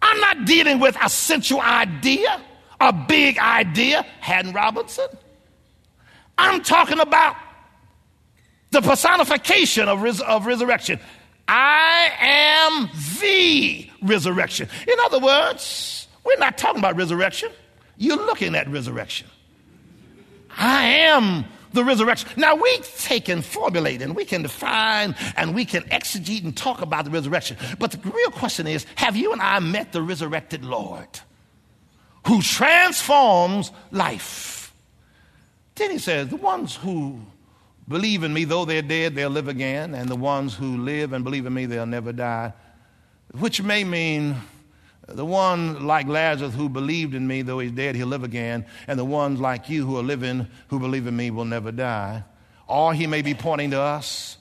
I'm 0.00 0.20
not 0.20 0.44
dealing 0.44 0.78
with 0.78 0.96
a 1.02 1.08
central 1.08 1.60
idea, 1.60 2.40
a 2.80 2.92
big 2.92 3.36
idea, 3.38 4.06
Haddon 4.20 4.52
Robinson. 4.52 5.08
I'm 6.36 6.62
talking 6.62 7.00
about 7.00 7.34
the 8.70 8.80
personification 8.80 9.88
of, 9.88 10.02
res- 10.02 10.20
of 10.20 10.46
resurrection. 10.46 11.00
I 11.48 12.12
am 12.20 12.90
the 13.20 13.88
resurrection. 14.02 14.68
In 14.86 14.94
other 15.04 15.18
words, 15.18 16.06
we're 16.24 16.36
not 16.36 16.58
talking 16.58 16.78
about 16.78 16.96
resurrection. 16.96 17.50
You're 17.96 18.16
looking 18.16 18.54
at 18.54 18.68
resurrection. 18.68 19.26
I 20.56 20.84
am 20.84 21.46
the 21.72 21.84
resurrection. 21.84 22.28
Now, 22.36 22.54
we 22.54 22.78
take 22.96 23.28
and 23.28 23.44
formulate 23.44 24.02
and 24.02 24.14
we 24.14 24.24
can 24.24 24.42
define 24.42 25.14
and 25.36 25.54
we 25.54 25.64
can 25.64 25.82
exegete 25.84 26.44
and 26.44 26.56
talk 26.56 26.82
about 26.82 27.04
the 27.04 27.10
resurrection. 27.10 27.56
But 27.78 27.92
the 27.92 28.10
real 28.10 28.30
question 28.30 28.66
is 28.66 28.86
have 28.96 29.16
you 29.16 29.32
and 29.32 29.40
I 29.40 29.58
met 29.60 29.92
the 29.92 30.02
resurrected 30.02 30.64
Lord 30.64 31.08
who 32.26 32.42
transforms 32.42 33.72
life? 33.90 34.74
Then 35.76 35.92
he 35.92 35.98
says, 35.98 36.28
the 36.28 36.36
ones 36.36 36.76
who 36.76 37.20
Believe 37.88 38.22
in 38.22 38.34
me, 38.34 38.44
though 38.44 38.66
they're 38.66 38.82
dead, 38.82 39.14
they'll 39.14 39.30
live 39.30 39.48
again. 39.48 39.94
And 39.94 40.08
the 40.08 40.16
ones 40.16 40.54
who 40.54 40.76
live 40.76 41.12
and 41.12 41.24
believe 41.24 41.46
in 41.46 41.54
me, 41.54 41.66
they'll 41.66 41.86
never 41.86 42.12
die. 42.12 42.52
Which 43.38 43.62
may 43.62 43.82
mean 43.82 44.36
the 45.06 45.24
one 45.24 45.86
like 45.86 46.06
Lazarus 46.06 46.54
who 46.54 46.68
believed 46.68 47.14
in 47.14 47.26
me, 47.26 47.40
though 47.42 47.58
he's 47.60 47.72
dead, 47.72 47.96
he'll 47.96 48.06
live 48.06 48.24
again. 48.24 48.66
And 48.86 48.98
the 48.98 49.04
ones 49.04 49.40
like 49.40 49.70
you 49.70 49.86
who 49.86 49.96
are 49.98 50.02
living, 50.02 50.46
who 50.68 50.78
believe 50.78 51.06
in 51.06 51.16
me, 51.16 51.30
will 51.30 51.46
never 51.46 51.72
die. 51.72 52.24
Or 52.66 52.92
he 52.92 53.06
may 53.06 53.22
be 53.22 53.32
pointing 53.32 53.70
to 53.70 53.80
us 53.80 54.36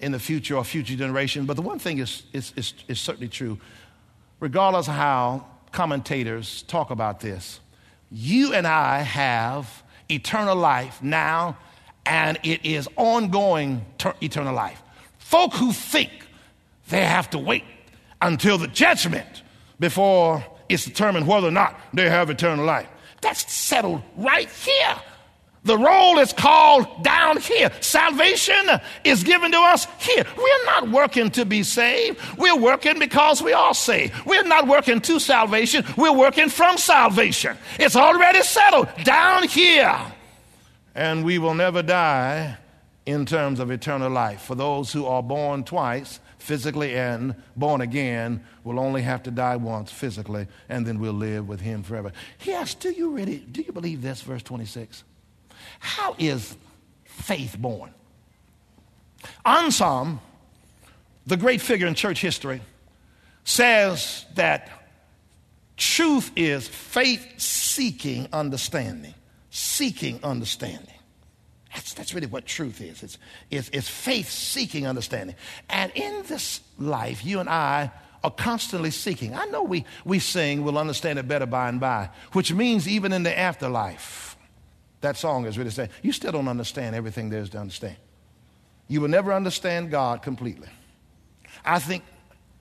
in 0.00 0.12
the 0.12 0.18
future 0.18 0.56
or 0.56 0.64
future 0.64 0.94
generations. 0.94 1.46
But 1.46 1.56
the 1.56 1.62
one 1.62 1.80
thing 1.80 1.98
is, 1.98 2.22
is, 2.32 2.52
is, 2.56 2.74
is 2.86 3.00
certainly 3.00 3.28
true, 3.28 3.58
regardless 4.38 4.86
of 4.86 4.94
how 4.94 5.46
commentators 5.72 6.62
talk 6.62 6.90
about 6.90 7.20
this, 7.20 7.60
you 8.10 8.52
and 8.52 8.66
I 8.66 9.00
have 9.00 9.82
eternal 10.08 10.54
life 10.54 11.02
now, 11.02 11.56
and 12.06 12.38
it 12.42 12.64
is 12.64 12.88
ongoing 12.96 13.84
ter- 13.98 14.14
eternal 14.20 14.54
life. 14.54 14.82
Folk 15.18 15.54
who 15.54 15.72
think 15.72 16.10
they 16.88 17.04
have 17.04 17.30
to 17.30 17.38
wait 17.38 17.64
until 18.20 18.58
the 18.58 18.68
judgment 18.68 19.42
before 19.80 20.44
it's 20.68 20.84
determined 20.84 21.26
whether 21.26 21.48
or 21.48 21.52
not 21.52 21.78
they 21.92 22.08
have 22.08 22.30
eternal 22.30 22.64
life. 22.64 22.88
That's 23.20 23.50
settled 23.52 24.02
right 24.16 24.48
here. 24.48 24.96
The 25.64 25.78
roll 25.78 26.18
is 26.18 26.32
called 26.32 27.04
down 27.04 27.36
here. 27.40 27.70
Salvation 27.80 28.68
is 29.04 29.22
given 29.22 29.52
to 29.52 29.58
us 29.58 29.86
here. 29.98 30.24
We're 30.36 30.64
not 30.64 30.90
working 30.90 31.30
to 31.32 31.44
be 31.44 31.62
saved. 31.62 32.18
We're 32.36 32.56
working 32.58 32.98
because 32.98 33.40
we 33.40 33.52
are 33.52 33.72
saved. 33.72 34.26
We're 34.26 34.42
not 34.42 34.66
working 34.66 35.00
to 35.02 35.20
salvation. 35.20 35.84
We're 35.96 36.12
working 36.12 36.48
from 36.48 36.78
salvation. 36.78 37.56
It's 37.78 37.94
already 37.94 38.42
settled 38.42 38.88
down 39.04 39.46
here. 39.46 39.96
And 40.94 41.24
we 41.24 41.38
will 41.38 41.54
never 41.54 41.82
die 41.82 42.58
in 43.06 43.26
terms 43.26 43.58
of 43.58 43.70
eternal 43.70 44.10
life. 44.10 44.42
For 44.42 44.54
those 44.54 44.92
who 44.92 45.06
are 45.06 45.22
born 45.22 45.64
twice, 45.64 46.20
physically 46.38 46.94
and 46.94 47.34
born 47.56 47.80
again, 47.80 48.44
will 48.64 48.78
only 48.78 49.02
have 49.02 49.22
to 49.24 49.30
die 49.30 49.56
once 49.56 49.90
physically, 49.90 50.46
and 50.68 50.86
then 50.86 50.98
we'll 50.98 51.12
live 51.12 51.48
with 51.48 51.60
him 51.60 51.82
forever. 51.82 52.12
Yes, 52.42 52.74
do 52.74 52.90
you 52.90 53.10
really, 53.10 53.38
do 53.38 53.62
you 53.62 53.72
believe 53.72 54.02
this, 54.02 54.22
verse 54.22 54.42
26? 54.42 55.04
How 55.80 56.14
is 56.18 56.56
faith 57.04 57.56
born? 57.58 57.94
Anselm, 59.44 60.20
the 61.26 61.36
great 61.36 61.60
figure 61.60 61.86
in 61.86 61.94
church 61.94 62.20
history, 62.20 62.60
says 63.44 64.24
that 64.34 64.68
truth 65.76 66.30
is 66.36 66.68
faith 66.68 67.40
seeking 67.40 68.28
understanding. 68.32 69.14
Seeking 69.54 70.18
understanding. 70.24 70.94
That's, 71.74 71.94
that's 71.94 72.14
really 72.14 72.26
what 72.26 72.46
truth 72.46 72.80
is. 72.80 73.02
It's, 73.02 73.18
it's, 73.50 73.68
it's 73.68 73.88
faith 73.88 74.28
seeking 74.28 74.86
understanding. 74.86 75.36
And 75.70 75.92
in 75.94 76.22
this 76.24 76.60
life, 76.78 77.24
you 77.24 77.38
and 77.38 77.48
I 77.48 77.90
are 78.24 78.30
constantly 78.30 78.90
seeking. 78.90 79.34
I 79.34 79.44
know 79.46 79.62
we, 79.62 79.84
we 80.04 80.18
sing, 80.18 80.64
we'll 80.64 80.78
understand 80.78 81.18
it 81.18 81.28
better 81.28 81.46
by 81.46 81.68
and 81.68 81.78
by, 81.78 82.10
which 82.32 82.52
means 82.52 82.88
even 82.88 83.12
in 83.12 83.22
the 83.22 83.38
afterlife 83.38 84.32
that 85.02 85.16
song 85.16 85.46
is 85.46 85.58
really 85.58 85.70
saying, 85.70 85.90
you 86.00 86.12
still 86.12 86.32
don't 86.32 86.48
understand 86.48 86.96
everything 86.96 87.28
there 87.28 87.42
is 87.42 87.50
to 87.50 87.58
understand. 87.58 87.96
You 88.88 89.00
will 89.00 89.08
never 89.08 89.32
understand 89.32 89.90
God 89.90 90.22
completely. 90.22 90.68
I 91.64 91.78
think 91.78 92.04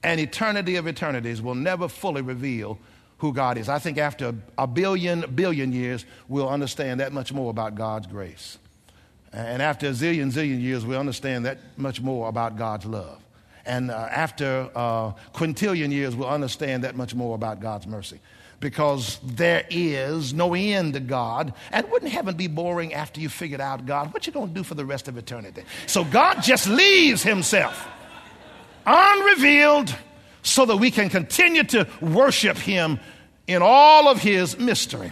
an 0.03 0.19
eternity 0.19 0.75
of 0.75 0.87
eternities 0.87 1.41
will 1.41 1.55
never 1.55 1.87
fully 1.87 2.21
reveal 2.21 2.79
who 3.21 3.31
God 3.31 3.59
is. 3.59 3.69
I 3.69 3.77
think 3.77 3.99
after 3.99 4.33
a 4.57 4.65
billion, 4.65 5.21
billion 5.35 5.71
years, 5.71 6.05
we'll 6.27 6.49
understand 6.49 7.01
that 7.01 7.13
much 7.13 7.31
more 7.31 7.51
about 7.51 7.75
God's 7.75 8.07
grace. 8.07 8.57
And 9.31 9.61
after 9.61 9.87
a 9.87 9.91
zillion, 9.91 10.31
zillion 10.31 10.59
years, 10.59 10.83
we'll 10.83 10.99
understand 10.99 11.45
that 11.45 11.59
much 11.77 12.01
more 12.01 12.27
about 12.29 12.57
God's 12.57 12.87
love. 12.87 13.21
And 13.63 13.91
uh, 13.91 14.07
after 14.09 14.71
uh, 14.73 15.11
quintillion 15.35 15.91
years, 15.91 16.15
we'll 16.15 16.29
understand 16.29 16.83
that 16.83 16.95
much 16.95 17.13
more 17.13 17.35
about 17.35 17.59
God's 17.59 17.85
mercy 17.85 18.19
because 18.59 19.19
there 19.23 19.65
is 19.69 20.33
no 20.33 20.55
end 20.55 20.95
to 20.95 20.99
God. 20.99 21.53
And 21.71 21.87
wouldn't 21.91 22.11
heaven 22.11 22.35
be 22.35 22.47
boring 22.47 22.91
after 22.95 23.21
you 23.21 23.29
figured 23.29 23.61
out 23.61 23.85
God? 23.85 24.15
What 24.15 24.25
you 24.25 24.33
to 24.33 24.47
do 24.47 24.63
for 24.63 24.73
the 24.73 24.85
rest 24.85 25.07
of 25.07 25.15
eternity? 25.15 25.61
So 25.85 26.03
God 26.03 26.41
just 26.41 26.67
leaves 26.67 27.21
himself 27.21 27.87
unrevealed 28.83 29.95
so 30.43 30.65
that 30.65 30.77
we 30.77 30.91
can 30.91 31.09
continue 31.09 31.63
to 31.63 31.87
worship 32.01 32.57
him 32.57 32.99
in 33.47 33.61
all 33.61 34.07
of 34.07 34.21
his 34.21 34.57
mystery. 34.57 35.11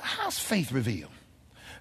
How's 0.00 0.38
faith 0.38 0.72
revealed? 0.72 1.10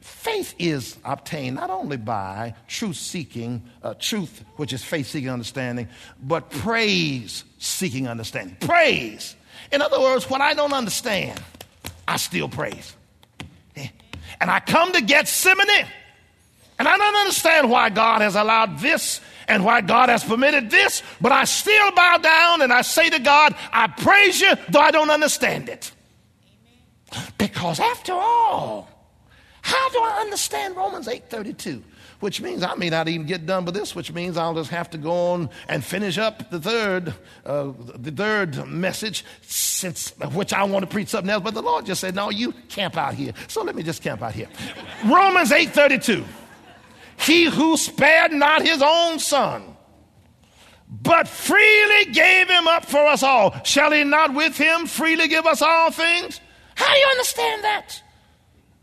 Faith 0.01 0.55
is 0.57 0.97
obtained 1.03 1.55
not 1.57 1.69
only 1.69 1.97
by 1.97 2.55
truth 2.67 2.95
seeking, 2.95 3.62
uh, 3.83 3.93
truth, 3.95 4.43
which 4.55 4.73
is 4.73 4.83
faith 4.83 5.07
seeking 5.07 5.29
understanding, 5.29 5.88
but 6.21 6.49
praise 6.49 7.43
seeking 7.57 8.07
understanding. 8.07 8.55
Praise 8.59 9.36
in 9.71 9.81
other 9.81 9.99
words, 9.99 10.29
what 10.29 10.41
I 10.41 10.53
don't 10.53 10.73
understand, 10.73 11.41
I 12.07 12.17
still 12.17 12.47
praise. 12.47 12.95
And 14.39 14.51
I 14.51 14.59
come 14.59 14.91
to 14.93 15.01
Gethsemane, 15.01 15.88
and 16.77 16.88
I 16.88 16.97
don't 16.97 17.15
understand 17.15 17.69
why 17.69 17.89
God 17.89 18.21
has 18.21 18.36
allowed 18.36 18.79
this 18.79 19.21
and 19.47 19.63
why 19.65 19.82
God 19.82 20.10
has 20.10 20.23
permitted 20.23 20.69
this, 20.69 21.03
but 21.21 21.32
I 21.32 21.45
still 21.45 21.91
bow 21.91 22.17
down 22.17 22.62
and 22.62 22.71
I 22.71 22.82
say 22.82 23.10
to 23.10 23.19
God, 23.19 23.56
I 23.71 23.88
praise 23.88 24.41
you, 24.41 24.56
though 24.69 24.79
I 24.79 24.91
don't 24.91 25.10
understand 25.10 25.69
it. 25.69 25.91
Because 27.38 27.79
after 27.79 28.13
all, 28.13 28.89
how 29.62 29.89
do 29.89 29.99
I 29.99 30.21
understand 30.21 30.75
Romans 30.75 31.08
8:32? 31.08 31.84
which 32.23 32.39
means 32.39 32.63
I 32.63 32.73
may 32.75 32.89
not 32.89 33.10
even 33.10 33.27
get 33.27 33.45
done 33.45 33.65
with 33.65 33.75
this, 33.75 33.93
which 33.93 34.13
means 34.13 34.38
I'll 34.38 34.53
just 34.53 34.69
have 34.69 34.89
to 34.91 34.97
go 34.97 35.12
on 35.34 35.49
and 35.67 35.84
finish 35.84 36.17
up 36.17 36.49
the 36.49 36.60
third, 36.60 37.13
uh, 37.45 37.73
the 37.95 38.12
third 38.12 38.65
message, 38.65 39.25
since 39.41 40.12
which 40.32 40.53
I 40.53 40.63
want 40.63 40.84
to 40.84 40.88
preach 40.88 41.10
something 41.10 41.29
else. 41.29 41.43
But 41.43 41.53
the 41.53 41.62
Lord 41.62 41.86
just 41.86 41.99
said, 41.99 42.15
"No, 42.15 42.29
you 42.29 42.53
camp 42.69 42.95
out 42.95 43.13
here." 43.13 43.34
So 43.49 43.62
let 43.62 43.75
me 43.75 43.84
just 43.84 44.01
camp 44.01 44.21
out 44.21 44.32
here. 44.32 44.47
Romans 45.03 45.51
eight 45.51 45.73
thirty 45.73 45.99
two. 45.99 46.23
He 47.23 47.45
who 47.45 47.77
spared 47.77 48.33
not 48.33 48.62
his 48.62 48.81
own 48.81 49.17
son, 49.19 49.77
but 50.89 51.27
freely 51.27 52.12
gave 52.12 52.49
him 52.49 52.67
up 52.67 52.86
for 52.86 53.05
us 53.05 53.23
all, 53.23 53.55
shall 53.63 53.91
he 53.91 54.03
not 54.03 54.33
with 54.33 54.57
him 54.57 54.86
freely 54.86 55.27
give 55.27 55.45
us 55.45 55.62
all 55.62 55.89
things? 55.91 56.41
How 56.75 56.93
do 56.93 56.99
you 56.99 57.07
understand 57.12 57.63
that? 57.63 58.03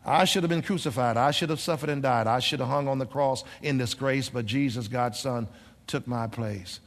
I 0.04 0.24
should 0.24 0.42
have 0.42 0.50
been 0.50 0.62
crucified. 0.62 1.18
I 1.18 1.30
should 1.30 1.50
have 1.50 1.60
suffered 1.60 1.90
and 1.90 2.02
died. 2.02 2.26
I 2.26 2.38
should 2.38 2.60
have 2.60 2.68
hung 2.68 2.88
on 2.88 2.98
the 2.98 3.06
cross 3.06 3.44
in 3.62 3.76
disgrace, 3.76 4.30
but 4.30 4.46
Jesus, 4.46 4.88
God's 4.88 5.18
Son, 5.18 5.46
took 5.86 6.06
my 6.06 6.26
place. 6.26 6.80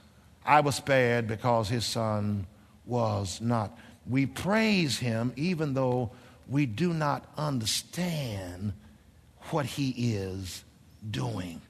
I 0.45 0.61
was 0.61 0.75
spared 0.75 1.27
because 1.27 1.69
his 1.69 1.85
Son 1.85 2.47
was 2.85 3.39
not. 3.39 3.77
We 4.09 4.25
praise 4.25 4.97
him 4.97 5.31
even 5.35 5.73
though 5.73 6.11
we 6.49 6.65
do 6.65 6.93
not 6.93 7.25
understand 7.37 8.73
what 9.51 9.65
he 9.65 10.15
is 10.15 10.63
doing. 11.09 11.61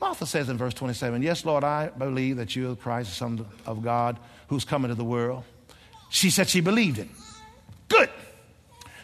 Martha 0.00 0.26
says 0.26 0.48
in 0.48 0.56
verse 0.56 0.74
27, 0.74 1.22
Yes, 1.22 1.44
Lord, 1.44 1.62
I 1.62 1.88
believe 1.88 2.38
that 2.38 2.56
you 2.56 2.66
are 2.66 2.70
the 2.70 2.76
Christ, 2.76 3.10
the 3.10 3.16
Son 3.16 3.46
of 3.66 3.82
God, 3.82 4.18
who's 4.48 4.64
come 4.64 4.84
into 4.84 4.94
the 4.94 5.04
world. 5.04 5.44
She 6.08 6.30
said 6.30 6.48
she 6.48 6.60
believed 6.60 6.98
it. 6.98 7.08
Good. 7.88 8.08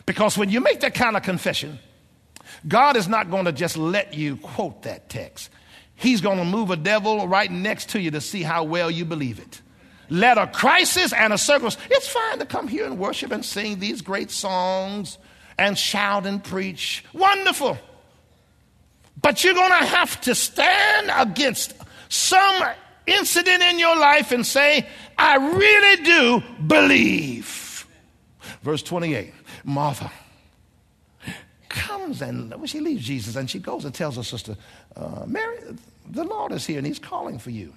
Because 0.06 0.38
when 0.38 0.50
you 0.50 0.60
make 0.60 0.80
that 0.80 0.94
kind 0.94 1.16
of 1.16 1.22
confession, 1.22 1.78
God 2.66 2.96
is 2.96 3.08
not 3.08 3.30
going 3.30 3.44
to 3.44 3.52
just 3.52 3.76
let 3.76 4.14
you 4.14 4.36
quote 4.36 4.82
that 4.82 5.08
text. 5.10 5.50
He's 5.94 6.20
going 6.20 6.38
to 6.38 6.44
move 6.44 6.70
a 6.70 6.76
devil 6.76 7.26
right 7.26 7.50
next 7.50 7.90
to 7.90 8.00
you 8.00 8.10
to 8.12 8.20
see 8.20 8.42
how 8.42 8.64
well 8.64 8.90
you 8.90 9.04
believe 9.04 9.38
it. 9.38 9.60
Let 10.08 10.38
a 10.38 10.46
crisis 10.46 11.12
and 11.12 11.32
a 11.32 11.38
circumstance, 11.38 11.84
it's 11.90 12.08
fine 12.08 12.38
to 12.38 12.46
come 12.46 12.68
here 12.68 12.86
and 12.86 12.98
worship 12.98 13.32
and 13.32 13.44
sing 13.44 13.80
these 13.80 14.02
great 14.02 14.30
songs 14.30 15.18
and 15.58 15.76
shout 15.76 16.26
and 16.26 16.42
preach. 16.42 17.04
Wonderful. 17.12 17.78
But 19.20 19.42
you're 19.42 19.54
going 19.54 19.70
to 19.70 19.86
have 19.86 20.20
to 20.22 20.34
stand 20.34 21.10
against 21.14 21.74
some 22.08 22.64
incident 23.06 23.62
in 23.62 23.78
your 23.78 23.96
life 23.96 24.32
and 24.32 24.44
say, 24.46 24.86
I 25.16 25.36
really 25.36 26.02
do 26.02 26.42
believe. 26.66 27.86
Verse 28.62 28.82
28. 28.82 29.32
Martha 29.64 30.10
comes 31.68 32.22
and 32.22 32.50
well, 32.50 32.66
she 32.66 32.80
leaves 32.80 33.04
Jesus 33.04 33.36
and 33.36 33.50
she 33.50 33.58
goes 33.58 33.84
and 33.84 33.94
tells 33.94 34.16
her 34.16 34.22
sister, 34.22 34.56
uh, 34.96 35.24
Mary, 35.26 35.58
the 36.08 36.24
Lord 36.24 36.52
is 36.52 36.66
here 36.66 36.78
and 36.78 36.86
he's 36.86 36.98
calling 36.98 37.38
for 37.38 37.50
you. 37.50 37.72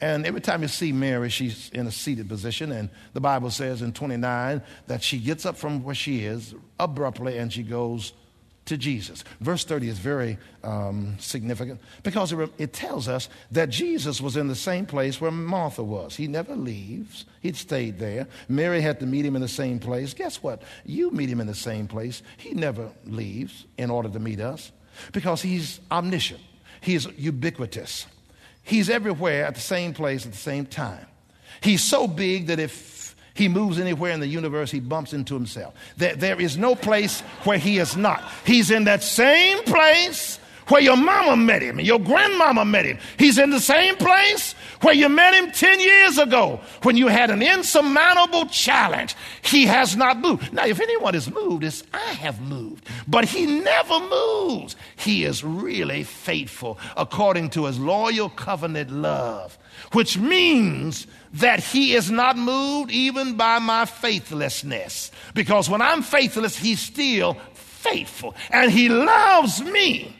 And 0.00 0.24
every 0.24 0.40
time 0.40 0.62
you 0.62 0.68
see 0.68 0.92
Mary, 0.92 1.28
she's 1.28 1.68
in 1.70 1.86
a 1.86 1.90
seated 1.90 2.28
position. 2.28 2.72
And 2.72 2.88
the 3.12 3.20
Bible 3.20 3.50
says 3.50 3.82
in 3.82 3.92
29 3.92 4.62
that 4.86 5.02
she 5.02 5.18
gets 5.18 5.44
up 5.44 5.56
from 5.56 5.82
where 5.84 5.94
she 5.94 6.24
is 6.24 6.54
abruptly 6.78 7.36
and 7.36 7.52
she 7.52 7.62
goes 7.62 8.14
to 8.70 8.76
Jesus. 8.76 9.24
Verse 9.40 9.64
30 9.64 9.88
is 9.88 9.98
very 9.98 10.38
um, 10.62 11.16
significant 11.18 11.80
because 12.04 12.32
it, 12.32 12.50
it, 12.56 12.72
tells 12.72 13.08
us 13.08 13.28
that 13.50 13.68
Jesus 13.68 14.20
was 14.20 14.36
in 14.36 14.46
the 14.46 14.54
same 14.54 14.86
place 14.86 15.20
where 15.20 15.32
Martha 15.32 15.82
was. 15.82 16.14
He 16.14 16.28
never 16.28 16.54
leaves, 16.54 17.24
he'd 17.40 17.56
stayed 17.56 17.98
there. 17.98 18.28
Mary 18.48 18.80
had 18.80 19.00
to 19.00 19.06
meet 19.06 19.26
him 19.26 19.34
in 19.34 19.42
the 19.42 19.48
same 19.48 19.80
place. 19.80 20.14
Guess 20.14 20.40
what? 20.40 20.62
You 20.84 21.10
meet 21.10 21.28
him 21.28 21.40
in 21.40 21.48
the 21.48 21.54
same 21.54 21.88
place. 21.88 22.22
He 22.36 22.54
never 22.54 22.92
leaves 23.06 23.66
in 23.76 23.90
order 23.90 24.08
to 24.08 24.20
meet 24.20 24.38
us 24.38 24.70
because 25.10 25.42
he's 25.42 25.80
omniscient, 25.90 26.40
he's 26.80 27.06
ubiquitous, 27.18 28.06
he's 28.62 28.88
everywhere 28.88 29.46
at 29.46 29.56
the 29.56 29.60
same 29.60 29.92
place 29.92 30.24
at 30.24 30.32
the 30.32 30.38
same 30.38 30.64
time. 30.64 31.06
He's 31.60 31.82
so 31.82 32.06
big 32.06 32.46
that 32.46 32.60
if 32.60 32.99
he 33.40 33.48
moves 33.48 33.80
anywhere 33.80 34.12
in 34.12 34.20
the 34.20 34.26
universe, 34.26 34.70
he 34.70 34.80
bumps 34.80 35.12
into 35.12 35.34
himself. 35.34 35.74
There, 35.96 36.14
there 36.14 36.40
is 36.40 36.58
no 36.58 36.74
place 36.74 37.22
where 37.44 37.58
he 37.58 37.78
is 37.78 37.96
not. 37.96 38.22
He's 38.44 38.70
in 38.70 38.84
that 38.84 39.02
same 39.02 39.64
place 39.64 40.38
where 40.68 40.82
your 40.82 40.96
mama 40.96 41.36
met 41.36 41.62
him 41.62 41.78
and 41.78 41.86
your 41.86 41.98
grandmama 41.98 42.64
met 42.64 42.84
him. 42.84 42.98
He's 43.18 43.38
in 43.38 43.50
the 43.50 43.58
same 43.58 43.96
place 43.96 44.52
where 44.82 44.94
you 44.94 45.08
met 45.08 45.34
him 45.34 45.50
10 45.50 45.80
years 45.80 46.18
ago 46.18 46.60
when 46.82 46.96
you 46.96 47.08
had 47.08 47.30
an 47.30 47.42
insurmountable 47.42 48.46
challenge. 48.46 49.16
He 49.42 49.66
has 49.66 49.96
not 49.96 50.18
moved. 50.18 50.52
Now, 50.52 50.66
if 50.66 50.80
anyone 50.80 51.14
has 51.14 51.30
moved, 51.30 51.64
it's 51.64 51.82
I 51.92 52.12
have 52.12 52.40
moved. 52.40 52.86
But 53.08 53.24
he 53.24 53.46
never 53.46 54.00
moves. 54.00 54.76
He 54.96 55.24
is 55.24 55.42
really 55.42 56.04
faithful 56.04 56.78
according 56.96 57.50
to 57.50 57.64
his 57.64 57.78
loyal 57.78 58.28
covenant 58.28 58.90
love, 58.90 59.58
which 59.92 60.18
means 60.18 61.06
that 61.34 61.60
he 61.60 61.94
is 61.94 62.10
not 62.10 62.36
moved 62.36 62.90
even 62.90 63.36
by 63.36 63.58
my 63.58 63.84
faithlessness. 63.84 65.10
Because 65.34 65.68
when 65.70 65.80
I'm 65.80 66.02
faithless, 66.02 66.56
he's 66.56 66.80
still 66.80 67.34
faithful. 67.54 68.34
And 68.50 68.70
he 68.70 68.88
loves 68.88 69.62
me 69.62 70.16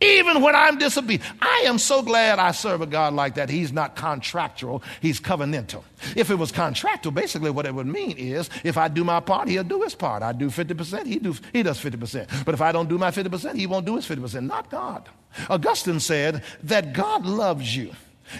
even 0.00 0.42
when 0.42 0.54
I'm 0.54 0.78
disobedient. 0.78 1.22
I 1.40 1.64
am 1.66 1.78
so 1.78 2.02
glad 2.02 2.38
I 2.38 2.52
serve 2.52 2.80
a 2.82 2.86
God 2.86 3.14
like 3.14 3.34
that. 3.34 3.48
He's 3.48 3.72
not 3.72 3.96
contractual, 3.96 4.82
He's 5.00 5.20
covenantal. 5.20 5.82
If 6.16 6.30
it 6.30 6.34
was 6.36 6.52
contractual, 6.52 7.12
basically 7.12 7.50
what 7.50 7.66
it 7.66 7.74
would 7.74 7.86
mean 7.86 8.16
is 8.18 8.50
if 8.64 8.76
I 8.76 8.88
do 8.88 9.04
my 9.04 9.20
part, 9.20 9.48
He'll 9.48 9.64
do 9.64 9.82
His 9.82 9.94
part. 9.94 10.22
I 10.22 10.32
do 10.32 10.48
50%, 10.48 11.06
He, 11.06 11.18
do, 11.18 11.34
he 11.52 11.62
does 11.62 11.80
50%. 11.82 12.44
But 12.44 12.54
if 12.54 12.60
I 12.60 12.72
don't 12.72 12.88
do 12.88 12.98
my 12.98 13.10
50%, 13.10 13.56
He 13.56 13.66
won't 13.66 13.86
do 13.86 13.96
His 13.96 14.06
50%. 14.06 14.46
Not 14.46 14.70
God. 14.70 15.08
Augustine 15.48 16.00
said 16.00 16.42
that 16.64 16.92
God 16.92 17.24
loves 17.24 17.76
you. 17.76 17.92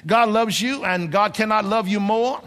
God 0.06 0.28
loves 0.28 0.60
you, 0.60 0.84
and 0.84 1.10
God 1.10 1.34
cannot 1.34 1.64
love 1.64 1.88
you 1.88 2.00
more, 2.00 2.40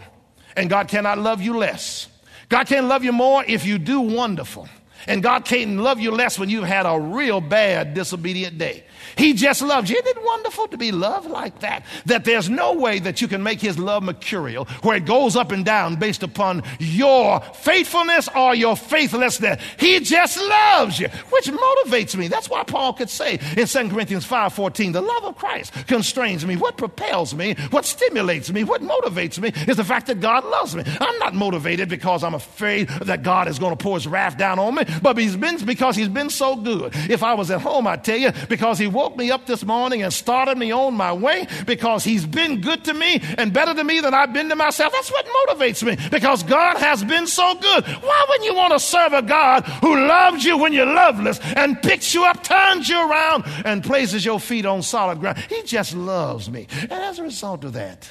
and 0.56 0.68
God 0.68 0.88
cannot 0.88 1.18
love 1.18 1.40
you 1.40 1.56
less. 1.56 2.08
God 2.48 2.66
can't 2.66 2.86
love 2.86 3.04
you 3.04 3.12
more 3.12 3.44
if 3.46 3.64
you 3.64 3.78
do 3.78 4.00
wonderful. 4.00 4.68
And 5.06 5.22
God 5.22 5.44
can't 5.44 5.76
love 5.76 6.00
you 6.00 6.10
less 6.10 6.38
when 6.38 6.50
you've 6.50 6.64
had 6.64 6.84
a 6.84 6.98
real 6.98 7.40
bad, 7.40 7.94
disobedient 7.94 8.58
day. 8.58 8.84
He 9.18 9.34
just 9.34 9.60
loves 9.62 9.90
you. 9.90 9.96
Isn't 9.96 10.16
it 10.16 10.24
wonderful 10.24 10.68
to 10.68 10.78
be 10.78 10.92
loved 10.92 11.28
like 11.28 11.58
that? 11.60 11.84
That 12.06 12.24
there's 12.24 12.48
no 12.48 12.74
way 12.74 13.00
that 13.00 13.20
you 13.20 13.28
can 13.28 13.42
make 13.42 13.60
his 13.60 13.78
love 13.78 14.02
mercurial, 14.02 14.64
where 14.82 14.96
it 14.96 15.04
goes 15.04 15.36
up 15.36 15.50
and 15.52 15.64
down 15.64 15.96
based 15.96 16.22
upon 16.22 16.62
your 16.78 17.40
faithfulness 17.40 18.28
or 18.34 18.54
your 18.54 18.76
faithlessness. 18.76 19.60
He 19.78 20.00
just 20.00 20.38
loves 20.38 21.00
you, 21.00 21.08
which 21.30 21.46
motivates 21.46 22.16
me. 22.16 22.28
That's 22.28 22.48
why 22.48 22.62
Paul 22.62 22.92
could 22.92 23.10
say 23.10 23.40
in 23.56 23.66
2 23.66 23.90
Corinthians 23.90 24.24
5:14, 24.24 24.92
the 24.92 25.00
love 25.00 25.24
of 25.24 25.36
Christ 25.36 25.72
constrains 25.86 26.46
me. 26.46 26.56
What 26.56 26.76
propels 26.76 27.34
me, 27.34 27.54
what 27.70 27.84
stimulates 27.84 28.50
me, 28.52 28.64
what 28.64 28.82
motivates 28.82 29.38
me 29.38 29.52
is 29.66 29.76
the 29.76 29.84
fact 29.84 30.06
that 30.06 30.20
God 30.20 30.44
loves 30.44 30.76
me. 30.76 30.84
I'm 31.00 31.18
not 31.18 31.34
motivated 31.34 31.88
because 31.88 32.22
I'm 32.22 32.34
afraid 32.34 32.88
that 32.88 33.22
God 33.22 33.48
is 33.48 33.58
going 33.58 33.76
to 33.76 33.82
pour 33.82 33.96
his 33.96 34.06
wrath 34.06 34.38
down 34.38 34.58
on 34.58 34.76
me, 34.76 34.84
but 35.02 35.18
he's 35.18 35.36
been 35.36 35.64
because 35.64 35.96
he's 35.96 36.08
been 36.08 36.30
so 36.30 36.54
good. 36.54 36.94
If 37.10 37.22
I 37.22 37.34
was 37.34 37.50
at 37.50 37.60
home, 37.60 37.86
I 37.86 37.96
tell 37.96 38.16
you, 38.16 38.32
because 38.48 38.78
he 38.78 38.86
woke 39.08 39.16
me 39.16 39.30
up 39.30 39.46
this 39.46 39.64
morning 39.64 40.02
and 40.02 40.12
started 40.12 40.58
me 40.58 40.70
on 40.70 40.92
my 40.92 41.14
way 41.14 41.46
because 41.64 42.04
he's 42.04 42.26
been 42.26 42.60
good 42.60 42.84
to 42.84 42.92
me 42.92 43.22
and 43.38 43.54
better 43.54 43.72
to 43.72 43.82
me 43.82 44.00
than 44.00 44.12
I've 44.12 44.34
been 44.34 44.50
to 44.50 44.54
myself. 44.54 44.92
That's 44.92 45.10
what 45.10 45.26
motivates 45.48 45.82
me 45.82 45.96
because 46.10 46.42
God 46.42 46.76
has 46.76 47.02
been 47.02 47.26
so 47.26 47.54
good. 47.54 47.86
Why 47.86 48.26
wouldn't 48.28 48.44
you 48.44 48.54
want 48.54 48.74
to 48.74 48.78
serve 48.78 49.14
a 49.14 49.22
God 49.22 49.64
who 49.64 50.06
loves 50.06 50.44
you 50.44 50.58
when 50.58 50.74
you're 50.74 50.84
loveless 50.84 51.40
and 51.56 51.80
picks 51.80 52.12
you 52.12 52.26
up, 52.26 52.44
turns 52.44 52.86
you 52.86 53.00
around, 53.00 53.44
and 53.64 53.82
places 53.82 54.26
your 54.26 54.38
feet 54.38 54.66
on 54.66 54.82
solid 54.82 55.20
ground? 55.20 55.38
He 55.48 55.62
just 55.62 55.94
loves 55.94 56.50
me. 56.50 56.66
And 56.82 56.92
as 56.92 57.18
a 57.18 57.22
result 57.22 57.64
of 57.64 57.72
that, 57.72 58.10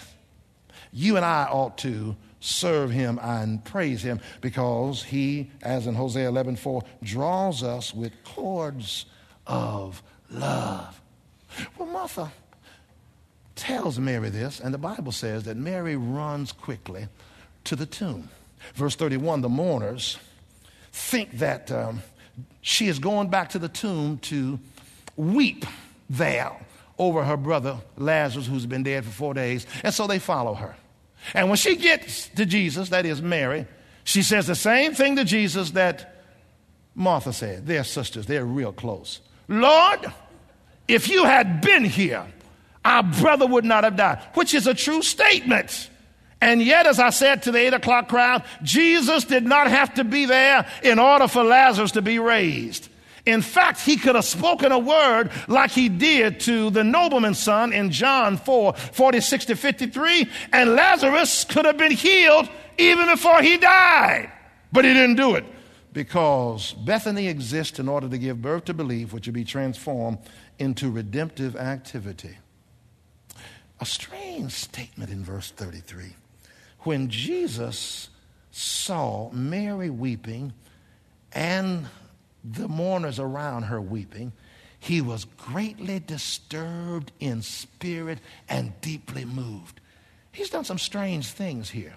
you 0.91 1.15
and 1.15 1.23
I 1.23 1.43
ought 1.43 1.77
to 1.79 2.15
serve 2.39 2.89
him 2.89 3.19
and 3.21 3.63
praise 3.63 4.01
him 4.01 4.19
because 4.41 5.03
he, 5.03 5.51
as 5.61 5.85
in 5.85 5.93
Hosea 5.93 6.27
11 6.27 6.55
4, 6.55 6.81
draws 7.03 7.61
us 7.61 7.93
with 7.93 8.13
cords 8.23 9.05
of 9.45 10.01
love. 10.29 10.99
Well, 11.77 11.87
Martha 11.87 12.31
tells 13.55 13.99
Mary 13.99 14.29
this, 14.29 14.59
and 14.59 14.73
the 14.73 14.77
Bible 14.77 15.11
says 15.11 15.43
that 15.43 15.57
Mary 15.57 15.95
runs 15.95 16.51
quickly 16.51 17.07
to 17.63 17.75
the 17.75 17.85
tomb. 17.85 18.29
Verse 18.75 18.95
31 18.95 19.41
the 19.41 19.49
mourners 19.49 20.17
think 20.91 21.37
that 21.39 21.71
um, 21.71 22.01
she 22.61 22.87
is 22.87 22.99
going 22.99 23.29
back 23.29 23.49
to 23.49 23.59
the 23.59 23.69
tomb 23.69 24.17
to 24.19 24.59
weep 25.15 25.65
there 26.09 26.51
over 26.97 27.23
her 27.23 27.37
brother 27.37 27.77
Lazarus, 27.97 28.47
who's 28.47 28.65
been 28.65 28.83
dead 28.83 29.05
for 29.05 29.11
four 29.11 29.33
days, 29.33 29.65
and 29.83 29.93
so 29.93 30.07
they 30.07 30.19
follow 30.19 30.53
her. 30.55 30.75
And 31.33 31.49
when 31.49 31.57
she 31.57 31.75
gets 31.75 32.29
to 32.29 32.45
Jesus, 32.45 32.89
that 32.89 33.05
is 33.05 33.21
Mary, 33.21 33.67
she 34.03 34.23
says 34.23 34.47
the 34.47 34.55
same 34.55 34.93
thing 34.93 35.15
to 35.17 35.25
Jesus 35.25 35.71
that 35.71 36.23
Martha 36.95 37.33
said. 37.33 37.67
They're 37.67 37.83
sisters, 37.83 38.25
they're 38.25 38.45
real 38.45 38.71
close. 38.71 39.21
Lord, 39.47 40.11
if 40.87 41.09
you 41.09 41.25
had 41.25 41.61
been 41.61 41.83
here, 41.83 42.25
our 42.83 43.03
brother 43.03 43.45
would 43.45 43.65
not 43.65 43.83
have 43.83 43.95
died, 43.95 44.19
which 44.33 44.53
is 44.53 44.67
a 44.67 44.73
true 44.73 45.01
statement. 45.01 45.89
And 46.39 46.61
yet, 46.61 46.85
as 46.85 46.99
I 46.99 47.09
said 47.09 47.43
to 47.43 47.51
the 47.51 47.59
eight 47.59 47.73
o'clock 47.73 48.09
crowd, 48.09 48.43
Jesus 48.63 49.23
did 49.23 49.43
not 49.43 49.67
have 49.67 49.95
to 49.95 50.03
be 50.03 50.25
there 50.25 50.67
in 50.83 50.99
order 50.99 51.27
for 51.27 51.43
Lazarus 51.43 51.91
to 51.93 52.01
be 52.01 52.19
raised. 52.19 52.89
In 53.25 53.41
fact, 53.41 53.81
he 53.81 53.97
could 53.97 54.15
have 54.15 54.23
spoken 54.23 54.71
a 54.71 54.79
word 54.79 55.31
like 55.49 55.71
he 55.71 55.89
did 55.89 56.39
to 56.41 56.69
the 56.69 56.83
nobleman's 56.83 57.39
son 57.39 57.73
in 57.73 57.91
John 57.91 58.37
4 58.37 58.73
46 58.73 59.45
to 59.45 59.55
53, 59.55 60.29
and 60.53 60.75
Lazarus 60.75 61.43
could 61.43 61.65
have 61.65 61.77
been 61.77 61.91
healed 61.91 62.47
even 62.77 63.07
before 63.07 63.41
he 63.41 63.57
died. 63.57 64.31
But 64.71 64.85
he 64.85 64.93
didn't 64.93 65.15
do 65.15 65.35
it 65.35 65.43
because 65.93 66.73
Bethany 66.73 67.27
exists 67.27 67.79
in 67.79 67.87
order 67.87 68.07
to 68.09 68.17
give 68.17 68.41
birth 68.41 68.65
to 68.65 68.73
belief, 68.73 69.13
which 69.13 69.27
will 69.27 69.33
be 69.33 69.43
transformed 69.43 70.19
into 70.59 70.91
redemptive 70.91 71.55
activity. 71.55 72.37
A 73.79 73.85
strange 73.85 74.51
statement 74.51 75.11
in 75.11 75.23
verse 75.23 75.51
33. 75.51 76.15
When 76.79 77.09
Jesus 77.09 78.09
saw 78.51 79.29
Mary 79.31 79.89
weeping 79.89 80.53
and 81.33 81.87
the 82.43 82.67
mourners 82.67 83.19
around 83.19 83.63
her 83.63 83.81
weeping, 83.81 84.31
he 84.79 85.01
was 85.01 85.25
greatly 85.25 85.99
disturbed 85.99 87.11
in 87.19 87.41
spirit 87.41 88.19
and 88.47 88.79
deeply 88.81 89.25
moved. 89.25 89.79
He's 90.31 90.49
done 90.49 90.63
some 90.63 90.77
strange 90.77 91.27
things 91.27 91.69
here. 91.69 91.95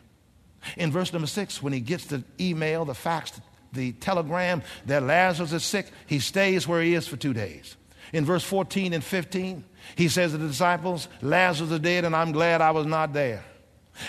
In 0.76 0.90
verse 0.90 1.12
number 1.12 1.26
six, 1.26 1.62
when 1.62 1.72
he 1.72 1.80
gets 1.80 2.06
the 2.06 2.24
email, 2.38 2.84
the 2.84 2.94
fax, 2.94 3.40
the 3.72 3.92
telegram 3.92 4.62
that 4.86 5.02
Lazarus 5.02 5.52
is 5.52 5.64
sick, 5.64 5.86
he 6.06 6.18
stays 6.18 6.66
where 6.66 6.82
he 6.82 6.94
is 6.94 7.06
for 7.06 7.16
two 7.16 7.32
days. 7.32 7.76
In 8.12 8.24
verse 8.24 8.44
14 8.44 8.92
and 8.92 9.04
15, 9.04 9.64
he 9.96 10.08
says 10.08 10.32
to 10.32 10.38
the 10.38 10.48
disciples, 10.48 11.08
Lazarus 11.22 11.70
is 11.70 11.78
dead, 11.80 12.04
and 12.04 12.14
I'm 12.14 12.32
glad 12.32 12.60
I 12.60 12.72
was 12.72 12.86
not 12.86 13.12
there. 13.12 13.44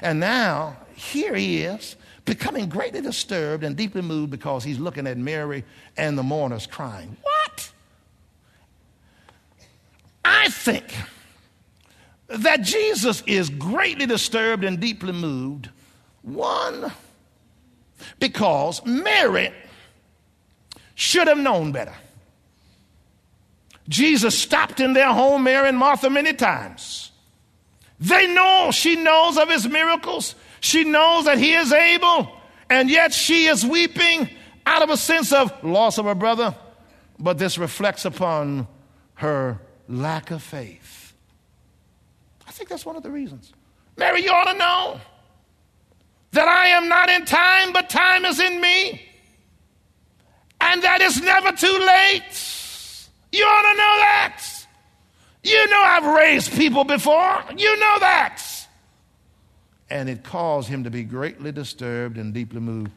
And 0.01 0.19
now, 0.19 0.77
here 0.95 1.35
he 1.35 1.61
is, 1.63 1.95
becoming 2.25 2.69
greatly 2.69 3.01
disturbed 3.01 3.63
and 3.63 3.75
deeply 3.75 4.01
moved 4.01 4.31
because 4.31 4.63
he's 4.63 4.79
looking 4.79 5.07
at 5.07 5.17
Mary 5.17 5.63
and 5.97 6.17
the 6.17 6.23
mourners 6.23 6.67
crying. 6.67 7.17
What? 7.21 7.71
I 10.23 10.49
think 10.49 10.95
that 12.27 12.61
Jesus 12.61 13.23
is 13.27 13.49
greatly 13.49 14.05
disturbed 14.05 14.63
and 14.63 14.79
deeply 14.79 15.11
moved. 15.11 15.69
One, 16.21 16.91
because 18.19 18.85
Mary 18.85 19.51
should 20.95 21.27
have 21.27 21.37
known 21.37 21.71
better. 21.71 21.93
Jesus 23.89 24.37
stopped 24.37 24.79
in 24.79 24.93
their 24.93 25.11
home, 25.11 25.43
Mary 25.43 25.69
and 25.69 25.77
Martha, 25.77 26.09
many 26.09 26.33
times. 26.33 27.11
They 27.99 28.27
know, 28.33 28.71
she 28.71 28.95
knows 28.95 29.37
of 29.37 29.49
his 29.49 29.67
miracles. 29.67 30.35
She 30.59 30.83
knows 30.83 31.25
that 31.25 31.37
he 31.37 31.53
is 31.53 31.71
able, 31.71 32.31
and 32.69 32.89
yet 32.89 33.13
she 33.13 33.47
is 33.47 33.65
weeping 33.65 34.29
out 34.65 34.81
of 34.81 34.89
a 34.89 34.97
sense 34.97 35.33
of 35.33 35.51
loss 35.63 35.97
of 35.97 36.05
her 36.05 36.15
brother. 36.15 36.55
But 37.19 37.37
this 37.37 37.57
reflects 37.57 38.05
upon 38.05 38.67
her 39.15 39.59
lack 39.87 40.31
of 40.31 40.41
faith. 40.41 41.13
I 42.47 42.51
think 42.51 42.69
that's 42.69 42.85
one 42.85 42.95
of 42.95 43.03
the 43.03 43.11
reasons. 43.11 43.53
Mary, 43.97 44.23
you 44.23 44.31
ought 44.31 44.51
to 44.51 44.57
know 44.57 45.01
that 46.31 46.47
I 46.47 46.67
am 46.69 46.87
not 46.87 47.09
in 47.09 47.25
time, 47.25 47.73
but 47.73 47.89
time 47.89 48.25
is 48.25 48.39
in 48.39 48.61
me, 48.61 49.01
and 50.61 50.81
that 50.83 51.01
it's 51.01 51.21
never 51.21 51.51
too 51.51 51.67
late. 51.67 53.09
You 53.31 53.43
ought 53.45 53.71
to 53.71 53.77
know 53.77 53.95
that. 53.99 54.43
You 55.43 55.69
know 55.69 55.81
I've 55.81 56.05
raised 56.05 56.53
people 56.53 56.83
before. 56.83 57.43
You 57.57 57.79
know 57.79 57.97
that. 57.99 58.41
And 59.89 60.07
it 60.07 60.23
caused 60.23 60.69
him 60.69 60.83
to 60.83 60.89
be 60.89 61.03
greatly 61.03 61.51
disturbed 61.51 62.17
and 62.17 62.33
deeply 62.33 62.61
moved, 62.61 62.91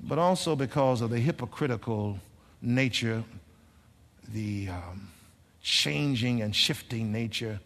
but 0.00 0.18
also 0.18 0.56
because 0.56 1.00
of 1.00 1.10
the 1.10 1.18
hypocritical 1.18 2.18
nature, 2.60 3.24
the 4.32 4.68
um, 4.68 5.08
changing 5.62 6.42
and 6.42 6.54
shifting 6.54 7.12
nature 7.12 7.60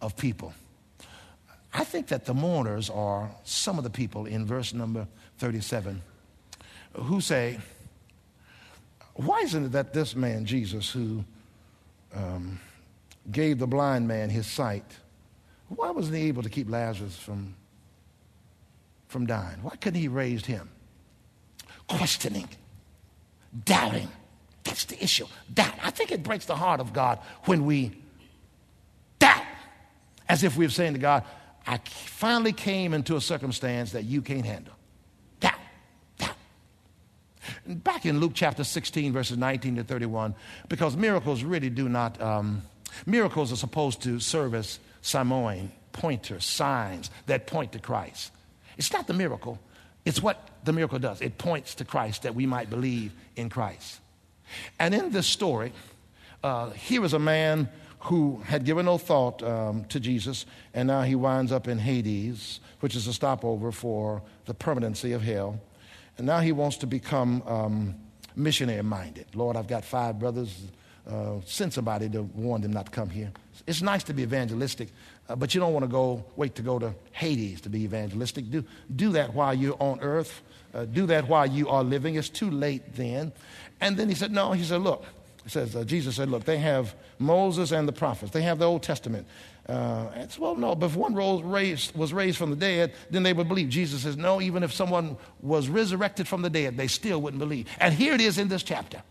of 0.00 0.16
people. 0.16 0.52
I 1.76 1.84
think 1.84 2.06
that 2.06 2.24
the 2.24 2.32
mourners 2.32 2.88
are 2.88 3.30
some 3.44 3.76
of 3.76 3.84
the 3.84 3.90
people 3.90 4.24
in 4.24 4.46
verse 4.46 4.72
number 4.72 5.06
37 5.36 6.00
who 6.94 7.20
say, 7.20 7.58
Why 9.14 9.40
isn't 9.40 9.66
it 9.66 9.72
that 9.72 9.92
this 9.92 10.16
man, 10.16 10.46
Jesus, 10.46 10.90
who 10.90 11.22
um, 12.14 12.58
gave 13.30 13.58
the 13.58 13.66
blind 13.66 14.08
man 14.08 14.30
his 14.30 14.46
sight, 14.46 14.84
why 15.68 15.90
wasn't 15.90 16.16
he 16.16 16.28
able 16.28 16.42
to 16.42 16.48
keep 16.48 16.70
Lazarus 16.70 17.18
from, 17.18 17.54
from 19.08 19.26
dying? 19.26 19.58
Why 19.62 19.76
couldn't 19.76 20.00
he 20.00 20.08
raise 20.08 20.46
him? 20.46 20.70
Questioning, 21.88 22.48
doubting. 23.66 24.08
That's 24.64 24.86
the 24.86 25.02
issue. 25.04 25.26
Doubt. 25.52 25.74
I 25.82 25.90
think 25.90 26.10
it 26.10 26.22
breaks 26.22 26.46
the 26.46 26.56
heart 26.56 26.80
of 26.80 26.94
God 26.94 27.18
when 27.44 27.66
we 27.66 27.92
doubt, 29.18 29.44
as 30.26 30.42
if 30.42 30.56
we 30.56 30.64
are 30.64 30.70
saying 30.70 30.94
to 30.94 30.98
God, 30.98 31.22
I 31.66 31.78
finally 31.78 32.52
came 32.52 32.94
into 32.94 33.16
a 33.16 33.20
circumstance 33.20 33.92
that 33.92 34.04
you 34.04 34.22
can't 34.22 34.44
handle. 34.44 34.74
Doubt. 35.40 35.58
Doubt. 36.18 36.36
Back 37.66 38.06
in 38.06 38.20
Luke 38.20 38.32
chapter 38.34 38.62
16, 38.62 39.12
verses 39.12 39.36
19 39.36 39.76
to 39.76 39.84
31, 39.84 40.34
because 40.68 40.96
miracles 40.96 41.42
really 41.42 41.70
do 41.70 41.88
not, 41.88 42.20
um, 42.22 42.62
miracles 43.04 43.52
are 43.52 43.56
supposed 43.56 44.02
to 44.02 44.20
serve 44.20 44.54
as 44.54 44.78
semeion, 45.02 45.70
pointers, 45.92 46.44
signs 46.44 47.10
that 47.26 47.46
point 47.46 47.72
to 47.72 47.80
Christ. 47.80 48.32
It's 48.76 48.92
not 48.92 49.06
the 49.06 49.14
miracle, 49.14 49.58
it's 50.04 50.22
what 50.22 50.48
the 50.64 50.72
miracle 50.72 51.00
does. 51.00 51.20
It 51.20 51.36
points 51.36 51.74
to 51.76 51.84
Christ 51.84 52.22
that 52.22 52.34
we 52.34 52.46
might 52.46 52.70
believe 52.70 53.12
in 53.34 53.48
Christ. 53.48 54.00
And 54.78 54.94
in 54.94 55.10
this 55.10 55.26
story, 55.26 55.72
uh, 56.44 56.70
here 56.70 57.04
is 57.04 57.12
a 57.12 57.18
man 57.18 57.68
who 58.06 58.40
had 58.44 58.64
given 58.64 58.86
no 58.86 58.98
thought 58.98 59.42
um, 59.42 59.84
to 59.86 59.98
Jesus, 59.98 60.46
and 60.74 60.86
now 60.86 61.02
he 61.02 61.16
winds 61.16 61.50
up 61.50 61.66
in 61.66 61.78
Hades, 61.78 62.60
which 62.78 62.94
is 62.94 63.08
a 63.08 63.12
stopover 63.12 63.72
for 63.72 64.22
the 64.44 64.54
permanency 64.54 65.12
of 65.12 65.22
hell. 65.22 65.60
And 66.16 66.26
now 66.26 66.38
he 66.38 66.52
wants 66.52 66.76
to 66.78 66.86
become 66.86 67.42
um, 67.46 67.94
missionary 68.36 68.82
minded. 68.82 69.26
Lord, 69.34 69.56
I've 69.56 69.66
got 69.66 69.84
five 69.84 70.20
brothers. 70.20 70.66
Uh, 71.04 71.40
send 71.46 71.72
somebody 71.72 72.08
to 72.08 72.22
warn 72.22 72.60
them 72.62 72.72
not 72.72 72.86
to 72.86 72.92
come 72.92 73.08
here. 73.08 73.32
It's 73.66 73.82
nice 73.82 74.04
to 74.04 74.14
be 74.14 74.22
evangelistic, 74.22 74.88
uh, 75.28 75.34
but 75.36 75.54
you 75.54 75.60
don't 75.60 75.72
want 75.72 75.84
to 75.84 75.90
go 75.90 76.24
wait 76.36 76.54
to 76.56 76.62
go 76.62 76.78
to 76.78 76.94
Hades 77.12 77.60
to 77.62 77.68
be 77.68 77.82
evangelistic. 77.84 78.50
Do, 78.50 78.64
do 78.94 79.10
that 79.12 79.34
while 79.34 79.54
you're 79.54 79.80
on 79.80 80.00
earth. 80.00 80.42
Uh, 80.74 80.84
do 80.84 81.06
that 81.06 81.28
while 81.28 81.46
you 81.46 81.68
are 81.68 81.82
living. 81.82 82.16
It's 82.16 82.28
too 82.28 82.50
late 82.50 82.94
then. 82.94 83.32
And 83.80 83.96
then 83.96 84.08
he 84.08 84.14
said, 84.14 84.30
No, 84.30 84.52
he 84.52 84.62
said, 84.62 84.80
Look, 84.82 85.04
says, 85.46 85.76
uh, 85.76 85.84
Jesus 85.84 86.16
said, 86.16 86.30
Look, 86.30 86.44
they 86.44 86.58
have 86.58 86.94
Moses 87.18 87.72
and 87.72 87.86
the 87.86 87.92
prophets, 87.92 88.32
they 88.32 88.42
have 88.42 88.58
the 88.58 88.66
Old 88.66 88.82
Testament. 88.82 89.26
Uh, 89.68 90.12
said, 90.28 90.38
well, 90.38 90.54
no, 90.54 90.76
but 90.76 90.86
if 90.86 90.96
one 90.96 91.14
raised, 91.14 91.94
was 91.96 92.12
raised 92.12 92.38
from 92.38 92.50
the 92.50 92.56
dead, 92.56 92.92
then 93.10 93.24
they 93.24 93.32
would 93.32 93.48
believe. 93.48 93.68
Jesus 93.68 94.02
says, 94.02 94.16
no, 94.16 94.40
even 94.40 94.62
if 94.62 94.72
someone 94.72 95.16
was 95.40 95.68
resurrected 95.68 96.28
from 96.28 96.42
the 96.42 96.50
dead, 96.50 96.76
they 96.76 96.86
still 96.86 97.20
wouldn't 97.20 97.40
believe. 97.40 97.66
And 97.80 97.92
here 97.92 98.14
it 98.14 98.20
is 98.20 98.38
in 98.38 98.46
this 98.46 98.62
chapter. 98.62 99.02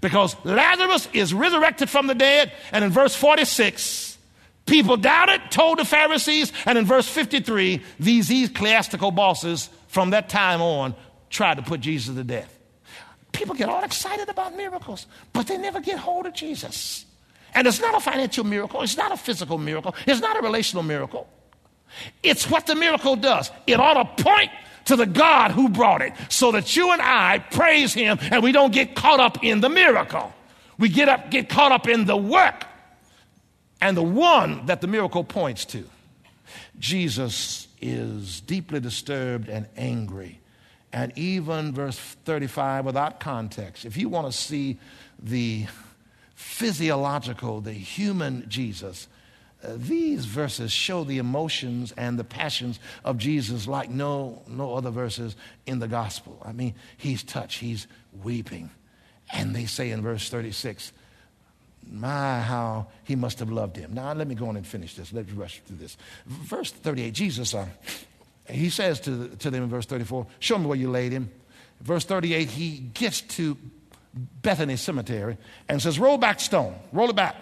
Because 0.00 0.36
Lazarus 0.44 1.08
is 1.12 1.34
resurrected 1.34 1.90
from 1.90 2.06
the 2.06 2.14
dead, 2.14 2.52
and 2.70 2.84
in 2.84 2.90
verse 2.90 3.16
46, 3.16 4.16
people 4.64 4.96
doubted, 4.96 5.40
told 5.50 5.80
the 5.80 5.84
Pharisees, 5.84 6.52
and 6.66 6.78
in 6.78 6.84
verse 6.84 7.08
53, 7.08 7.82
these 7.98 8.30
ecclesiastical 8.30 9.10
bosses 9.10 9.70
from 9.88 10.10
that 10.10 10.28
time 10.28 10.62
on 10.62 10.94
tried 11.30 11.56
to 11.56 11.62
put 11.62 11.80
Jesus 11.80 12.14
to 12.14 12.22
death. 12.22 12.55
People 13.36 13.54
get 13.54 13.68
all 13.68 13.84
excited 13.84 14.30
about 14.30 14.56
miracles, 14.56 15.06
but 15.34 15.46
they 15.46 15.58
never 15.58 15.78
get 15.78 15.98
hold 15.98 16.24
of 16.24 16.32
Jesus. 16.32 17.04
And 17.54 17.66
it's 17.66 17.80
not 17.80 17.94
a 17.94 18.00
financial 18.00 18.44
miracle, 18.44 18.80
it's 18.80 18.96
not 18.96 19.12
a 19.12 19.16
physical 19.16 19.58
miracle, 19.58 19.94
it's 20.06 20.22
not 20.22 20.38
a 20.38 20.40
relational 20.40 20.82
miracle. 20.82 21.28
It's 22.22 22.48
what 22.50 22.66
the 22.66 22.74
miracle 22.74 23.14
does. 23.14 23.50
It 23.66 23.78
ought 23.78 24.16
to 24.16 24.24
point 24.24 24.50
to 24.86 24.96
the 24.96 25.04
God 25.04 25.50
who 25.50 25.68
brought 25.68 26.00
it 26.00 26.14
so 26.30 26.50
that 26.52 26.76
you 26.76 26.92
and 26.92 27.02
I 27.02 27.38
praise 27.38 27.92
him 27.92 28.18
and 28.22 28.42
we 28.42 28.52
don't 28.52 28.72
get 28.72 28.96
caught 28.96 29.20
up 29.20 29.44
in 29.44 29.60
the 29.60 29.68
miracle. 29.68 30.32
We 30.78 30.88
get 30.88 31.10
up 31.10 31.30
get 31.30 31.50
caught 31.50 31.72
up 31.72 31.86
in 31.86 32.06
the 32.06 32.16
work 32.16 32.64
and 33.82 33.94
the 33.98 34.02
one 34.02 34.64
that 34.66 34.80
the 34.80 34.86
miracle 34.86 35.24
points 35.24 35.66
to. 35.66 35.84
Jesus 36.78 37.68
is 37.82 38.40
deeply 38.40 38.80
disturbed 38.80 39.50
and 39.50 39.66
angry 39.76 40.40
and 40.96 41.12
even 41.14 41.74
verse 41.74 41.98
35 41.98 42.86
without 42.86 43.20
context. 43.20 43.84
If 43.84 43.98
you 43.98 44.08
want 44.08 44.32
to 44.32 44.32
see 44.32 44.78
the 45.22 45.66
physiological, 46.34 47.60
the 47.60 47.74
human 47.74 48.46
Jesus, 48.48 49.06
uh, 49.62 49.74
these 49.76 50.24
verses 50.24 50.72
show 50.72 51.04
the 51.04 51.18
emotions 51.18 51.92
and 51.98 52.18
the 52.18 52.24
passions 52.24 52.80
of 53.04 53.18
Jesus 53.18 53.68
like 53.68 53.90
no, 53.90 54.42
no 54.48 54.72
other 54.72 54.88
verses 54.88 55.36
in 55.66 55.80
the 55.80 55.88
gospel. 55.88 56.42
I 56.42 56.52
mean, 56.52 56.74
he's 56.96 57.22
touched, 57.22 57.58
he's 57.58 57.86
weeping. 58.22 58.70
And 59.30 59.54
they 59.54 59.66
say 59.66 59.90
in 59.90 60.00
verse 60.00 60.30
36, 60.30 60.94
my, 61.92 62.40
how 62.40 62.86
he 63.04 63.16
must 63.16 63.38
have 63.40 63.50
loved 63.50 63.76
him. 63.76 63.92
Now, 63.92 64.14
let 64.14 64.26
me 64.26 64.34
go 64.34 64.48
on 64.48 64.56
and 64.56 64.66
finish 64.66 64.94
this. 64.94 65.12
Let's 65.12 65.30
rush 65.32 65.60
through 65.66 65.76
this. 65.76 65.98
Verse 66.24 66.70
38, 66.70 67.12
Jesus, 67.12 67.52
uh, 67.52 67.66
he 68.48 68.70
says 68.70 69.00
to, 69.00 69.28
to 69.28 69.50
them 69.50 69.64
in 69.64 69.68
verse 69.68 69.86
34, 69.86 70.26
Show 70.38 70.58
me 70.58 70.66
where 70.66 70.78
you 70.78 70.90
laid 70.90 71.12
him. 71.12 71.30
Verse 71.80 72.04
38, 72.04 72.48
he 72.48 72.78
gets 72.78 73.20
to 73.20 73.56
Bethany 74.14 74.76
Cemetery 74.76 75.36
and 75.68 75.80
says, 75.80 75.98
Roll 75.98 76.18
back 76.18 76.40
stone, 76.40 76.74
roll 76.92 77.10
it 77.10 77.16
back. 77.16 77.36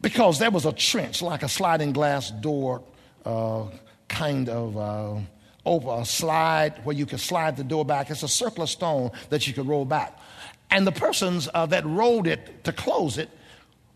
Because 0.00 0.38
there 0.38 0.50
was 0.50 0.66
a 0.66 0.72
trench, 0.72 1.22
like 1.22 1.42
a 1.42 1.48
sliding 1.48 1.92
glass 1.92 2.30
door, 2.30 2.82
uh, 3.24 3.64
kind 4.08 4.48
of 4.48 4.76
uh, 4.76 5.20
over 5.64 6.00
a 6.00 6.04
slide 6.04 6.84
where 6.84 6.94
you 6.94 7.06
could 7.06 7.20
slide 7.20 7.56
the 7.56 7.64
door 7.64 7.84
back. 7.84 8.10
It's 8.10 8.22
a 8.22 8.28
circular 8.28 8.66
stone 8.66 9.10
that 9.30 9.46
you 9.46 9.52
could 9.52 9.66
roll 9.66 9.84
back. 9.84 10.18
And 10.70 10.86
the 10.86 10.92
persons 10.92 11.48
uh, 11.52 11.66
that 11.66 11.84
rolled 11.86 12.26
it 12.26 12.64
to 12.64 12.72
close 12.72 13.18
it 13.18 13.30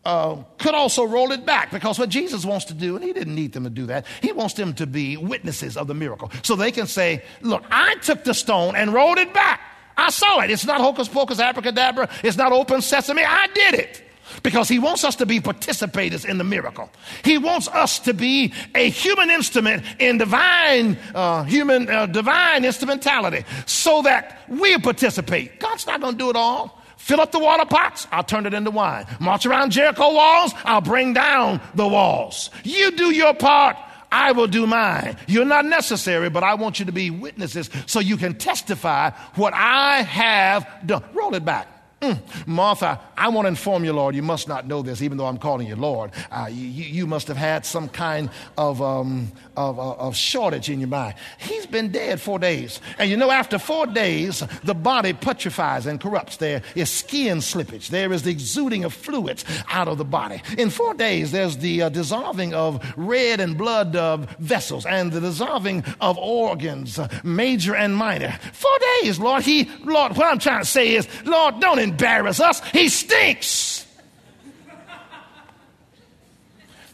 uh, 0.05 0.37
could 0.59 0.75
also 0.75 1.05
roll 1.05 1.31
it 1.33 1.45
back 1.45 1.71
because 1.71 1.99
what 1.99 2.09
Jesus 2.09 2.45
wants 2.45 2.65
to 2.67 2.75
do, 2.75 2.97
and 2.97 3.05
he 3.05 3.13
didn't 3.13 3.35
need 3.35 3.53
them 3.53 3.65
to 3.65 3.71
do 3.71 3.87
that, 3.87 4.07
he 4.23 4.33
wants 4.33 4.55
them 4.55 4.73
to 4.75 4.87
be 4.87 5.17
witnesses 5.17 5.77
of 5.77 5.87
the 5.87 5.95
miracle. 5.95 6.31
So 6.43 6.57
they 6.57 6.73
can 6.73 6.87
say, 6.87 7.23
Look, 7.43 7.65
I 7.71 7.97
took 7.97 8.25
the 8.25 8.35
stone 8.35 8.77
and 8.77 8.95
rolled 8.95 9.19
it 9.19 9.35
back. 9.35 9.61
I 9.97 10.11
saw 10.11 10.41
it. 10.41 10.51
It's 10.51 10.65
not 10.65 10.81
hocus 10.81 11.09
pocus, 11.09 11.39
abracadabra. 11.39 12.09
It's 12.25 12.37
not 12.37 12.53
open 12.53 12.81
sesame. 12.81 13.23
I 13.23 13.49
did 13.49 13.75
it. 13.75 14.03
Because 14.43 14.69
he 14.69 14.79
wants 14.79 15.03
us 15.05 15.17
to 15.17 15.27
be 15.27 15.41
participators 15.41 16.25
in 16.25 16.39
the 16.39 16.45
miracle. 16.45 16.89
He 17.25 17.37
wants 17.37 17.67
us 17.69 17.99
to 18.01 18.15
be 18.15 18.55
a 18.75 18.89
human 18.89 19.29
instrument 19.29 19.83
in 19.99 20.19
divine, 20.19 20.97
uh, 21.15 21.43
human, 21.43 21.91
uh, 21.91 22.07
divine 22.07 22.65
instrumentality 22.65 23.45
so 23.67 24.03
that 24.03 24.43
we 24.49 24.79
participate. 24.79 25.59
God's 25.59 25.87
not 25.87 26.01
going 26.01 26.15
to 26.15 26.19
do 26.19 26.31
it 26.31 26.37
all. 26.37 26.80
Fill 27.01 27.21
up 27.21 27.33
the 27.33 27.39
water 27.39 27.65
pots, 27.65 28.07
I'll 28.13 28.23
turn 28.23 28.47
it 28.47 28.55
into 28.55 28.71
wine. 28.71 29.07
March 29.19 29.47
around 29.47 29.73
Jericho 29.73 30.13
walls, 30.13 30.53
I'll 30.65 30.83
bring 30.83 31.15
down 31.15 31.61
the 31.75 31.89
walls. 31.89 32.51
You 32.63 32.93
do 32.93 33.11
your 33.11 33.35
part, 33.35 33.77
I 34.13 34.33
will 34.33 34.47
do 34.47 34.67
mine. 34.67 35.17
You're 35.27 35.47
not 35.47 35.65
necessary, 35.65 36.29
but 36.29 36.45
I 36.45 36.55
want 36.55 36.79
you 36.79 36.85
to 36.85 36.93
be 36.93 37.11
witnesses 37.11 37.71
so 37.87 38.01
you 38.01 38.17
can 38.17 38.35
testify 38.35 39.11
what 39.35 39.55
I 39.55 40.03
have 40.03 40.69
done. 40.87 41.03
Roll 41.15 41.35
it 41.35 41.45
back. 41.45 41.80
Mm. 42.01 42.47
Martha, 42.47 42.99
I 43.15 43.29
want 43.29 43.45
to 43.45 43.51
inform 43.51 43.85
you, 43.85 43.93
Lord, 43.93 44.15
you 44.15 44.23
must 44.23 44.49
not 44.49 44.67
know 44.67 44.81
this, 44.81 45.03
even 45.03 45.19
though 45.19 45.27
I'm 45.27 45.37
calling 45.37 45.67
you 45.67 45.77
Lord. 45.77 46.13
Uh, 46.31 46.49
you, 46.51 46.67
you, 46.67 47.07
must 47.07 47.29
have 47.29 47.37
had 47.37 47.67
some 47.67 47.91
kind 47.91 48.31
of, 48.57 48.81
um, 48.81 49.31
of, 49.55 49.79
uh, 49.79 49.93
of, 49.97 50.17
shortage 50.17 50.71
in 50.71 50.81
your 50.81 50.89
mind. 50.89 51.17
He's 51.37 51.67
been 51.67 51.93
dead 51.93 52.19
four 52.19 52.39
days. 52.39 52.81
And 52.99 53.11
you 53.11 53.19
know, 53.19 53.31
after 53.31 53.59
four 53.59 53.87
days, 53.87 54.43
the 54.65 54.73
body 54.73 55.13
putrefies 55.13 55.85
and 55.85 56.01
corrupts. 56.01 56.39
There 56.39 56.63
is 56.75 56.89
skin 56.89 57.39
slippage, 57.39 57.89
there 57.89 58.15
is 58.15 58.23
the 58.23 58.31
exuding 58.31 58.85
of 58.85 58.95
fluids 58.95 59.45
out 59.69 59.87
of 59.87 59.99
the 59.99 60.05
body. 60.05 60.43
In 60.57 60.71
four 60.71 60.95
days, 60.95 61.33
there's 61.33 61.59
the 61.59 61.83
uh, 61.83 61.89
dissolving 61.91 62.55
of 62.55 62.83
red 62.97 63.41
and 63.41 63.59
blood 63.59 63.95
uh, 63.95 64.17
vessels 64.39 64.87
and 64.87 65.13
the 65.13 65.21
dissolving 65.21 65.85
of 66.01 66.17
organs, 66.17 66.99
uh, 66.99 67.09
major 67.25 67.77
and 67.77 67.95
minor. 67.95 68.39
Four 68.55 68.79
days, 69.03 69.19
Lord. 69.19 69.43
He, 69.43 69.71
Lord, 69.85 70.17
what 70.17 70.27
I'm 70.29 70.39
trying 70.39 70.61
to 70.61 70.67
say 70.67 70.95
is, 70.95 71.07
Lord, 71.27 71.61
don't 71.61 71.90
embarrass 71.91 72.41
us. 72.41 72.61
He 72.71 72.89
stinks. 72.89 73.87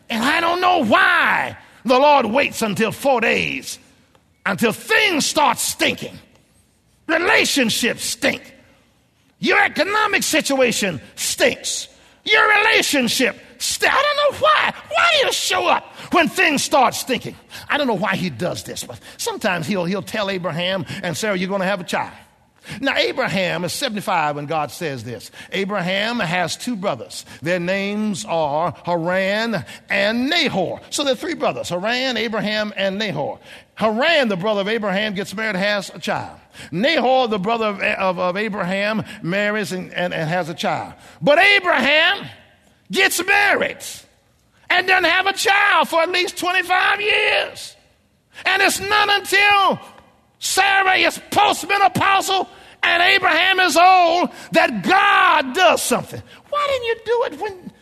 And 0.09 0.23
I 0.23 0.41
don't 0.41 0.61
know 0.61 0.85
why 0.85 1.57
the 1.85 1.99
Lord 1.99 2.27
waits 2.27 2.63
until 2.63 2.93
four 2.93 3.21
days 3.21 3.79
until 4.47 4.73
things 4.73 5.27
start 5.27 5.59
stinking. 5.59 6.17
Relationships 7.09 8.05
stink. 8.05 8.55
Your 9.41 9.63
economic 9.63 10.23
situation 10.23 11.01
stinks. 11.17 11.89
Your 12.25 12.49
relationship 12.59 13.37
stinks. 13.59 13.95
I 13.95 14.03
don't 14.03 14.33
know 14.33 14.39
why. 14.41 14.75
Why 14.89 15.11
do 15.13 15.27
you 15.27 15.33
show 15.33 15.67
up 15.67 15.85
when 16.13 16.29
things 16.29 16.63
start 16.63 16.95
stinking? 16.95 17.37
I 17.69 17.77
don't 17.77 17.87
know 17.87 17.95
why 17.95 18.17
he 18.17 18.31
does 18.31 18.63
this, 18.65 18.85
but 18.85 18.99
sometimes 19.19 19.67
he'll, 19.67 19.85
he'll 19.85 20.03
tell 20.03 20.31
Abraham 20.31 20.87
and 21.03 21.17
Sarah, 21.17 21.37
you're 21.37 21.49
going 21.49 21.61
to 21.61 21.67
have 21.67 21.81
a 21.81 21.85
child. 21.85 22.13
Now, 22.81 22.97
Abraham 22.97 23.65
is 23.65 23.73
75 23.73 24.37
when 24.37 24.47
God 24.47 24.71
says 24.71 25.05
this. 25.05 25.31
Abraham 25.53 26.19
has 26.19 26.57
two 26.57 26.77
brothers. 26.77 27.25
Their 27.43 27.61
names 27.61 28.25
are 28.25 28.75
Haran 28.85 29.65
and 29.89 30.31
Nahor. 30.31 30.81
So 30.91 31.05
there 31.05 31.13
are 31.13 31.17
three 31.17 31.35
brothers 31.35 31.69
Haran, 31.69 32.17
Abraham, 32.17 32.73
and 32.77 32.99
Nahor. 32.99 33.39
Haran, 33.75 34.29
the 34.29 34.37
brother 34.37 34.63
of 34.63 34.69
Abraham, 34.69 35.15
gets 35.15 35.35
married, 35.35 35.57
has 35.57 35.91
a 35.91 35.99
child. 35.99 36.39
Nahor, 36.71 37.29
the 37.29 37.39
brother 37.39 37.67
of, 37.67 37.81
of, 37.81 38.19
of 38.19 38.37
Abraham, 38.37 39.05
marries 39.23 39.73
and, 39.73 39.93
and, 39.93 40.15
and 40.15 40.29
has 40.29 40.49
a 40.49 40.55
child. 40.55 40.95
But 41.21 41.39
Abraham 41.39 42.27
gets 42.91 43.25
married, 43.25 43.79
and 44.71 44.87
doesn't 44.87 45.05
have 45.05 45.27
a 45.27 45.33
child 45.33 45.89
for 45.89 46.01
at 46.01 46.11
least 46.11 46.39
25 46.39 47.01
years. 47.01 47.77
And 48.45 48.63
it's 48.63 48.81
not 48.81 49.09
until 49.11 49.81
Sarah 50.39 50.97
is 50.97 51.19
postmenopausal 51.31 52.49
and 52.83 53.03
Abraham 53.03 53.61
is 53.61 53.77
old 53.77 54.31
that 54.53 54.83
God 54.83 55.55
does 55.55 55.83
something. 55.83 56.23
Why 56.49 56.67
didn't 56.71 56.87
you 56.87 56.97
do 57.05 57.25
it 57.25 57.41
when, 57.41 57.73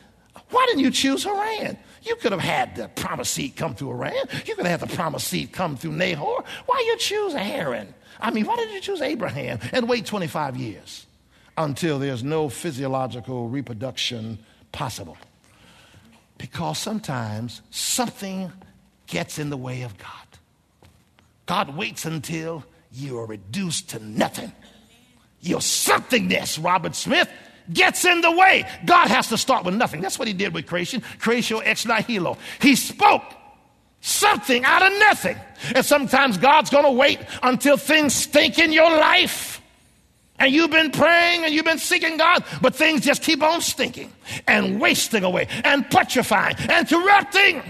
why 0.50 0.64
didn't 0.66 0.82
you 0.82 0.90
choose 0.90 1.24
Haran? 1.24 1.76
You 2.02 2.16
could 2.16 2.32
have 2.32 2.40
had 2.40 2.76
the 2.76 2.88
promised 2.88 3.34
seed 3.34 3.56
come 3.56 3.74
through 3.74 3.98
Haran. 3.98 4.28
You 4.46 4.54
could 4.54 4.66
have 4.66 4.80
had 4.80 4.88
the 4.88 4.94
promised 4.94 5.28
seed 5.28 5.52
come 5.52 5.76
through 5.76 5.92
Nahor. 5.92 6.44
Why 6.66 6.84
you 6.86 6.96
choose 6.98 7.32
Haran? 7.32 7.94
I 8.20 8.30
mean, 8.30 8.44
why 8.44 8.56
did 8.56 8.70
you 8.70 8.80
choose 8.80 9.00
Abraham 9.00 9.58
and 9.72 9.88
wait 9.88 10.06
25 10.06 10.56
years 10.56 11.06
until 11.56 11.98
there's 11.98 12.22
no 12.22 12.48
physiological 12.48 13.48
reproduction 13.48 14.38
possible? 14.72 15.16
Because 16.38 16.78
sometimes 16.78 17.62
something 17.70 18.52
gets 19.06 19.38
in 19.38 19.50
the 19.50 19.56
way 19.56 19.82
of 19.82 19.96
God. 19.98 20.23
God 21.46 21.76
waits 21.76 22.04
until 22.04 22.64
you 22.92 23.18
are 23.18 23.26
reduced 23.26 23.90
to 23.90 23.98
nothing. 23.98 24.52
Your 25.40 25.60
somethingness, 25.60 26.62
Robert 26.62 26.94
Smith, 26.94 27.28
gets 27.72 28.04
in 28.04 28.20
the 28.20 28.30
way. 28.30 28.66
God 28.84 29.08
has 29.08 29.28
to 29.28 29.38
start 29.38 29.64
with 29.64 29.74
nothing. 29.74 30.00
That's 30.00 30.18
what 30.18 30.28
he 30.28 30.34
did 30.34 30.54
with 30.54 30.66
creation. 30.66 31.02
Creatio 31.18 31.60
ex 31.64 31.86
nihilo. 31.86 32.38
He 32.60 32.76
spoke 32.76 33.22
something 34.00 34.64
out 34.64 34.82
of 34.82 34.98
nothing. 34.98 35.36
And 35.74 35.84
sometimes 35.84 36.38
God's 36.38 36.70
going 36.70 36.84
to 36.84 36.90
wait 36.90 37.20
until 37.42 37.76
things 37.76 38.14
stink 38.14 38.58
in 38.58 38.72
your 38.72 38.90
life. 38.90 39.62
And 40.38 40.52
you've 40.52 40.70
been 40.70 40.90
praying 40.90 41.44
and 41.44 41.54
you've 41.54 41.64
been 41.64 41.78
seeking 41.78 42.16
God, 42.16 42.44
but 42.60 42.74
things 42.74 43.02
just 43.02 43.22
keep 43.22 43.42
on 43.42 43.60
stinking 43.60 44.12
and 44.48 44.80
wasting 44.80 45.22
away 45.22 45.48
and 45.62 45.88
putrefying 45.88 46.56
and 46.68 46.88
corrupting. 46.88 47.62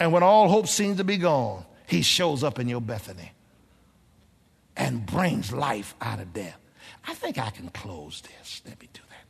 And 0.00 0.12
when 0.12 0.22
all 0.22 0.48
hope 0.48 0.66
seems 0.66 0.96
to 0.96 1.04
be 1.04 1.18
gone, 1.18 1.64
he 1.88 2.02
shows 2.02 2.44
up 2.44 2.58
in 2.58 2.68
your 2.68 2.80
Bethany 2.80 3.32
and 4.76 5.04
brings 5.04 5.52
life 5.52 5.94
out 6.00 6.20
of 6.20 6.32
death. 6.32 6.58
I 7.06 7.14
think 7.14 7.38
I 7.38 7.50
can 7.50 7.70
close 7.70 8.22
this. 8.22 8.62
Let 8.66 8.80
me 8.80 8.88
do 8.92 9.00
that. 9.08 9.26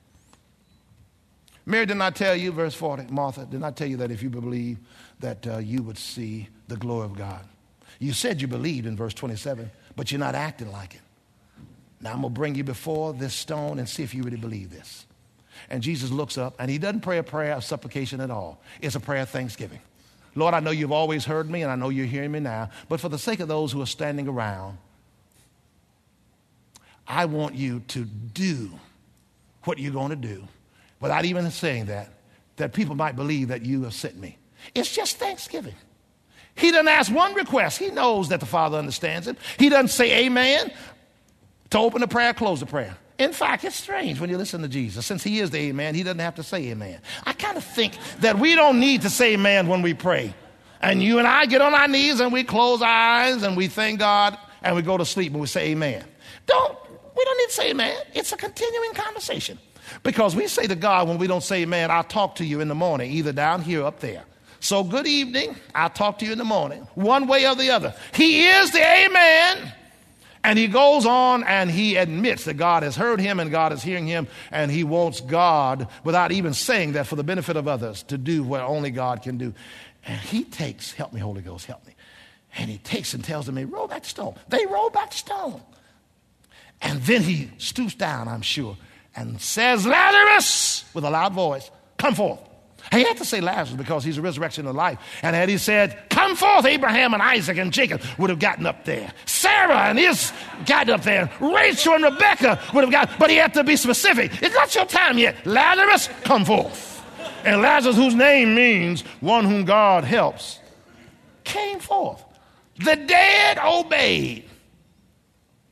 Mary 1.64 1.86
did 1.86 1.96
not 1.96 2.16
tell 2.16 2.34
you, 2.34 2.50
verse 2.50 2.74
40, 2.74 3.12
Martha, 3.12 3.46
did 3.46 3.61
not 3.61 3.76
tell 3.76 3.86
you 3.86 3.98
that 3.98 4.11
if 4.11 4.22
you 4.22 4.28
believe 4.28 4.78
that 5.20 5.46
uh, 5.46 5.59
you 5.59 5.82
would 5.82 5.98
see 5.98 6.48
the 6.66 6.76
glory 6.76 7.04
of 7.04 7.16
God. 7.16 7.44
You 7.98 8.12
said 8.12 8.40
you 8.40 8.48
believed 8.48 8.86
in 8.86 8.96
verse 8.96 9.14
27, 9.14 9.70
but 9.96 10.11
you're 10.11 10.18
not 10.18 10.34
acting 10.34 10.72
like 10.72 10.94
it. 10.94 11.00
Now 12.00 12.12
I'm 12.12 12.20
going 12.20 12.32
to 12.34 12.38
bring 12.38 12.54
you 12.54 12.64
before 12.64 13.12
this 13.12 13.34
stone 13.34 13.78
and 13.78 13.88
see 13.88 14.02
if 14.02 14.14
you 14.14 14.22
really 14.22 14.36
believe 14.36 14.70
this. 14.70 15.06
And 15.70 15.82
Jesus 15.82 16.11
looks 16.11 16.38
up 16.38 16.54
and 16.59 16.70
he 16.70 16.78
doesn't 16.78 17.00
pray 17.00 17.18
a 17.18 17.22
prayer 17.22 17.54
of 17.54 17.64
supplication 17.64 18.20
at 18.20 18.30
all. 18.30 18.61
It's 18.80 18.94
a 18.94 19.00
prayer 19.00 19.22
of 19.22 19.28
thanksgiving. 19.28 19.80
Lord, 20.39 20.55
I 20.55 20.61
know 20.61 20.70
you've 20.70 20.93
always 20.93 21.24
heard 21.24 21.51
me 21.51 21.62
and 21.62 21.70
I 21.70 21.74
know 21.74 21.89
you're 21.89 22.07
hearing 22.07 22.32
me 22.32 22.41
now, 22.41 22.70
but 22.89 23.01
for 23.01 23.09
the 23.09 23.18
sake 23.18 23.41
of 23.41 23.49
those 23.49 23.72
who 23.72 23.82
are 23.82 23.86
standing 23.86 24.28
around, 24.28 24.78
I 27.07 27.24
want 27.24 27.55
you 27.55 27.80
to 27.89 28.05
do 28.05 28.70
what 29.64 29.78
you're 29.78 29.93
going 29.93 30.11
to 30.11 30.16
do 30.16 30.47
without 31.01 31.24
even 31.24 31.51
saying 31.51 31.86
that, 31.86 32.11
that 32.57 32.72
people 32.72 32.95
might 32.95 33.16
believe 33.16 33.49
that 33.49 33.64
you 33.64 33.82
have 33.82 33.95
sent 33.95 34.16
me. 34.16 34.39
It's 34.74 34.95
just 34.95 35.16
thanksgiving. 35.16 35.74
He 36.55 36.70
doesn't 36.70 36.89
ask 36.89 37.12
one 37.12 37.34
request. 37.34 37.78
He 37.78 37.91
knows 37.91 38.28
that 38.28 38.41
the 38.41 38.47
Father 38.47 38.78
understands 38.78 39.26
him. 39.26 39.36
He 39.59 39.68
doesn't 39.68 39.89
say 39.89 40.26
amen 40.26 40.72
to 41.70 41.78
open 41.78 42.00
the 42.00 42.08
prayer, 42.08 42.32
close 42.34 42.60
the 42.60 42.66
prayer. 42.66 42.96
In 43.18 43.32
fact, 43.32 43.64
it's 43.64 43.76
strange 43.76 44.20
when 44.20 44.30
you 44.30 44.38
listen 44.38 44.62
to 44.62 44.68
Jesus. 44.68 45.04
Since 45.04 45.24
he 45.24 45.40
is 45.40 45.50
the 45.50 45.58
amen, 45.58 45.94
he 45.94 46.04
doesn't 46.04 46.20
have 46.20 46.36
to 46.36 46.42
say 46.42 46.68
amen. 46.68 47.00
I 47.24 47.32
kind 47.32 47.56
of 47.56 47.64
think 47.64 47.94
that 48.20 48.38
we 48.38 48.54
don't 48.54 48.78
need 48.78 49.02
to 49.02 49.10
say 49.10 49.34
amen 49.34 49.66
when 49.66 49.82
we 49.82 49.92
pray. 49.92 50.34
And 50.80 51.02
you 51.02 51.18
and 51.18 51.26
I 51.26 51.46
get 51.46 51.60
on 51.60 51.74
our 51.74 51.88
knees 51.88 52.20
and 52.20 52.32
we 52.32 52.44
close 52.44 52.80
our 52.80 52.88
eyes 52.88 53.42
and 53.42 53.56
we 53.56 53.66
thank 53.66 53.98
God 53.98 54.38
and 54.62 54.76
we 54.76 54.82
go 54.82 54.96
to 54.96 55.04
sleep 55.04 55.32
and 55.32 55.40
we 55.40 55.48
say 55.48 55.70
amen. 55.70 56.04
Don't, 56.46 56.78
we 57.16 57.24
don't 57.24 57.38
need 57.38 57.48
to 57.48 57.52
say 57.52 57.70
amen. 57.70 57.96
It's 58.14 58.32
a 58.32 58.36
continuing 58.36 58.94
conversation. 58.94 59.58
Because 60.04 60.36
we 60.36 60.46
say 60.46 60.68
to 60.68 60.76
God 60.76 61.08
when 61.08 61.18
we 61.18 61.26
don't 61.26 61.42
say 61.42 61.62
amen, 61.62 61.90
I'll 61.90 62.04
talk 62.04 62.36
to 62.36 62.44
you 62.44 62.60
in 62.60 62.68
the 62.68 62.74
morning, 62.74 63.10
either 63.10 63.32
down 63.32 63.62
here 63.62 63.82
or 63.82 63.86
up 63.86 63.98
there. 63.98 64.22
So 64.60 64.84
good 64.84 65.06
evening. 65.06 65.56
I'll 65.74 65.90
talk 65.90 66.18
to 66.20 66.26
you 66.26 66.32
in 66.32 66.38
the 66.38 66.44
morning, 66.44 66.86
one 66.94 67.26
way 67.26 67.46
or 67.46 67.56
the 67.56 67.70
other. 67.70 67.94
He 68.12 68.46
is 68.46 68.70
the 68.70 68.84
amen. 68.84 69.72
And 70.45 70.59
he 70.59 70.68
goes 70.68 71.05
on 71.05 71.43
and 71.45 71.70
he 71.70 71.97
admits 71.97 72.45
that 72.45 72.55
God 72.55 72.82
has 72.82 72.97
heard 72.97 73.20
him 73.20 73.41
and 73.41 73.51
God 73.51 73.72
is 73.72 73.82
hearing 73.82 74.07
him, 74.07 74.28
and 74.51 74.70
he 74.70 74.84
wants 74.84 75.20
God, 75.20 75.89
without 76.05 76.32
even 76.32 76.55
saying 76.55 76.93
that, 76.93 77.07
for 77.07 77.16
the 77.16 77.24
benefit 77.24 77.57
of 77.57 77.66
others, 77.66 78.03
to 78.05 78.16
do 78.16 78.43
what 78.43 78.61
only 78.61 78.91
God 78.91 79.22
can 79.22 79.36
do. 79.36 79.53
And 80.07 80.20
he 80.20 80.45
takes, 80.45 80.93
help 80.93 81.12
me, 81.12 81.20
Holy 81.20 81.43
Ghost, 81.43 81.66
help 81.66 81.86
me. 81.86 81.95
And 82.57 82.70
he 82.70 82.78
takes 82.78 83.14
and 83.14 83.22
tells 83.22 83.47
them, 83.47 83.57
hey, 83.57 83.64
roll 83.64 83.89
back 83.89 84.05
the 84.05 84.09
stone. 84.09 84.34
They 84.49 84.64
roll 84.66 84.91
back 84.91 85.12
stone. 85.12 85.61
And 86.80 87.03
then 87.03 87.22
he 87.22 87.51
stoops 87.59 87.95
down, 87.95 88.28
I'm 88.28 88.43
sure, 88.43 88.76
and 89.14 89.41
says, 89.41 89.86
Lazarus, 89.86 90.84
with 90.95 91.05
a 91.05 91.11
loud 91.11 91.34
voice, 91.34 91.70
come 91.99 92.14
forth. 92.14 92.41
He 92.91 93.05
had 93.05 93.18
to 93.18 93.24
say 93.24 93.41
Lazarus 93.41 93.76
because 93.76 94.03
he's 94.03 94.16
a 94.16 94.22
resurrection 94.22 94.66
of 94.66 94.74
life. 94.74 94.99
And 95.22 95.36
had 95.36 95.49
he 95.49 95.59
said, 95.59 96.09
Come 96.09 96.36
forth, 96.36 96.64
Abraham 96.64 97.12
and 97.12 97.22
Isaac 97.22 97.59
and 97.59 97.72
Jacob 97.72 98.03
would 98.16 98.30
have 98.30 98.39
gotten 98.39 98.66
up 98.66 98.84
there. 98.84 99.12
Sarah 99.26 99.89
and 99.89 99.99
his 99.99 100.32
gotten 100.64 100.95
up 100.95 101.03
there. 101.03 101.30
Rachel 101.41 101.95
and 101.95 102.05
Rebecca 102.05 102.61
would 102.72 102.84
have 102.84 102.91
got, 102.91 103.18
but 103.18 103.30
he 103.30 103.36
had 103.36 103.53
to 103.55 103.64
be 103.64 103.76
specific. 103.76 104.43
It's 104.43 104.55
not 104.55 104.74
your 104.74 104.86
time 104.86 105.18
yet. 105.18 105.45
Lazarus, 105.45 106.09
come 106.22 106.45
forth. 106.45 107.05
And 107.45 107.61
Lazarus, 107.61 107.97
whose 107.97 108.14
name 108.14 108.55
means 108.55 109.03
one 109.20 109.45
whom 109.45 109.64
God 109.64 110.05
helps, 110.05 110.59
came 111.45 111.80
forth. 111.80 112.22
The 112.78 112.97
dead 112.97 113.59
obeyed. 113.59 114.45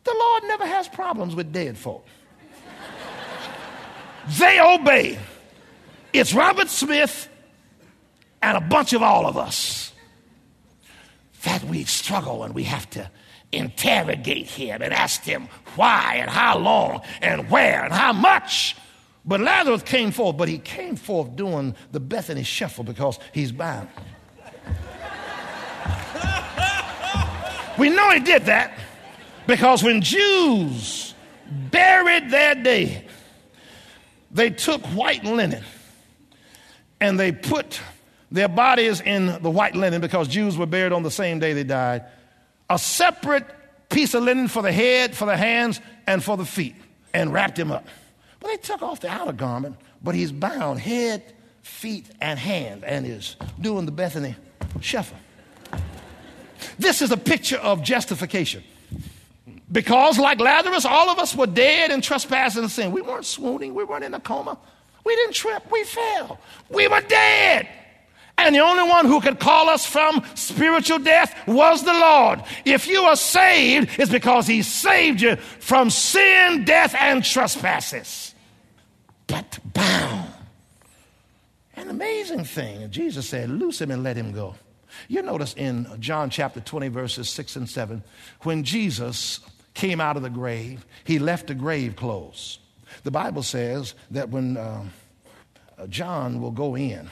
The 0.05 0.14
Lord 0.19 0.43
never 0.45 0.67
has 0.67 0.89
problems 0.89 1.35
with 1.35 1.53
dead 1.53 1.77
folk. 1.77 2.07
they 4.39 4.61
obey. 4.61 5.19
It's 6.19 6.33
Robert 6.33 6.71
Smith 6.71 7.29
and 8.41 8.57
a 8.57 8.61
bunch 8.61 8.95
of 8.95 9.03
all 9.03 9.27
of 9.27 9.37
us 9.37 9.93
that 11.43 11.62
we 11.64 11.85
struggle 11.85 12.43
and 12.43 12.55
we 12.55 12.62
have 12.62 12.89
to 12.91 13.11
interrogate 13.53 14.47
him 14.47 14.81
and 14.81 14.95
ask 14.95 15.23
him 15.25 15.47
why 15.75 16.17
and 16.19 16.31
how 16.31 16.57
long 16.57 17.03
and 17.21 17.51
where 17.51 17.85
and 17.85 17.93
how 17.93 18.14
much. 18.14 18.77
But 19.27 19.41
Lazarus 19.41 19.83
came 19.83 20.11
forth, 20.11 20.39
but 20.39 20.49
he 20.49 20.57
came 20.57 20.97
forth 20.97 21.37
doing 21.37 21.75
the 21.93 22.01
Bethany 22.01 22.45
shuffle 22.45 22.85
because 22.85 23.19
he's 23.33 23.53
bound. 23.53 23.91
we 27.79 27.91
know 27.91 28.11
he 28.12 28.21
did 28.21 28.47
that 28.47 28.73
because 29.47 29.83
when 29.83 30.01
Jews 30.01 31.14
buried 31.71 32.31
their 32.31 32.55
dead, 32.55 33.05
they 34.31 34.49
took 34.49 34.81
white 34.87 35.23
linen 35.23 35.62
and 37.01 37.18
they 37.18 37.32
put 37.32 37.80
their 38.30 38.49
bodies 38.49 39.01
in 39.01 39.26
the 39.42 39.51
white 39.51 39.74
linen 39.74 40.01
because 40.01 40.28
Jews 40.28 40.57
were 40.57 40.66
buried 40.66 40.92
on 40.92 41.03
the 41.03 41.11
same 41.11 41.38
day 41.38 41.53
they 41.53 41.64
died. 41.64 42.05
A 42.68 42.78
separate 42.78 43.47
piece 43.88 44.14
of 44.14 44.22
linen 44.24 44.49
for 44.49 44.62
the 44.62 44.72
head, 44.72 45.14
for 45.14 45.26
the 45.26 45.36
hands, 45.36 45.80
and 46.07 46.22
for 46.22 46.36
the 46.36 46.44
feet, 46.44 46.74
and 47.14 47.32
wrapped 47.32 47.59
him 47.59 47.70
up. 47.70 47.86
But 48.40 48.49
they 48.49 48.57
took 48.57 48.82
off 48.82 49.01
the 49.01 49.09
outer 49.09 49.32
garment, 49.32 49.76
but 50.03 50.14
he's 50.14 50.32
bound 50.32 50.80
head, 50.80 51.22
feet, 51.62 52.07
and 52.20 52.38
hand, 52.38 52.84
and 52.84 53.07
is 53.07 53.36
doing 53.61 53.86
the 53.86 53.92
Bethany 53.92 54.34
shuffle. 54.80 55.18
This 56.78 57.03
is 57.03 57.12
a 57.12 57.16
picture 57.16 57.59
of 57.59 57.82
justification. 57.82 58.62
Because, 59.70 60.18
like 60.18 60.38
Lazarus, 60.38 60.84
all 60.84 61.11
of 61.11 61.18
us 61.18 61.34
were 61.34 61.47
dead 61.47 61.90
in 61.90 62.01
trespass 62.01 62.57
and 62.57 62.70
sin. 62.70 62.92
We 62.92 63.03
weren't 63.03 63.26
swooning, 63.26 63.74
we 63.74 63.84
weren't 63.84 64.05
in 64.05 64.14
a 64.14 64.20
coma. 64.20 64.59
We 65.07 65.15
didn't 65.15 65.35
trip, 65.35 65.63
we 65.71 65.85
fell. 65.85 66.41
We 66.69 66.89
were 66.89 67.01
dead. 67.01 67.69
And 68.39 68.57
the 68.57 68.59
only 68.59 68.83
one 68.83 69.07
who 69.07 69.21
could 69.21 69.39
call 69.39 69.69
us 69.69 69.87
from 69.87 70.25
spiritual 70.35 70.99
death 70.99 71.47
was 71.47 71.85
the 71.85 71.93
Lord. 71.93 72.43
If 72.65 72.89
you 72.89 73.03
are 73.03 73.15
saved, 73.15 74.01
it's 74.01 74.11
because 74.11 74.49
He 74.49 74.63
saved 74.63 75.21
you 75.21 75.37
from 75.37 75.91
sin, 75.91 76.65
death, 76.65 76.93
and 76.99 77.25
trespasses. 77.25 78.35
But 79.29 79.61
bound. 79.73 80.29
An 81.77 81.89
amazing 81.89 82.45
thing. 82.45 82.91
Jesus 82.91 83.29
said, 83.29 83.49
Loose 83.49 83.81
him 83.81 83.93
and 83.93 84.03
let 84.03 84.17
him 84.17 84.33
go. 84.33 84.57
You 85.07 85.23
notice 85.23 85.55
in 85.55 85.87
John 86.01 86.31
chapter 86.31 86.61
20, 86.61 86.89
verses 86.89 87.29
6 87.29 87.55
and 87.57 87.71
7, 87.71 88.03
when 88.41 88.65
Jesus 88.65 89.39
came 89.73 90.01
out 90.01 90.17
of 90.17 90.25
the 90.25 90.31
grave, 90.31 90.85
he 91.05 91.21
left 91.21 91.47
the 91.47 91.55
grave 91.55 91.95
closed. 91.95 92.59
The 93.03 93.11
Bible 93.11 93.43
says 93.43 93.95
that 94.11 94.30
when 94.30 94.57
uh, 94.57 94.84
uh, 95.78 95.87
John 95.87 96.41
will 96.41 96.51
go 96.51 96.76
in, 96.76 97.09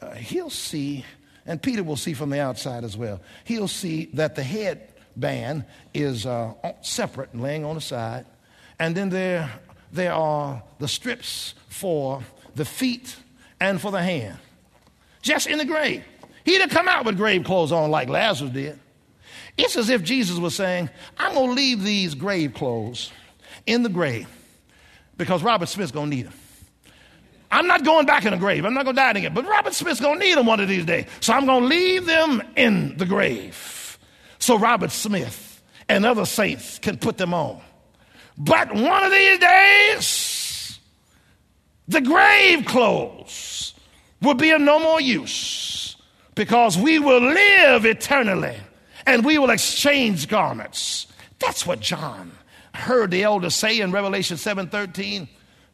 uh, 0.00 0.12
he'll 0.12 0.50
see, 0.50 1.04
and 1.46 1.62
Peter 1.62 1.82
will 1.82 1.96
see 1.96 2.14
from 2.14 2.30
the 2.30 2.40
outside 2.40 2.84
as 2.84 2.96
well, 2.96 3.20
he'll 3.44 3.68
see 3.68 4.06
that 4.14 4.34
the 4.34 4.42
headband 4.42 5.64
is 5.94 6.26
uh, 6.26 6.54
separate 6.82 7.32
and 7.32 7.42
laying 7.42 7.64
on 7.64 7.74
the 7.74 7.80
side. 7.80 8.26
And 8.78 8.96
then 8.96 9.10
there, 9.10 9.50
there 9.92 10.12
are 10.12 10.62
the 10.78 10.88
strips 10.88 11.54
for 11.68 12.22
the 12.54 12.64
feet 12.64 13.16
and 13.60 13.80
for 13.80 13.90
the 13.90 14.02
hand. 14.02 14.38
Just 15.20 15.46
in 15.46 15.58
the 15.58 15.64
grave. 15.64 16.04
He 16.44 16.52
didn't 16.52 16.70
come 16.70 16.88
out 16.88 17.04
with 17.04 17.16
grave 17.16 17.44
clothes 17.44 17.70
on 17.70 17.90
like 17.92 18.08
Lazarus 18.08 18.50
did. 18.50 18.80
It's 19.56 19.76
as 19.76 19.90
if 19.90 20.02
Jesus 20.02 20.38
was 20.38 20.56
saying, 20.56 20.90
I'm 21.16 21.34
going 21.34 21.50
to 21.50 21.54
leave 21.54 21.84
these 21.84 22.14
grave 22.14 22.54
clothes 22.54 23.12
in 23.66 23.82
the 23.82 23.88
grave 23.88 24.26
because 25.22 25.42
Robert 25.42 25.68
Smith's 25.68 25.92
going 25.92 26.10
to 26.10 26.16
need 26.16 26.26
them. 26.26 26.34
I'm 27.50 27.66
not 27.66 27.84
going 27.84 28.06
back 28.06 28.24
in 28.24 28.32
the 28.32 28.38
grave. 28.38 28.64
I'm 28.64 28.74
not 28.74 28.84
going 28.84 28.96
to 28.96 29.00
die 29.00 29.10
again. 29.10 29.34
But 29.34 29.46
Robert 29.46 29.74
Smith's 29.74 30.00
going 30.00 30.18
to 30.18 30.24
need 30.24 30.36
them 30.36 30.46
one 30.46 30.58
of 30.58 30.68
these 30.68 30.84
days. 30.84 31.06
So 31.20 31.34
I'm 31.34 31.46
going 31.46 31.62
to 31.62 31.68
leave 31.68 32.06
them 32.06 32.42
in 32.56 32.96
the 32.96 33.04
grave 33.04 33.82
so 34.42 34.58
Robert 34.58 34.90
Smith 34.90 35.62
and 35.88 36.04
other 36.04 36.26
saints 36.26 36.80
can 36.80 36.98
put 36.98 37.16
them 37.16 37.32
on. 37.32 37.60
But 38.36 38.74
one 38.74 39.04
of 39.04 39.12
these 39.12 39.38
days, 39.38 40.80
the 41.86 42.00
grave 42.00 42.66
clothes 42.66 43.74
will 44.20 44.34
be 44.34 44.50
of 44.50 44.60
no 44.60 44.80
more 44.80 45.00
use 45.00 45.94
because 46.34 46.76
we 46.76 46.98
will 46.98 47.20
live 47.20 47.86
eternally 47.86 48.56
and 49.06 49.24
we 49.24 49.38
will 49.38 49.50
exchange 49.50 50.26
garments. 50.26 51.06
That's 51.38 51.64
what 51.64 51.78
John 51.78 52.32
heard 52.74 53.10
the 53.10 53.22
elders 53.22 53.54
say 53.54 53.80
in 53.80 53.92
Revelation 53.92 54.36
7:13. 54.36 55.28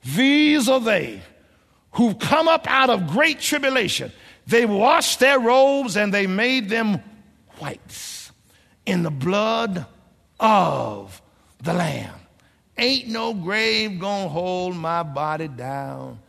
These 0.04 0.68
are 0.68 0.80
they 0.80 1.22
who've 1.92 2.18
come 2.18 2.48
up 2.48 2.66
out 2.70 2.90
of 2.90 3.08
great 3.08 3.40
tribulation. 3.40 4.12
They 4.46 4.64
washed 4.64 5.20
their 5.20 5.38
robes 5.38 5.96
and 5.96 6.12
they 6.12 6.26
made 6.26 6.68
them 6.68 7.02
white 7.58 8.30
in 8.86 9.02
the 9.02 9.10
blood 9.10 9.84
of 10.40 11.20
the 11.62 11.74
Lamb. 11.74 12.14
Ain't 12.76 13.08
no 13.08 13.34
grave 13.34 13.98
gonna 13.98 14.28
hold 14.28 14.76
my 14.76 15.02
body 15.02 15.48
down. 15.48 16.20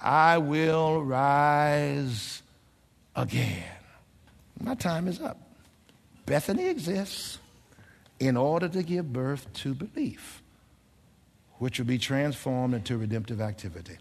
I 0.00 0.38
will 0.38 1.04
rise 1.04 2.42
again. 3.14 3.62
My 4.58 4.74
time 4.74 5.06
is 5.08 5.20
up. 5.20 5.38
Bethany 6.24 6.66
exists 6.68 7.38
in 8.20 8.36
order 8.36 8.68
to 8.68 8.82
give 8.82 9.12
birth 9.12 9.50
to 9.54 9.74
belief, 9.74 10.42
which 11.58 11.78
will 11.78 11.86
be 11.86 11.98
transformed 11.98 12.74
into 12.74 12.96
redemptive 12.96 13.40
activity. 13.40 13.96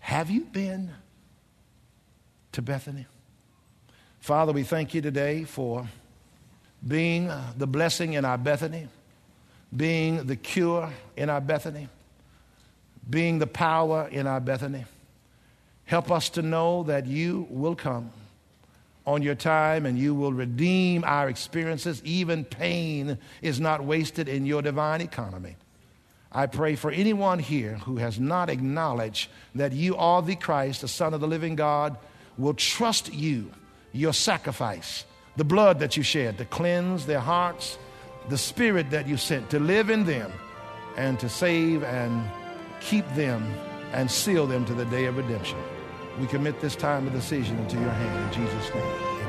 Have 0.00 0.30
you 0.30 0.46
been 0.46 0.90
to 2.52 2.62
Bethany? 2.62 3.06
Father, 4.18 4.52
we 4.52 4.62
thank 4.62 4.94
you 4.94 5.02
today 5.02 5.44
for 5.44 5.86
being 6.86 7.28
uh, 7.28 7.52
the 7.56 7.66
blessing 7.66 8.14
in 8.14 8.24
our 8.24 8.38
Bethany, 8.38 8.88
being 9.76 10.26
the 10.26 10.36
cure 10.36 10.90
in 11.16 11.28
our 11.28 11.40
Bethany, 11.40 11.88
being 13.08 13.38
the 13.38 13.46
power 13.46 14.08
in 14.10 14.26
our 14.26 14.40
Bethany. 14.40 14.86
Help 15.84 16.10
us 16.10 16.30
to 16.30 16.42
know 16.42 16.82
that 16.84 17.06
you 17.06 17.46
will 17.50 17.74
come 17.74 18.10
on 19.06 19.22
your 19.22 19.34
time 19.34 19.86
and 19.86 19.98
you 19.98 20.14
will 20.14 20.32
redeem 20.32 21.04
our 21.04 21.28
experiences. 21.28 22.02
Even 22.04 22.44
pain 22.44 23.18
is 23.42 23.60
not 23.60 23.84
wasted 23.84 24.28
in 24.28 24.46
your 24.46 24.62
divine 24.62 25.00
economy. 25.00 25.56
I 26.32 26.46
pray 26.46 26.76
for 26.76 26.90
anyone 26.90 27.40
here 27.40 27.74
who 27.74 27.96
has 27.96 28.20
not 28.20 28.50
acknowledged 28.50 29.30
that 29.56 29.72
you 29.72 29.96
are 29.96 30.22
the 30.22 30.36
Christ, 30.36 30.82
the 30.82 30.88
Son 30.88 31.12
of 31.12 31.20
the 31.20 31.26
living 31.26 31.56
God, 31.56 31.96
will 32.38 32.54
trust 32.54 33.12
you, 33.12 33.50
your 33.92 34.12
sacrifice, 34.12 35.04
the 35.36 35.44
blood 35.44 35.80
that 35.80 35.96
you 35.96 36.02
shed 36.02 36.38
to 36.38 36.44
cleanse 36.44 37.06
their 37.06 37.20
hearts, 37.20 37.78
the 38.28 38.38
spirit 38.38 38.90
that 38.90 39.08
you 39.08 39.16
sent 39.16 39.50
to 39.50 39.58
live 39.58 39.90
in 39.90 40.04
them 40.04 40.32
and 40.96 41.18
to 41.18 41.28
save 41.28 41.82
and 41.82 42.28
keep 42.80 43.08
them 43.14 43.42
and 43.92 44.08
seal 44.08 44.46
them 44.46 44.64
to 44.66 44.74
the 44.74 44.84
day 44.86 45.06
of 45.06 45.16
redemption. 45.16 45.58
We 46.18 46.26
commit 46.26 46.60
this 46.60 46.76
time 46.76 47.06
of 47.06 47.12
decision 47.12 47.58
into 47.58 47.78
your 47.78 47.90
hand 47.90 48.34
in 48.34 48.44
Jesus' 48.44 48.74
name. 48.74 49.19